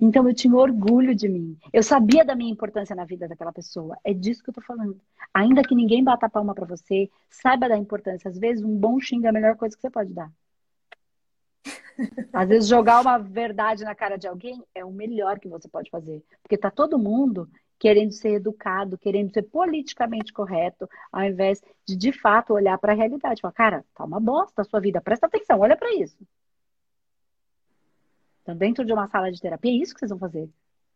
Então 0.00 0.28
eu 0.28 0.32
tinha 0.32 0.54
orgulho 0.54 1.16
de 1.16 1.28
mim. 1.28 1.58
Eu 1.72 1.82
sabia 1.82 2.24
da 2.24 2.36
minha 2.36 2.52
importância 2.52 2.94
na 2.94 3.04
vida 3.04 3.26
daquela 3.26 3.52
pessoa. 3.52 3.98
É 4.04 4.14
disso 4.14 4.40
que 4.44 4.50
eu 4.50 4.54
tô 4.54 4.60
falando. 4.60 5.00
Ainda 5.34 5.64
que 5.64 5.74
ninguém 5.74 6.04
bata 6.04 6.26
a 6.26 6.30
palma 6.30 6.54
para 6.54 6.64
você, 6.64 7.10
saiba 7.28 7.68
da 7.68 7.76
importância. 7.76 8.30
Às 8.30 8.38
vezes 8.38 8.64
um 8.64 8.78
bom 8.78 9.00
xinga 9.00 9.26
é 9.26 9.30
a 9.30 9.32
melhor 9.32 9.56
coisa 9.56 9.74
que 9.74 9.82
você 9.82 9.90
pode 9.90 10.14
dar. 10.14 10.30
Às 12.32 12.48
vezes 12.48 12.68
jogar 12.68 13.00
uma 13.00 13.18
verdade 13.18 13.82
na 13.82 13.96
cara 13.96 14.16
de 14.16 14.28
alguém 14.28 14.62
é 14.76 14.84
o 14.84 14.92
melhor 14.92 15.40
que 15.40 15.48
você 15.48 15.66
pode 15.66 15.90
fazer, 15.90 16.22
porque 16.40 16.56
tá 16.56 16.70
todo 16.70 16.96
mundo 16.96 17.50
querendo 17.80 18.12
ser 18.12 18.34
educado, 18.34 18.98
querendo 18.98 19.32
ser 19.32 19.42
politicamente 19.44 20.34
correto, 20.34 20.86
ao 21.10 21.24
invés 21.24 21.62
de 21.88 21.96
de 21.96 22.12
fato 22.12 22.52
olhar 22.52 22.78
para 22.78 22.92
a 22.92 22.94
realidade. 22.94 23.40
Falar, 23.40 23.52
cara, 23.54 23.84
tá 23.94 24.04
uma 24.04 24.20
bosta 24.20 24.60
a 24.60 24.64
sua 24.64 24.80
vida, 24.80 25.00
presta 25.00 25.26
atenção, 25.26 25.58
olha 25.58 25.76
para 25.76 25.92
isso. 25.94 26.16
Então, 28.42 28.54
dentro 28.54 28.84
de 28.84 28.92
uma 28.92 29.08
sala 29.08 29.32
de 29.32 29.40
terapia, 29.40 29.70
é 29.70 29.74
isso 29.76 29.94
que 29.94 30.00
vocês 30.00 30.10
vão 30.10 30.18
fazer. 30.18 30.48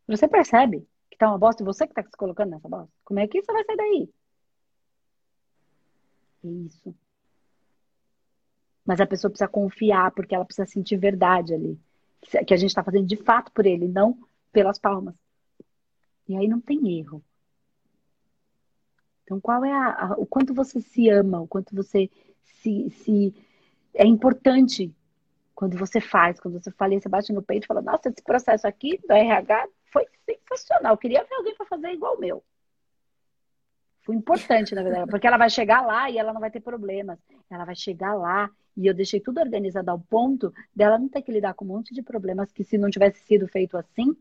Você 0.06 0.28
percebe 0.28 0.86
que 1.10 1.16
tá 1.16 1.28
uma 1.28 1.38
bosta 1.38 1.62
e 1.62 1.64
você 1.64 1.86
que 1.86 1.94
tá 1.94 2.02
se 2.02 2.16
colocando 2.18 2.50
nessa 2.50 2.68
bosta, 2.68 2.92
como 3.02 3.18
é 3.18 3.26
que 3.26 3.42
você 3.42 3.50
vai 3.50 3.64
sair 3.64 3.76
daí? 3.76 4.10
Isso. 6.44 6.94
Mas 8.84 9.00
a 9.00 9.06
pessoa 9.06 9.30
precisa 9.30 9.48
confiar, 9.48 10.10
porque 10.12 10.34
ela 10.34 10.44
precisa 10.44 10.66
sentir 10.66 10.98
verdade 10.98 11.54
ali. 11.54 11.80
Que 12.46 12.52
a 12.52 12.56
gente 12.58 12.68
está 12.68 12.84
fazendo 12.84 13.06
de 13.06 13.16
fato 13.16 13.50
por 13.52 13.64
ele, 13.64 13.88
não 13.88 14.18
pelas 14.52 14.78
palmas. 14.78 15.14
E 16.28 16.36
aí 16.36 16.48
não 16.48 16.60
tem 16.60 16.98
erro. 16.98 17.22
Então, 19.24 19.40
qual 19.40 19.64
é 19.64 19.72
a, 19.72 20.06
a, 20.06 20.12
o 20.18 20.26
quanto 20.26 20.52
você 20.52 20.80
se 20.80 21.08
ama, 21.08 21.40
o 21.40 21.46
quanto 21.46 21.74
você 21.74 22.10
se, 22.42 22.90
se 22.90 23.34
é 23.94 24.06
importante 24.06 24.94
quando 25.54 25.78
você 25.78 26.00
faz, 26.00 26.40
quando 26.40 26.60
você 26.60 26.70
fala, 26.70 26.98
você 27.00 27.08
bate 27.08 27.32
no 27.32 27.42
peito 27.42 27.64
e 27.64 27.66
fala, 27.66 27.80
nossa, 27.80 28.08
esse 28.08 28.22
processo 28.22 28.66
aqui 28.66 28.98
do 29.06 29.12
RH 29.12 29.68
foi 29.84 30.04
sensacional. 30.26 30.94
Eu 30.94 30.98
queria 30.98 31.24
ver 31.24 31.34
alguém 31.34 31.54
para 31.54 31.66
fazer 31.66 31.92
igual 31.92 32.16
o 32.16 32.20
meu. 32.20 32.44
Foi 34.02 34.14
importante, 34.14 34.74
na 34.74 34.82
verdade, 34.82 35.10
porque 35.10 35.26
ela 35.26 35.38
vai 35.38 35.48
chegar 35.48 35.80
lá 35.80 36.10
e 36.10 36.18
ela 36.18 36.32
não 36.32 36.40
vai 36.40 36.50
ter 36.50 36.60
problemas. 36.60 37.18
Ela 37.48 37.64
vai 37.64 37.74
chegar 37.74 38.14
lá 38.14 38.50
e 38.76 38.86
eu 38.86 38.92
deixei 38.92 39.20
tudo 39.20 39.40
organizado 39.40 39.90
ao 39.90 39.98
ponto 39.98 40.52
dela 40.74 40.98
não 40.98 41.08
ter 41.08 41.22
que 41.22 41.32
lidar 41.32 41.54
com 41.54 41.64
um 41.64 41.68
monte 41.68 41.94
de 41.94 42.02
problemas 42.02 42.52
que 42.52 42.64
se 42.64 42.76
não 42.76 42.90
tivesse 42.90 43.20
sido 43.20 43.48
feito 43.48 43.78
assim, 43.78 44.14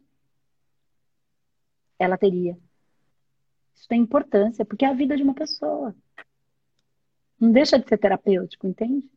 ela 1.99 2.17
teria. 2.17 2.57
Isso 3.75 3.87
tem 3.87 4.01
importância, 4.01 4.65
porque 4.65 4.85
é 4.85 4.89
a 4.89 4.93
vida 4.93 5.15
de 5.15 5.23
uma 5.23 5.33
pessoa. 5.33 5.95
Não 7.39 7.51
deixa 7.51 7.77
de 7.77 7.87
ser 7.87 7.97
terapêutico, 7.97 8.67
entende? 8.67 9.09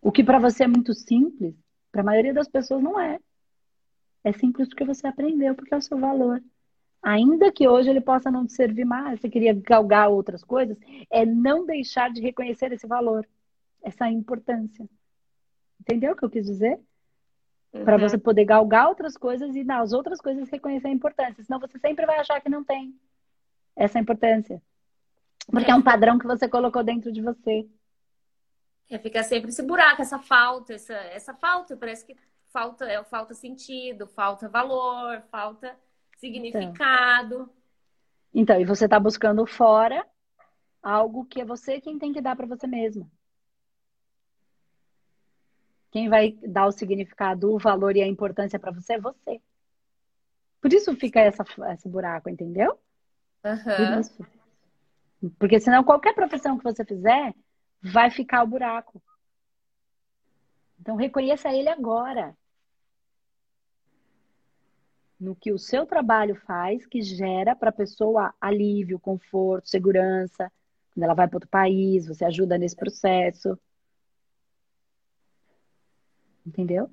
O 0.00 0.12
que 0.12 0.22
para 0.22 0.38
você 0.38 0.64
é 0.64 0.68
muito 0.68 0.94
simples, 0.94 1.54
para 1.90 2.02
a 2.02 2.04
maioria 2.04 2.34
das 2.34 2.48
pessoas 2.48 2.82
não 2.82 2.98
é. 2.98 3.18
É 4.22 4.32
simples 4.32 4.68
porque 4.68 4.84
você 4.84 5.06
aprendeu, 5.06 5.54
porque 5.54 5.74
é 5.74 5.76
o 5.76 5.82
seu 5.82 5.98
valor. 5.98 6.42
Ainda 7.02 7.52
que 7.52 7.68
hoje 7.68 7.90
ele 7.90 8.00
possa 8.00 8.30
não 8.30 8.46
te 8.46 8.54
servir 8.54 8.86
mais, 8.86 9.20
você 9.20 9.28
queria 9.28 9.52
galgar 9.52 10.08
outras 10.08 10.42
coisas, 10.42 10.78
é 11.10 11.26
não 11.26 11.66
deixar 11.66 12.10
de 12.10 12.22
reconhecer 12.22 12.72
esse 12.72 12.86
valor, 12.86 13.28
essa 13.82 14.08
importância. 14.08 14.88
Entendeu 15.78 16.12
o 16.12 16.16
que 16.16 16.24
eu 16.24 16.30
quis 16.30 16.46
dizer? 16.46 16.80
Uhum. 17.74 17.84
Para 17.84 17.96
você 17.96 18.16
poder 18.16 18.44
galgar 18.44 18.88
outras 18.88 19.16
coisas 19.16 19.54
e 19.56 19.64
nas 19.64 19.92
outras 19.92 20.20
coisas 20.20 20.48
reconhecer 20.48 20.86
a 20.86 20.92
importância. 20.92 21.42
Senão 21.42 21.58
você 21.58 21.76
sempre 21.78 22.06
vai 22.06 22.20
achar 22.20 22.40
que 22.40 22.48
não 22.48 22.62
tem 22.62 22.94
essa 23.74 23.98
importância. 23.98 24.62
Porque 25.50 25.70
é, 25.70 25.74
é 25.74 25.76
um 25.76 25.82
padrão 25.82 26.18
que 26.18 26.26
você 26.26 26.48
colocou 26.48 26.84
dentro 26.84 27.10
de 27.10 27.20
você. 27.20 27.66
É 28.88 28.98
ficar 28.98 29.24
sempre 29.24 29.50
esse 29.50 29.62
buraco, 29.62 30.00
essa 30.00 30.18
falta, 30.20 30.72
essa, 30.72 30.94
essa 30.94 31.34
falta, 31.34 31.76
parece 31.76 32.06
que 32.06 32.16
falta, 32.52 32.84
é, 32.84 33.02
falta 33.02 33.34
sentido, 33.34 34.06
falta 34.06 34.48
valor, 34.48 35.20
falta 35.30 35.74
significado. 36.16 37.50
Então, 38.32 38.56
então 38.56 38.60
e 38.60 38.64
você 38.64 38.84
está 38.84 39.00
buscando 39.00 39.44
fora 39.46 40.06
algo 40.80 41.24
que 41.24 41.40
é 41.40 41.44
você 41.44 41.80
quem 41.80 41.98
tem 41.98 42.12
que 42.12 42.20
dar 42.20 42.36
para 42.36 42.46
você 42.46 42.66
mesma. 42.66 43.10
Quem 45.94 46.08
vai 46.08 46.36
dar 46.44 46.66
o 46.66 46.72
significado, 46.72 47.54
o 47.54 47.56
valor 47.56 47.96
e 47.96 48.02
a 48.02 48.08
importância 48.08 48.58
para 48.58 48.72
você 48.72 48.94
é 48.94 48.98
você. 48.98 49.40
Por 50.60 50.72
isso 50.72 50.92
fica 50.96 51.20
essa, 51.20 51.44
esse 51.72 51.88
buraco, 51.88 52.28
entendeu? 52.28 52.76
Uhum. 53.44 53.76
Por 53.76 54.00
isso. 54.00 54.26
Porque 55.38 55.60
senão 55.60 55.84
qualquer 55.84 56.12
profissão 56.12 56.58
que 56.58 56.64
você 56.64 56.84
fizer 56.84 57.32
vai 57.80 58.10
ficar 58.10 58.42
o 58.42 58.46
buraco. 58.48 59.00
Então 60.80 60.96
reconheça 60.96 61.52
ele 61.52 61.68
agora. 61.68 62.36
No 65.20 65.36
que 65.36 65.52
o 65.52 65.58
seu 65.60 65.86
trabalho 65.86 66.34
faz, 66.34 66.84
que 66.86 67.02
gera 67.02 67.54
para 67.54 67.70
a 67.70 67.72
pessoa 67.72 68.34
alívio, 68.40 68.98
conforto, 68.98 69.68
segurança. 69.68 70.50
Quando 70.92 71.04
ela 71.04 71.14
vai 71.14 71.28
para 71.28 71.36
outro 71.36 71.48
país, 71.48 72.08
você 72.08 72.24
ajuda 72.24 72.58
nesse 72.58 72.74
processo. 72.74 73.56
Entendeu? 76.46 76.90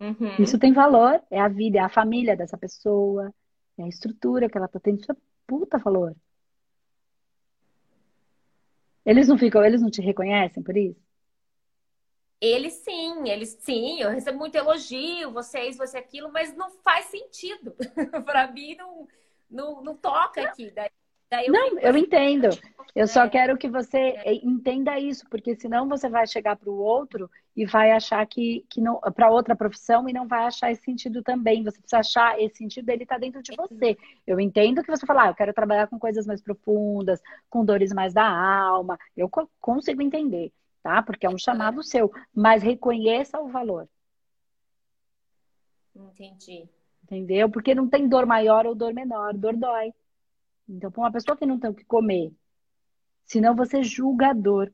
Uhum. 0.00 0.36
Isso 0.38 0.58
tem 0.58 0.72
valor. 0.72 1.22
É 1.30 1.40
a 1.40 1.48
vida, 1.48 1.78
é 1.78 1.80
a 1.80 1.88
família 1.88 2.36
dessa 2.36 2.58
pessoa, 2.58 3.32
é 3.78 3.84
a 3.84 3.88
estrutura 3.88 4.48
que 4.48 4.56
ela 4.56 4.66
está 4.66 4.78
tendo. 4.80 5.00
Isso 5.00 5.12
é 5.12 5.16
puta 5.46 5.78
valor. 5.78 6.14
Eles 9.04 9.28
não 9.28 9.36
ficam, 9.36 9.62
eles 9.64 9.82
não 9.82 9.90
te 9.90 10.00
reconhecem 10.00 10.62
por 10.62 10.76
isso? 10.76 10.98
Eles 12.40 12.74
sim, 12.74 13.28
eles 13.28 13.56
sim, 13.60 14.00
eu 14.00 14.10
recebo 14.10 14.38
muito 14.38 14.54
elogio, 14.54 15.32
você 15.32 15.58
é 15.58 15.68
isso, 15.68 15.78
você 15.78 15.96
é 15.96 16.00
aquilo, 16.00 16.30
mas 16.30 16.54
não 16.54 16.70
faz 16.82 17.06
sentido. 17.06 17.74
para 18.24 18.50
mim 18.50 18.74
não, 18.76 19.08
não, 19.50 19.82
não 19.82 19.96
toca 19.96 20.42
aqui. 20.42 20.70
Daí 20.70 20.90
eu 21.42 21.52
não, 21.52 21.78
eu 21.78 21.90
assim, 21.90 21.98
entendo. 22.00 22.48
Eu 22.94 23.04
é. 23.04 23.06
só 23.06 23.28
quero 23.28 23.58
que 23.58 23.68
você 23.68 23.98
é. 23.98 24.34
entenda 24.34 24.98
isso, 25.00 25.24
porque 25.28 25.56
senão 25.56 25.88
você 25.88 26.08
vai 26.08 26.26
chegar 26.26 26.56
para 26.56 26.70
o 26.70 26.78
outro 26.78 27.28
e 27.56 27.66
vai 27.66 27.90
achar 27.90 28.24
que, 28.26 28.64
que 28.70 28.80
não 28.80 29.00
para 29.00 29.30
outra 29.30 29.56
profissão 29.56 30.08
e 30.08 30.12
não 30.12 30.28
vai 30.28 30.44
achar 30.44 30.70
esse 30.70 30.82
sentido 30.82 31.22
também. 31.22 31.64
Você 31.64 31.78
precisa 31.78 31.98
achar 31.98 32.40
esse 32.40 32.56
sentido, 32.56 32.88
ele 32.90 33.02
está 33.02 33.18
dentro 33.18 33.42
de 33.42 33.54
você. 33.56 33.96
Eu 34.26 34.38
entendo 34.38 34.82
que 34.82 34.90
você 34.90 35.04
fala, 35.04 35.24
ah, 35.24 35.28
eu 35.28 35.34
quero 35.34 35.52
trabalhar 35.52 35.88
com 35.88 35.98
coisas 35.98 36.26
mais 36.26 36.40
profundas, 36.40 37.20
com 37.50 37.64
dores 37.64 37.92
mais 37.92 38.14
da 38.14 38.26
alma. 38.26 38.96
Eu 39.16 39.28
consigo 39.60 40.00
entender, 40.00 40.52
tá? 40.82 41.02
Porque 41.02 41.26
é 41.26 41.30
um 41.30 41.38
chamado 41.38 41.82
seu, 41.82 42.12
mas 42.32 42.62
reconheça 42.62 43.40
o 43.40 43.48
valor. 43.48 43.88
Entendi. 45.96 46.68
Entendeu? 47.02 47.50
Porque 47.50 47.74
não 47.74 47.88
tem 47.88 48.08
dor 48.08 48.24
maior 48.24 48.66
ou 48.66 48.74
dor 48.74 48.94
menor, 48.94 49.34
dor 49.34 49.56
dói. 49.56 49.92
Então, 50.68 50.90
para 50.90 51.02
uma 51.02 51.12
pessoa 51.12 51.36
que 51.36 51.46
não 51.46 51.58
tem 51.58 51.70
o 51.70 51.74
que 51.74 51.84
comer, 51.84 52.32
senão 53.24 53.54
você 53.54 53.82
julga 53.82 54.28
a 54.28 54.32
dor. 54.32 54.72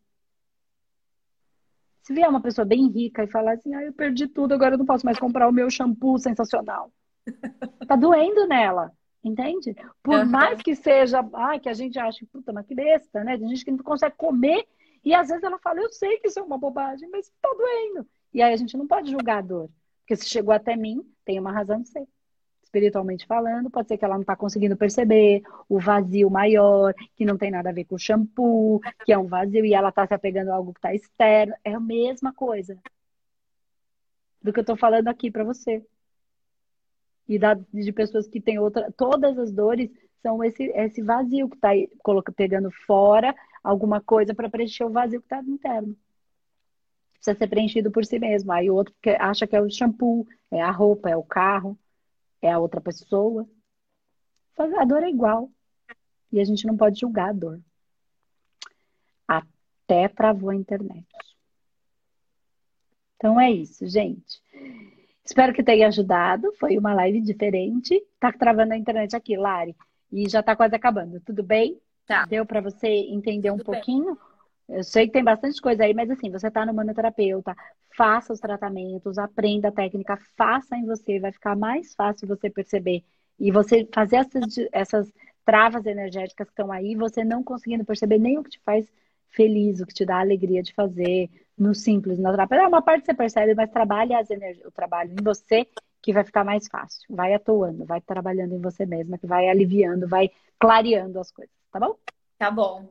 Se 2.03 2.15
vier 2.15 2.29
uma 2.29 2.41
pessoa 2.41 2.65
bem 2.65 2.89
rica 2.89 3.25
e 3.25 3.31
falar 3.31 3.53
assim, 3.53 3.75
ah, 3.75 3.83
eu 3.83 3.93
perdi 3.93 4.27
tudo, 4.27 4.55
agora 4.55 4.75
eu 4.75 4.79
não 4.79 4.87
posso 4.87 5.05
mais 5.05 5.19
comprar 5.19 5.49
o 5.49 5.53
meu 5.53 5.69
shampoo 5.71 6.19
sensacional. 6.19 6.93
Tá 7.87 7.97
doendo 7.97 8.47
nela, 8.47 8.93
entende? 9.23 9.75
Por 10.01 10.25
mais 10.25 10.63
que 10.63 10.77
seja, 10.77 11.29
ah, 11.35 11.59
que 11.59 11.69
a 11.69 11.73
gente 11.73 11.99
ache, 11.99 12.25
puta, 12.27 12.53
mas 12.53 12.65
que 12.65 12.75
besta, 12.75 13.25
né? 13.25 13.37
Tem 13.37 13.49
gente 13.49 13.65
que 13.65 13.71
não 13.73 13.79
consegue 13.79 14.15
comer 14.17 14.65
e 15.05 15.13
às 15.13 15.29
vezes 15.29 15.43
ela 15.43 15.59
fala, 15.59 15.81
eu 15.81 15.91
sei 15.91 16.19
que 16.19 16.29
isso 16.29 16.39
é 16.39 16.43
uma 16.43 16.57
bobagem, 16.57 17.09
mas 17.11 17.33
tá 17.41 17.49
doendo. 17.57 18.07
E 18.33 18.41
aí 18.41 18.53
a 18.53 18.57
gente 18.57 18.77
não 18.77 18.87
pode 18.87 19.11
julgar 19.11 19.39
a 19.39 19.43
dor. 19.43 19.69
Porque 20.01 20.15
se 20.15 20.29
chegou 20.29 20.55
até 20.55 20.77
mim, 20.77 21.03
tem 21.25 21.39
uma 21.39 21.53
razão 21.53 21.81
de 21.81 21.89
ser 21.89 22.07
espiritualmente 22.71 23.27
falando, 23.27 23.69
pode 23.69 23.89
ser 23.89 23.99
que 23.99 24.05
ela 24.05 24.15
não 24.15 24.23
está 24.23 24.37
conseguindo 24.37 24.77
perceber 24.77 25.43
o 25.69 25.79
vazio 25.81 26.31
maior, 26.31 26.95
que 27.17 27.25
não 27.25 27.37
tem 27.37 27.51
nada 27.51 27.71
a 27.71 27.73
ver 27.73 27.85
com 27.85 27.97
o 27.97 27.99
shampoo, 27.99 28.81
que 29.05 29.13
é 29.13 29.19
um 29.19 29.27
vazio 29.27 29.65
e 29.65 29.75
ela 29.75 29.89
está 29.89 30.07
se 30.07 30.15
apegando 30.15 30.51
a 30.51 30.55
algo 30.55 30.73
que 30.73 30.79
está 30.79 30.95
externo. 30.95 31.53
É 31.65 31.75
a 31.75 31.81
mesma 31.81 32.33
coisa 32.33 32.79
do 34.41 34.53
que 34.53 34.61
eu 34.61 34.63
estou 34.63 34.77
falando 34.77 35.09
aqui 35.09 35.31
para 35.31 35.45
você. 35.45 35.85
E 37.29 37.39
da, 37.39 37.55
de 37.55 37.93
pessoas 37.93 38.29
que 38.29 38.41
têm 38.41 38.59
outra. 38.59 38.91
Todas 38.97 39.37
as 39.39 39.53
dores 39.53 39.91
são 40.23 40.43
esse, 40.43 40.65
esse 40.75 41.03
vazio 41.03 41.49
que 41.49 41.57
está 41.57 41.71
pegando 42.37 42.71
fora 42.87 43.35
alguma 43.63 44.01
coisa 44.01 44.35
para 44.35 44.49
preencher 44.49 44.85
o 44.85 44.91
vazio 44.91 45.21
que 45.21 45.27
está 45.27 45.41
interno. 45.41 45.97
Precisa 47.15 47.37
ser 47.37 47.49
preenchido 47.49 47.91
por 47.91 48.05
si 48.05 48.19
mesmo. 48.19 48.51
Aí 48.53 48.71
o 48.71 48.75
outro 48.75 48.95
acha 49.19 49.47
que 49.47 49.55
é 49.55 49.61
o 49.61 49.69
shampoo, 49.69 50.27
é 50.51 50.63
a 50.63 50.71
roupa, 50.71 51.11
é 51.11 51.17
o 51.17 51.23
carro 51.23 51.79
é 52.43 52.51
a 52.51 52.59
outra 52.59 52.81
pessoa. 52.81 53.49
A 54.57 54.85
dor 54.85 55.03
é 55.03 55.09
igual. 55.09 55.51
E 56.33 56.41
a 56.41 56.45
gente 56.45 56.67
não 56.67 56.77
pode 56.77 57.01
julgar 57.01 57.31
a 57.31 57.33
dor. 57.33 57.61
Até 59.27 60.09
travou 60.09 60.51
a 60.51 60.55
internet. 60.55 61.07
Então 63.17 63.41
é 63.41 63.51
isso, 63.51 63.87
gente. 63.87 64.41
Espero 65.25 65.53
que 65.53 65.63
tenha 65.63 65.89
ajudado. 65.89 66.53
Foi 66.59 66.77
uma 66.79 66.95
live 66.95 67.21
diferente. 67.21 68.03
Tá 68.19 68.33
travando 68.33 68.73
a 68.73 68.77
internet 68.77 69.15
aqui, 69.15 69.37
Lari. 69.37 69.77
E 70.11 70.29
já 70.29 70.43
tá 70.43 70.57
quase 70.57 70.75
acabando. 70.75 71.21
Tudo 71.21 71.43
bem? 71.43 71.81
Tá. 72.07 72.25
Deu 72.27 72.45
para 72.45 72.61
você 72.61 72.89
entender 72.89 73.51
Tudo 73.51 73.61
um 73.61 73.65
pouquinho? 73.65 74.15
Bem. 74.15 74.30
Eu 74.71 74.85
sei 74.85 75.07
que 75.07 75.13
tem 75.13 75.25
bastante 75.25 75.61
coisa 75.61 75.85
aí, 75.85 75.93
mas 75.93 76.11
assim, 76.11 76.31
você 76.31 76.49
está 76.49 76.65
no 76.65 76.73
manoterapeuta, 76.73 77.57
faça 77.97 78.33
os 78.33 78.41
tratamentos, 78.41 79.19
aprenda 79.19 79.69
a 79.69 79.73
técnica, 79.73 80.17
faça 80.37 80.77
em 80.77 80.87
você, 80.87 81.19
vai 81.19 81.33
ficar 81.33 81.57
mais 81.57 81.95
fácil 81.95 82.29
você 82.29 82.49
perceber. 82.49 83.05
E 83.39 83.51
você 83.51 83.89
fazer 83.93 84.17
essas, 84.17 84.55
essas 84.73 85.13
travas 85.45 85.87
energéticas 85.87 86.47
que 86.47 86.53
estão 86.53 86.71
aí, 86.71 86.95
você 86.95 87.25
não 87.25 87.43
conseguindo 87.43 87.85
perceber 87.85 88.19
nem 88.19 88.39
o 88.39 88.45
que 88.45 88.51
te 88.51 88.61
faz 88.61 88.87
feliz, 89.31 89.81
o 89.81 89.87
que 89.87 89.95
te 89.95 90.05
dá 90.05 90.21
alegria 90.21 90.63
de 90.63 90.73
fazer, 90.75 91.31
no 91.59 91.75
simples, 91.75 92.19
na 92.19 92.31
terapia. 92.31 92.69
Uma 92.69 92.83
parte 92.83 93.07
você 93.07 93.15
percebe, 93.15 93.55
mas 93.55 93.71
trabalhe 93.71 94.15
as 94.15 94.29
o 94.65 94.71
trabalho 94.71 95.13
em 95.13 95.23
você 95.23 95.67
que 96.03 96.13
vai 96.13 96.25
ficar 96.25 96.45
mais 96.45 96.69
fácil. 96.69 97.03
Vai 97.11 97.35
atuando, 97.35 97.85
vai 97.85 98.01
trabalhando 98.01 98.55
em 98.55 98.61
você 98.61 98.87
mesma, 98.87 99.19
que 99.19 99.27
vai 99.27 99.49
aliviando, 99.49 100.09
vai 100.09 100.31
clareando 100.59 101.19
as 101.19 101.31
coisas, 101.31 101.55
tá 101.73 101.81
bom? 101.81 101.97
Tá 102.41 102.51
bom. 102.51 102.91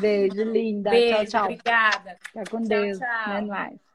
Beijo, 0.00 0.42
linda. 0.42 0.90
Beijo, 0.90 1.14
tchau, 1.14 1.26
tchau. 1.26 1.44
Obrigada. 1.44 2.18
Fica 2.20 2.44
com 2.50 2.58
tchau, 2.58 2.68
Deus. 2.68 2.98
Tchau. 2.98 3.28
Não 3.28 3.36
é 3.36 3.40
mais. 3.42 3.87